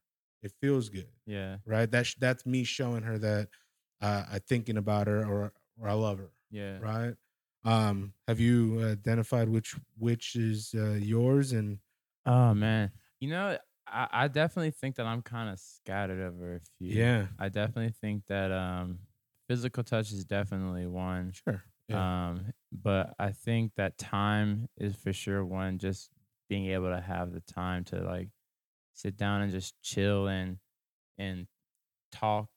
it 0.42 0.52
feels 0.60 0.88
good, 0.88 1.08
Yeah. 1.24 1.58
right? 1.64 1.90
That's 1.90 2.14
that's 2.14 2.44
me 2.46 2.64
showing 2.64 3.02
her 3.02 3.18
that 3.18 3.48
uh, 4.00 4.24
I'm 4.32 4.40
thinking 4.40 4.76
about 4.76 5.06
her 5.06 5.24
or 5.24 5.52
or 5.78 5.88
I 5.88 5.92
love 5.92 6.18
her, 6.18 6.30
Yeah. 6.50 6.78
right? 6.80 7.14
Um, 7.64 8.14
have 8.28 8.40
you 8.40 8.84
identified 8.84 9.48
which 9.48 9.76
which 9.96 10.36
is 10.36 10.74
uh, 10.74 10.92
yours 10.94 11.52
and 11.52 11.78
Oh 12.24 12.54
man. 12.54 12.92
You 13.20 13.30
know, 13.30 13.58
I, 13.86 14.08
I 14.12 14.28
definitely 14.28 14.72
think 14.72 14.96
that 14.96 15.06
I'm 15.06 15.22
kind 15.22 15.50
of 15.50 15.58
scattered 15.60 16.20
over 16.20 16.56
a 16.56 16.60
few. 16.78 16.94
yeah, 16.94 17.28
I 17.38 17.48
definitely 17.48 17.92
think 17.92 18.26
that 18.26 18.50
um 18.52 19.00
physical 19.48 19.84
touch 19.84 20.12
is 20.12 20.24
definitely 20.24 20.86
one. 20.86 21.32
sure, 21.32 21.64
yeah, 21.88 22.28
Um, 22.30 22.52
but 22.72 23.14
I 23.18 23.32
think 23.32 23.72
that 23.76 23.98
time 23.98 24.68
is 24.76 24.96
for 24.96 25.12
sure 25.12 25.44
one. 25.44 25.78
Just 25.78 26.10
being 26.48 26.66
able 26.66 26.90
to 26.90 27.00
have 27.00 27.32
the 27.32 27.40
time 27.40 27.84
to 27.86 28.02
like 28.02 28.28
sit 28.94 29.16
down 29.16 29.42
and 29.42 29.52
just 29.52 29.74
chill 29.82 30.28
and 30.28 30.58
and 31.18 31.46
talk, 32.12 32.48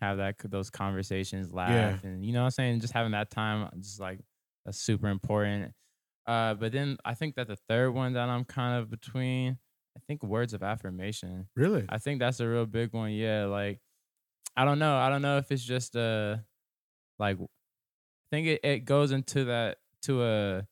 have 0.00 0.18
that 0.18 0.36
those 0.44 0.70
conversations, 0.70 1.52
laugh, 1.52 2.04
and 2.04 2.24
you 2.24 2.32
know 2.32 2.40
what 2.40 2.46
I'm 2.46 2.50
saying. 2.52 2.80
Just 2.80 2.92
having 2.92 3.12
that 3.12 3.30
time, 3.30 3.68
just 3.80 4.00
like 4.00 4.20
that's 4.64 4.78
super 4.78 5.08
important. 5.08 5.72
Uh, 6.26 6.54
but 6.54 6.72
then 6.72 6.98
I 7.04 7.14
think 7.14 7.36
that 7.36 7.46
the 7.48 7.56
third 7.68 7.92
one 7.92 8.14
that 8.14 8.28
I'm 8.28 8.44
kind 8.44 8.80
of 8.82 8.90
between, 8.90 9.58
I 9.96 10.00
think 10.06 10.22
words 10.22 10.54
of 10.54 10.62
affirmation. 10.62 11.48
really, 11.56 11.86
I 11.88 11.98
think 11.98 12.20
that's 12.20 12.40
a 12.40 12.48
real 12.48 12.66
big 12.66 12.92
one. 12.92 13.12
Yeah, 13.12 13.46
like 13.46 13.80
I 14.56 14.64
don't 14.64 14.78
know. 14.78 14.96
I 14.96 15.08
don't 15.08 15.22
know 15.22 15.38
if 15.38 15.50
it's 15.52 15.64
just 15.64 15.96
uh 15.96 16.38
like 17.18 17.38
I 17.40 17.46
think 18.30 18.48
it, 18.48 18.60
it 18.64 18.78
goes 18.86 19.12
into 19.12 19.46
that 19.46 19.78
to 20.02 20.24
a 20.24 20.68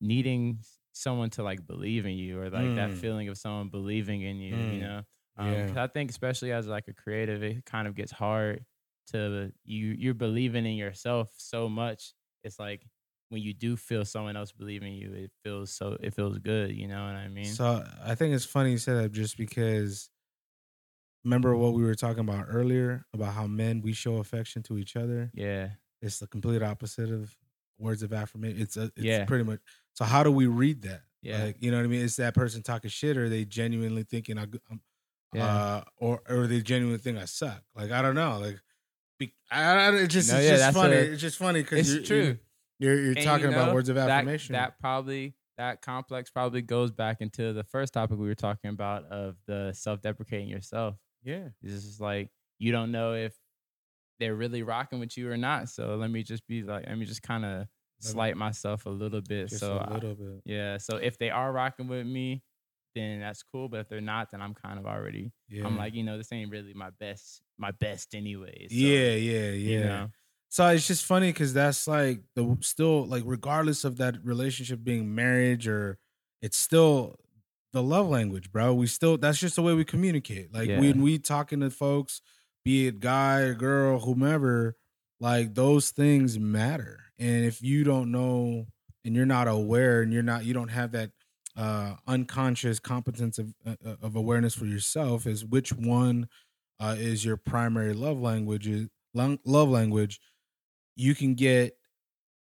needing 0.00 0.60
someone 0.92 1.30
to 1.30 1.42
like 1.42 1.66
believe 1.66 2.06
in 2.06 2.14
you 2.14 2.40
or 2.40 2.50
like 2.50 2.74
that 2.74 2.92
Mm. 2.92 2.94
feeling 2.94 3.28
of 3.28 3.38
someone 3.38 3.70
believing 3.70 4.22
in 4.22 4.38
you, 4.40 4.56
Mm. 4.56 4.72
you 4.74 4.80
know. 4.80 5.02
Um, 5.36 5.64
Yeah. 5.64 5.74
I 5.76 5.88
think 5.88 6.10
especially 6.10 6.52
as 6.52 6.66
like 6.68 6.88
a 6.88 6.94
creative, 6.94 7.42
it 7.42 7.64
kind 7.66 7.88
of 7.88 7.94
gets 7.96 8.12
hard 8.12 8.66
to 9.08 9.52
you 9.64 9.94
you're 9.98 10.14
believing 10.14 10.66
in 10.66 10.74
yourself 10.76 11.34
so 11.38 11.68
much. 11.68 12.14
It's 12.44 12.58
like 12.58 12.86
when 13.30 13.42
you 13.42 13.54
do 13.54 13.76
feel 13.76 14.04
someone 14.04 14.36
else 14.36 14.52
believing 14.52 14.94
you, 14.94 15.14
it 15.14 15.32
feels 15.44 15.72
so 15.72 15.96
it 16.00 16.14
feels 16.14 16.38
good, 16.38 16.72
you 16.72 16.88
know 16.88 17.04
what 17.06 17.16
I 17.16 17.28
mean? 17.28 17.60
So 17.60 17.84
I 18.02 18.14
think 18.14 18.34
it's 18.34 18.44
funny 18.44 18.72
you 18.72 18.78
said 18.78 18.96
that 19.02 19.12
just 19.12 19.36
because 19.36 20.10
remember 21.24 21.56
what 21.56 21.72
we 21.74 21.82
were 21.82 21.94
talking 21.94 22.20
about 22.20 22.46
earlier 22.48 23.04
about 23.12 23.34
how 23.34 23.46
men 23.46 23.80
we 23.82 23.92
show 23.92 24.16
affection 24.16 24.62
to 24.64 24.78
each 24.78 24.96
other. 24.96 25.30
yeah. 25.34 25.70
It's 26.00 26.20
the 26.20 26.28
complete 26.28 26.62
opposite 26.62 27.10
of 27.10 27.36
words 27.76 28.04
of 28.04 28.12
affirmation. 28.12 28.60
It's 28.62 28.76
a, 28.76 28.84
it's 28.84 28.92
Yeah. 28.98 29.24
pretty 29.24 29.42
much. 29.42 29.58
So 29.94 30.04
how 30.04 30.22
do 30.22 30.30
we 30.30 30.46
read 30.46 30.82
that? 30.82 31.02
Yeah. 31.22 31.42
Like 31.46 31.56
you 31.60 31.72
know 31.72 31.76
what 31.78 31.84
I 31.84 31.88
mean? 31.88 32.02
Is 32.02 32.14
that 32.16 32.34
person 32.34 32.62
talking 32.62 32.88
shit, 32.88 33.16
or 33.16 33.24
are 33.24 33.28
they 33.28 33.44
genuinely 33.44 34.04
thinking 34.04 34.38
I, 34.38 34.42
am 34.44 34.80
Yeah. 35.34 35.44
uh, 35.44 35.84
or 35.96 36.22
or 36.28 36.46
they 36.46 36.60
genuinely 36.60 36.98
think 37.00 37.18
I 37.18 37.24
suck? 37.24 37.64
Like 37.74 37.90
I 37.90 38.00
don't 38.00 38.14
know. 38.14 38.38
Like 38.38 38.60
be, 39.18 39.34
I, 39.50 39.62
I, 39.72 39.94
it's 39.96 40.14
just 40.14 40.30
No, 40.30 40.38
it's 40.38 40.46
yeah, 40.48 40.56
just 40.58 40.76
funny. 40.76 40.94
a- 40.94 41.00
it's 41.12 41.20
just 41.20 41.36
funny 41.36 41.62
because 41.62 41.80
It's 41.92 42.08
you're, 42.08 42.22
true. 42.22 42.38
You're 42.78 42.94
you're, 42.94 43.04
you're 43.06 43.14
talking 43.24 43.46
you 43.50 43.56
about 43.56 43.74
words 43.74 43.88
of 43.88 43.96
that- 43.96 44.08
affirmation. 44.08 44.52
That, 44.52 44.78
probably 44.78 45.34
that 45.56 45.82
complex 45.82 46.30
probably 46.30 46.62
goes 46.62 46.92
back 46.92 47.16
into 47.20 47.52
the 47.52 47.64
first 47.64 47.92
topic 47.92 48.16
we 48.20 48.28
were 48.28 48.36
talking 48.36 48.70
about 48.70 49.06
of 49.06 49.34
the 49.48 49.72
self-deprecating 49.72 50.48
yourself. 50.48 50.94
Yeah. 51.22 51.48
It's 51.62 51.84
just 51.84 52.00
like 52.00 52.30
you 52.58 52.72
don't 52.72 52.90
know 52.92 53.14
if 53.14 53.34
they're 54.18 54.34
really 54.34 54.62
rocking 54.62 54.98
with 55.00 55.16
you 55.16 55.30
or 55.30 55.36
not. 55.36 55.68
So 55.68 55.94
let 55.96 56.10
me 56.10 56.22
just 56.22 56.46
be 56.46 56.62
like, 56.62 56.86
let 56.88 56.98
me 56.98 57.04
just 57.06 57.22
kind 57.22 57.44
of 57.44 57.66
slight 58.00 58.36
myself 58.36 58.86
a 58.86 58.90
little 58.90 59.20
bit. 59.20 59.48
Just 59.48 59.60
so 59.60 59.74
a 59.74 59.78
I- 59.78 59.94
little 59.94 60.14
bit. 60.14 60.42
yeah, 60.44 60.76
so 60.78 60.96
if 60.96 61.18
they 61.18 61.30
are 61.30 61.52
rocking 61.52 61.86
with 61.88 62.06
me, 62.06 62.42
then 62.94 63.20
that's 63.20 63.42
cool. 63.44 63.68
But 63.68 63.80
if 63.80 63.88
they're 63.88 64.00
not, 64.00 64.30
then 64.32 64.40
I'm 64.40 64.54
kind 64.54 64.78
of 64.78 64.86
already. 64.86 65.32
Yeah. 65.48 65.66
I'm 65.66 65.76
like, 65.76 65.94
you 65.94 66.02
know, 66.02 66.16
this 66.18 66.32
ain't 66.32 66.50
really 66.50 66.74
my 66.74 66.90
best, 66.98 67.42
my 67.58 67.70
best 67.70 68.14
anyways. 68.14 68.70
So, 68.70 68.76
yeah, 68.76 69.10
yeah, 69.12 69.50
yeah. 69.50 69.50
you 69.50 69.80
know, 69.84 70.08
So 70.48 70.66
it's 70.68 70.86
just 70.86 71.04
funny 71.04 71.28
because 71.30 71.52
that's 71.54 71.86
like 71.86 72.22
the 72.34 72.56
still 72.60 73.06
like 73.06 73.22
regardless 73.26 73.84
of 73.84 73.98
that 73.98 74.16
relationship 74.24 74.82
being 74.82 75.14
marriage 75.14 75.68
or 75.68 75.98
it's 76.42 76.56
still 76.56 77.16
the 77.72 77.82
love 77.82 78.08
language, 78.08 78.50
bro. 78.52 78.74
We 78.74 78.86
still 78.86 79.18
that's 79.18 79.38
just 79.38 79.56
the 79.56 79.62
way 79.62 79.74
we 79.74 79.84
communicate. 79.84 80.52
Like 80.52 80.68
Yeah. 80.68 80.78
when 80.80 81.02
we 81.02 81.18
talking 81.18 81.60
to 81.60 81.70
folks, 81.70 82.20
be 82.64 82.86
it 82.86 83.00
guy 83.00 83.40
or 83.40 83.54
girl, 83.54 84.00
whomever, 84.00 84.76
like 85.20 85.54
those 85.54 85.90
things 85.90 86.38
matter. 86.38 87.00
And 87.18 87.44
if 87.44 87.62
you 87.62 87.84
don't 87.84 88.10
know 88.10 88.66
and 89.04 89.14
you're 89.14 89.26
not 89.26 89.48
aware 89.48 90.02
and 90.02 90.12
you're 90.12 90.22
not 90.22 90.44
you 90.44 90.54
don't 90.54 90.68
have 90.68 90.92
that 90.92 91.10
uh 91.56 91.96
unconscious 92.06 92.78
competence 92.78 93.38
of 93.38 93.52
uh, 93.66 93.74
of 94.02 94.16
awareness 94.16 94.54
for 94.54 94.66
yourself 94.66 95.26
is 95.26 95.44
which 95.44 95.72
one 95.72 96.28
uh 96.78 96.94
is 96.98 97.24
your 97.24 97.36
primary 97.36 97.92
love 97.94 98.20
language 98.20 98.68
love 99.14 99.68
language 99.70 100.20
you 100.94 101.14
can 101.14 101.34
get 101.34 101.76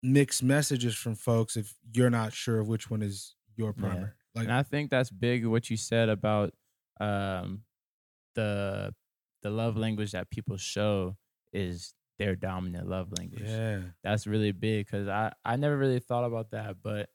mixed 0.02 0.42
messages 0.42 0.94
from 0.94 1.14
folks 1.14 1.56
if 1.56 1.74
you're 1.94 2.10
not 2.10 2.32
sure 2.32 2.60
of 2.60 2.68
which 2.68 2.90
one 2.90 3.00
is 3.02 3.34
your 3.56 3.74
Yeah. 3.78 4.08
Like 4.36 4.44
and 4.44 4.52
I 4.52 4.62
think 4.62 4.90
that's 4.90 5.10
big 5.10 5.46
what 5.46 5.70
you 5.70 5.76
said 5.76 6.08
about 6.08 6.54
um 7.00 7.64
the 8.34 8.94
the 9.42 9.50
love 9.50 9.76
language 9.76 10.12
that 10.12 10.30
people 10.30 10.56
show 10.56 11.16
is 11.52 11.94
their 12.18 12.36
dominant 12.36 12.88
love 12.88 13.12
language. 13.18 13.48
yeah 13.48 13.80
That's 14.02 14.26
really 14.26 14.52
big 14.52 14.86
because 14.86 15.08
I 15.08 15.32
I 15.44 15.56
never 15.56 15.76
really 15.76 16.00
thought 16.00 16.24
about 16.24 16.50
that, 16.52 16.76
but 16.82 17.10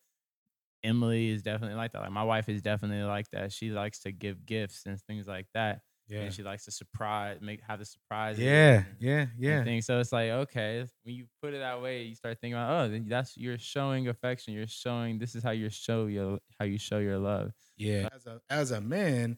Emily 0.83 1.29
is 1.29 1.43
definitely 1.43 1.75
like 1.75 1.91
that. 1.93 2.01
Like 2.01 2.11
my 2.11 2.23
wife 2.23 2.49
is 2.49 2.61
definitely 2.61 3.03
like 3.03 3.29
that. 3.31 3.51
She 3.53 3.69
likes 3.71 3.99
to 4.01 4.11
give 4.11 4.45
gifts 4.45 4.85
and 4.85 4.99
things 5.01 5.27
like 5.27 5.47
that, 5.53 5.81
yeah 6.11 6.19
and 6.21 6.33
she 6.33 6.43
likes 6.43 6.65
to 6.65 6.71
surprise, 6.71 7.37
make 7.41 7.61
have 7.61 7.79
the 7.79 7.85
surprise. 7.85 8.37
yeah 8.37 8.83
yeah 8.99 9.27
yeah 9.37 9.63
Thing. 9.63 9.81
So 9.81 9.99
it's 9.99 10.11
like 10.11 10.29
okay, 10.29 10.85
when 11.03 11.15
you 11.15 11.25
put 11.41 11.53
it 11.53 11.59
that 11.59 11.81
way, 11.81 12.03
you 12.03 12.15
start 12.15 12.37
thinking 12.39 12.55
about 12.55 12.91
oh, 12.91 12.99
that's 13.07 13.37
you're 13.37 13.57
showing 13.57 14.07
affection. 14.07 14.53
You're 14.53 14.67
showing 14.67 15.17
this 15.17 15.35
is 15.35 15.43
how 15.43 15.51
you 15.51 15.69
show 15.69 16.07
your 16.07 16.39
how 16.59 16.65
you 16.65 16.77
show 16.77 16.99
your 16.99 17.17
love. 17.17 17.53
Yeah. 17.77 18.09
As 18.13 18.25
a 18.27 18.41
as 18.49 18.71
a 18.71 18.81
man, 18.81 19.37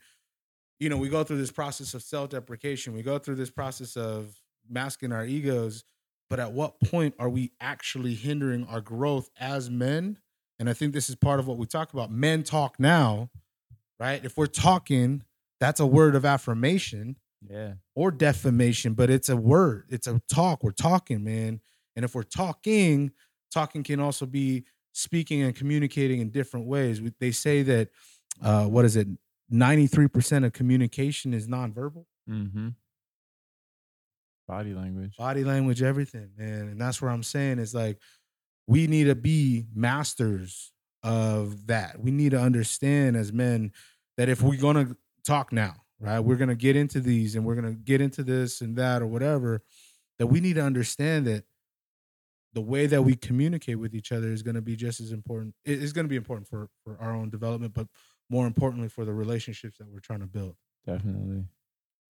you 0.79 0.89
know, 0.89 0.97
we 0.97 1.09
go 1.09 1.23
through 1.23 1.37
this 1.37 1.51
process 1.51 1.93
of 1.93 2.01
self-deprecation. 2.01 2.93
We 2.93 3.03
go 3.03 3.19
through 3.19 3.35
this 3.35 3.51
process 3.51 3.95
of 3.95 4.35
masking 4.67 5.11
our 5.11 5.25
egos, 5.25 5.83
but 6.29 6.39
at 6.39 6.53
what 6.53 6.79
point 6.81 7.13
are 7.19 7.29
we 7.29 7.51
actually 7.61 8.15
hindering 8.15 8.65
our 8.65 8.81
growth 8.81 9.29
as 9.39 9.69
men? 9.69 10.17
And 10.59 10.69
I 10.69 10.73
think 10.73 10.93
this 10.93 11.09
is 11.09 11.15
part 11.15 11.39
of 11.39 11.47
what 11.47 11.57
we 11.57 11.65
talk 11.65 11.93
about. 11.93 12.11
Men 12.11 12.43
talk 12.43 12.79
now, 12.79 13.29
right? 13.99 14.23
If 14.23 14.37
we're 14.37 14.45
talking, 14.47 15.23
that's 15.63 15.79
a 15.79 15.85
word 15.87 16.13
of 16.15 16.25
affirmation 16.25 17.15
Yeah. 17.49 17.75
or 17.95 18.11
defamation, 18.11 18.93
but 18.95 19.09
it's 19.09 19.29
a 19.29 19.37
word. 19.37 19.85
It's 19.89 20.07
a 20.07 20.21
talk. 20.27 20.61
We're 20.63 20.71
talking, 20.71 21.23
man. 21.23 21.61
And 21.95 22.03
if 22.03 22.13
we're 22.15 22.23
talking, 22.23 23.11
talking 23.53 23.81
can 23.83 23.99
also 24.01 24.25
be 24.25 24.65
speaking 24.91 25.41
and 25.41 25.55
communicating 25.55 26.19
in 26.19 26.29
different 26.31 26.67
ways. 26.67 27.01
They 27.19 27.31
say 27.31 27.63
that 27.63 27.89
uh, 28.41 28.65
what 28.65 28.83
is 28.83 28.95
it? 28.97 29.07
Ninety 29.49 29.87
three 29.87 30.07
percent 30.09 30.43
of 30.43 30.51
communication 30.51 31.33
is 31.33 31.47
nonverbal, 31.47 32.05
Mm-hmm. 32.29 32.69
Body 34.47 34.73
language. 34.73 35.15
body 35.17 35.43
language, 35.45 35.81
everything, 35.81 36.31
man. 36.37 36.67
And 36.67 36.81
that's 36.81 37.01
where 37.01 37.09
I'm 37.09 37.23
saying 37.23 37.59
is 37.59 37.73
like 37.73 37.97
we 38.67 38.87
need 38.87 39.05
to 39.05 39.15
be 39.15 39.65
masters 39.73 40.73
of 41.03 41.67
that. 41.67 41.99
We 42.01 42.11
need 42.11 42.31
to 42.31 42.39
understand 42.41 43.15
as 43.15 43.31
men 43.31 43.71
that 44.17 44.27
if 44.29 44.41
we're 44.41 44.59
gonna 44.59 44.95
talk 45.23 45.51
now, 45.51 45.75
right, 45.99 46.19
we're 46.19 46.35
gonna 46.35 46.55
get 46.55 46.75
into 46.75 46.99
these 46.99 47.35
and 47.35 47.45
we're 47.45 47.55
gonna 47.55 47.73
get 47.73 48.01
into 48.01 48.23
this 48.23 48.61
and 48.61 48.75
that 48.77 49.01
or 49.01 49.07
whatever, 49.07 49.61
that 50.19 50.27
we 50.27 50.39
need 50.39 50.55
to 50.55 50.63
understand 50.63 51.25
that 51.27 51.45
the 52.53 52.61
way 52.61 52.85
that 52.85 53.01
we 53.01 53.15
communicate 53.15 53.79
with 53.79 53.95
each 53.95 54.11
other 54.11 54.31
is 54.31 54.43
going 54.43 54.55
to 54.55 54.61
be 54.61 54.75
just 54.75 55.01
as 55.01 55.11
important. 55.11 55.55
It 55.65 55.81
is 55.81 55.91
going 55.91 56.05
to 56.05 56.09
be 56.09 56.15
important 56.15 56.47
for 56.47 56.69
for 56.83 56.97
our 57.01 57.13
own 57.13 57.29
development, 57.29 57.73
but 57.73 57.87
more 58.29 58.47
importantly 58.47 58.89
for 58.89 59.05
the 59.05 59.13
relationships 59.13 59.77
that 59.79 59.87
we're 59.87 59.99
trying 59.99 60.19
to 60.19 60.27
build. 60.27 60.55
Definitely. 60.85 61.45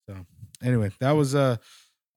So, 0.08 0.26
anyway, 0.62 0.92
that 1.00 1.12
was 1.12 1.34
uh 1.34 1.58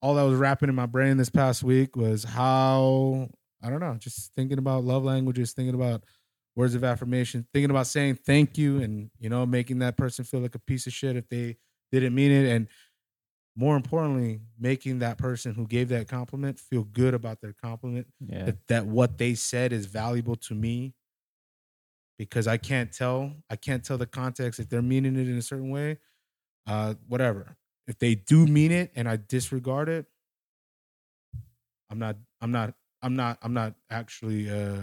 all 0.02 0.14
that 0.14 0.22
was 0.24 0.38
wrapping 0.38 0.68
in 0.68 0.74
my 0.74 0.86
brain 0.86 1.16
this 1.16 1.30
past 1.30 1.62
week 1.62 1.96
was 1.96 2.24
how 2.24 3.28
I 3.62 3.70
don't 3.70 3.80
know, 3.80 3.94
just 3.94 4.32
thinking 4.34 4.58
about 4.58 4.84
love 4.84 5.04
languages, 5.04 5.52
thinking 5.52 5.74
about 5.74 6.04
words 6.56 6.74
of 6.74 6.82
affirmation, 6.82 7.46
thinking 7.52 7.70
about 7.70 7.86
saying 7.86 8.16
thank 8.16 8.58
you 8.58 8.80
and 8.80 9.10
you 9.20 9.28
know 9.28 9.46
making 9.46 9.78
that 9.80 9.96
person 9.96 10.24
feel 10.24 10.40
like 10.40 10.54
a 10.54 10.60
piece 10.60 10.86
of 10.86 10.92
shit 10.92 11.14
if 11.14 11.28
they 11.28 11.56
didn't 11.92 12.14
mean 12.14 12.32
it. 12.32 12.50
And 12.50 12.68
more 13.54 13.76
importantly 13.76 14.40
making 14.58 14.98
that 14.98 15.16
person 15.16 15.54
who 15.54 15.66
gave 15.66 15.88
that 15.88 16.08
compliment 16.08 16.58
feel 16.58 16.84
good 16.84 17.14
about 17.14 17.40
their 17.40 17.54
compliment. 17.54 18.06
Yeah. 18.20 18.46
that, 18.46 18.56
that 18.68 18.86
what 18.86 19.18
they 19.18 19.34
said 19.34 19.72
is 19.72 19.86
valuable 19.86 20.36
to 20.36 20.54
me 20.54 20.94
because 22.18 22.46
I 22.46 22.56
can't 22.56 22.92
tell 22.92 23.32
I 23.50 23.56
can't 23.56 23.84
tell 23.84 23.98
the 23.98 24.06
context 24.06 24.58
if 24.60 24.68
they're 24.68 24.82
meaning 24.82 25.16
it 25.16 25.28
in 25.28 25.36
a 25.36 25.42
certain 25.42 25.70
way. 25.70 25.98
Uh 26.66 26.94
whatever. 27.06 27.56
If 27.86 27.98
they 27.98 28.14
do 28.14 28.46
mean 28.46 28.72
it 28.72 28.90
and 28.96 29.08
I 29.08 29.16
disregard 29.16 29.88
it 29.88 30.06
I'm 31.90 31.98
not 31.98 32.16
I'm 32.40 32.50
not 32.50 32.74
I'm 33.02 33.16
not 33.16 33.38
I'm 33.42 33.54
not 33.54 33.74
actually 33.90 34.50
uh 34.50 34.82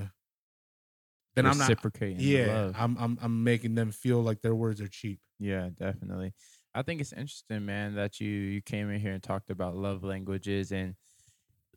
then 1.35 1.45
I'm 1.45 1.57
not 1.57 1.67
Reciprocating. 1.67 2.17
yeah 2.17 2.45
love. 2.45 2.75
I'm 2.75 2.97
I'm 2.97 3.17
I'm 3.21 3.43
making 3.43 3.75
them 3.75 3.91
feel 3.91 4.21
like 4.21 4.41
their 4.41 4.55
words 4.55 4.81
are 4.81 4.87
cheap 4.87 5.19
Yeah, 5.39 5.69
definitely. 5.75 6.33
I 6.75 6.81
think 6.81 7.01
it's 7.01 7.13
interesting, 7.13 7.65
man, 7.65 7.95
that 7.95 8.19
you 8.19 8.29
you 8.29 8.61
came 8.61 8.89
in 8.89 8.99
here 8.99 9.13
and 9.13 9.21
talked 9.21 9.49
about 9.49 9.75
love 9.75 10.03
languages 10.03 10.71
and 10.71 10.95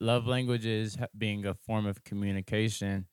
love 0.01 0.27
languages 0.27 0.97
being 1.17 1.47
a 1.47 1.55
form 1.55 1.87
of 1.87 2.05
communication. 2.05 3.07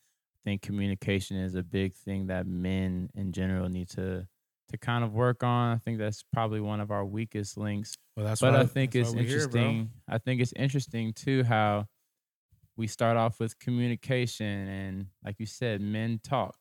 I 0.46 0.50
think 0.50 0.62
communication 0.62 1.38
is 1.38 1.56
a 1.56 1.64
big 1.64 1.96
thing 1.96 2.28
that 2.28 2.46
men 2.48 3.10
in 3.16 3.32
general 3.32 3.70
need 3.70 3.90
to 3.92 4.28
to 4.70 4.78
kind 4.78 5.04
of 5.04 5.14
work 5.14 5.44
on. 5.44 5.76
I 5.76 5.78
think 5.80 5.98
that's 6.00 6.24
probably 6.34 6.60
one 6.62 6.82
of 6.82 6.92
our 6.92 7.06
weakest 7.06 7.58
links. 7.58 7.98
well 8.16 8.26
that's 8.26 8.42
but 8.42 8.56
I 8.56 8.66
think 8.66 8.96
it's 8.96 9.14
we're 9.14 9.24
here, 9.24 9.48
interesting. 9.48 9.92
I 10.08 10.18
think 10.18 10.42
it's 10.42 10.54
interesting 10.56 11.14
too 11.14 11.44
how 11.44 11.88
we 12.76 12.88
start 12.88 13.18
off 13.18 13.40
with 13.40 13.60
communication 13.60 14.68
and 14.68 15.08
like 15.24 15.36
you 15.40 15.46
said, 15.46 15.82
men 15.82 16.20
talk. 16.24 16.58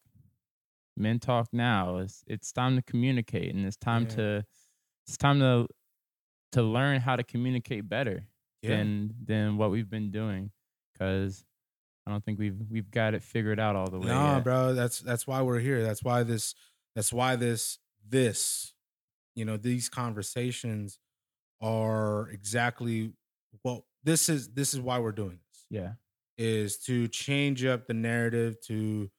Men 0.97 1.19
talk 1.19 1.49
now. 1.53 1.99
It's 1.99 2.23
it's 2.27 2.53
time 2.53 2.77
to 2.77 2.83
communicate 2.83 3.55
and 3.55 3.65
it's 3.65 3.77
time 3.77 4.03
Yeah. 4.05 4.17
to 4.17 4.47
it's 5.07 5.17
time 5.17 5.41
to 5.41 5.67
to 6.53 6.63
learn 6.63 7.01
how 7.01 7.17
to 7.17 7.23
communicate 7.25 7.89
better 7.89 8.27
yeah. 8.61 8.77
than 8.77 9.15
than 9.25 9.57
what 9.57 9.71
we've 9.71 9.89
been 9.89 10.11
doing 10.11 10.51
cuz 10.99 11.45
I 12.07 12.11
don't 12.11 12.23
think 12.25 12.39
we've 12.39 12.59
we've 12.69 12.91
got 12.91 13.15
it 13.15 13.23
figured 13.23 13.59
out 13.61 13.77
all 13.77 13.89
the 13.89 13.99
way. 13.99 14.07
No, 14.09 14.35
yet. 14.35 14.45
bro, 14.45 14.75
that's 14.75 15.01
that's 15.01 15.27
why 15.27 15.41
we're 15.43 15.61
here. 15.61 15.83
That's 15.83 16.03
why 16.03 16.25
this 16.25 16.55
that's 16.95 17.13
why 17.13 17.37
this 17.37 17.79
this 18.07 18.75
you 19.35 19.47
know, 19.47 19.57
these 19.57 19.89
conversations 19.89 20.99
are 21.63 22.29
exactly 22.29 23.13
well 23.65 23.87
this 24.05 24.29
is 24.29 24.51
this 24.51 24.75
is 24.75 24.81
why 24.81 24.99
we're 24.99 25.13
doing 25.13 25.39
this. 25.49 25.65
Yeah. 25.71 25.93
Is 26.39 26.79
to 26.85 27.09
change 27.09 27.65
up 27.65 27.87
the 27.87 27.95
narrative 27.95 28.61
to 28.63 29.11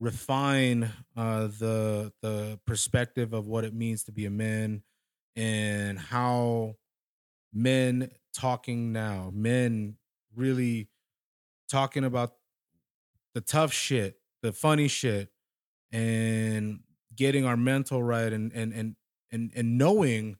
refine 0.00 0.90
uh 1.16 1.46
the 1.46 2.12
the 2.22 2.58
perspective 2.66 3.32
of 3.32 3.46
what 3.46 3.64
it 3.64 3.72
means 3.74 4.02
to 4.04 4.12
be 4.12 4.26
a 4.26 4.30
man 4.30 4.82
and 5.36 5.98
how 5.98 6.74
men 7.52 8.10
talking 8.34 8.92
now, 8.92 9.30
men 9.32 9.96
really 10.34 10.88
talking 11.68 12.04
about 12.04 12.32
the 13.34 13.40
tough 13.40 13.72
shit, 13.72 14.20
the 14.42 14.52
funny 14.52 14.88
shit, 14.88 15.30
and 15.92 16.80
getting 17.14 17.44
our 17.44 17.56
mental 17.56 18.02
right 18.02 18.32
and 18.32 18.52
and 18.52 18.72
and 18.72 18.96
and, 19.30 19.52
and 19.54 19.78
knowing 19.78 20.36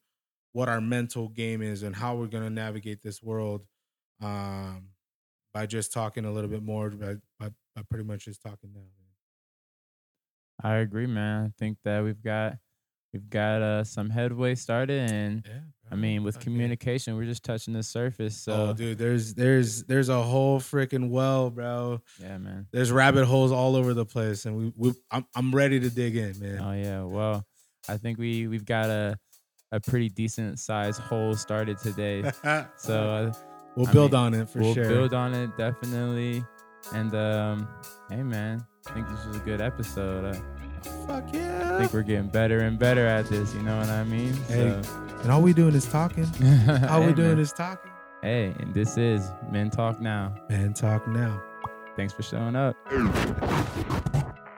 what 0.52 0.68
our 0.68 0.80
mental 0.80 1.28
game 1.28 1.62
is 1.62 1.82
and 1.82 1.96
how 1.96 2.16
we're 2.16 2.26
gonna 2.26 2.50
navigate 2.50 3.02
this 3.02 3.22
world 3.22 3.66
um 4.22 4.91
by 5.52 5.66
just 5.66 5.92
talking 5.92 6.24
a 6.24 6.30
little 6.32 6.50
bit 6.50 6.62
more 6.62 6.90
by 6.90 7.14
by, 7.38 7.50
by 7.76 7.82
pretty 7.90 8.04
much 8.04 8.24
just 8.24 8.42
talking 8.42 8.70
now. 8.74 8.80
I 10.62 10.76
agree, 10.76 11.06
man. 11.06 11.46
I 11.46 11.50
think 11.58 11.78
that 11.84 12.04
we've 12.04 12.22
got 12.22 12.56
we've 13.12 13.28
got 13.28 13.62
uh, 13.62 13.84
some 13.84 14.10
headway 14.10 14.54
started, 14.54 15.10
and 15.10 15.42
Yeah. 15.46 15.60
I 15.90 15.94
mean, 15.94 16.22
with 16.22 16.40
communication, 16.40 17.16
we're 17.16 17.26
just 17.26 17.44
touching 17.44 17.74
the 17.74 17.82
surface. 17.82 18.36
So 18.36 18.68
oh, 18.70 18.72
dude, 18.72 18.96
there's 18.96 19.34
there's 19.34 19.84
there's 19.84 20.08
a 20.08 20.22
whole 20.22 20.58
freaking 20.60 21.10
well, 21.10 21.50
bro. 21.50 22.00
yeah, 22.18 22.38
man. 22.38 22.66
There's 22.72 22.90
rabbit 22.90 23.26
holes 23.26 23.52
all 23.52 23.76
over 23.76 23.92
the 23.92 24.06
place, 24.06 24.46
and 24.46 24.56
we, 24.56 24.72
we 24.76 24.94
I'm 25.10 25.26
I'm 25.34 25.54
ready 25.54 25.80
to 25.80 25.90
dig 25.90 26.16
in, 26.16 26.38
man. 26.38 26.58
Oh 26.60 26.72
yeah. 26.72 27.02
Well, 27.02 27.44
I 27.88 27.96
think 27.98 28.18
we 28.18 28.46
we've 28.46 28.64
got 28.64 28.88
a 28.88 29.18
a 29.72 29.80
pretty 29.80 30.08
decent 30.10 30.58
sized 30.60 31.00
hole 31.00 31.34
started 31.34 31.78
today. 31.78 32.30
So 32.76 33.10
uh, 33.10 33.32
we'll 33.76 33.88
I 33.88 33.92
build 33.92 34.12
mean, 34.12 34.20
on 34.20 34.34
it 34.34 34.48
for 34.48 34.62
sure. 34.62 34.74
we'll 34.74 34.88
build 34.88 35.14
on 35.14 35.34
it 35.34 35.56
definitely. 35.56 36.44
And 36.92 37.14
um, 37.14 37.68
hey, 38.10 38.22
man, 38.22 38.66
I 38.88 38.92
think 38.92 39.08
this 39.08 39.24
was 39.24 39.36
a 39.36 39.40
good 39.40 39.60
episode. 39.60 40.24
Uh, 40.34 40.38
Fuck 41.06 41.32
yeah! 41.32 41.76
I 41.76 41.78
think 41.78 41.92
we're 41.92 42.02
getting 42.02 42.28
better 42.28 42.58
and 42.60 42.76
better 42.78 43.06
at 43.06 43.26
this. 43.28 43.54
You 43.54 43.62
know 43.62 43.78
what 43.78 43.88
I 43.88 44.02
mean? 44.02 44.32
Hey, 44.48 44.76
So, 44.82 44.90
And 45.22 45.30
all 45.30 45.40
we 45.40 45.52
doing 45.52 45.74
is 45.74 45.86
talking. 45.86 46.24
All 46.88 47.00
hey, 47.00 47.06
we 47.06 47.12
doing 47.12 47.28
man. 47.28 47.38
is 47.38 47.52
talking. 47.52 47.90
Hey, 48.20 48.52
and 48.58 48.74
this 48.74 48.96
is 48.98 49.30
Men 49.50 49.70
Talk 49.70 50.00
Now. 50.00 50.34
Men 50.48 50.74
talk 50.74 51.06
now. 51.08 51.40
Thanks 51.96 52.12
for 52.12 52.22
showing 52.22 52.56
up. 52.56 52.74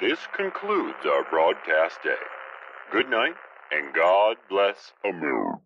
This 0.00 0.18
concludes 0.36 0.98
our 1.06 1.24
broadcast 1.30 1.98
day. 2.02 2.14
Good 2.92 3.08
night, 3.08 3.34
and 3.72 3.92
God 3.94 4.36
bless 4.48 4.92
America. 5.04 5.58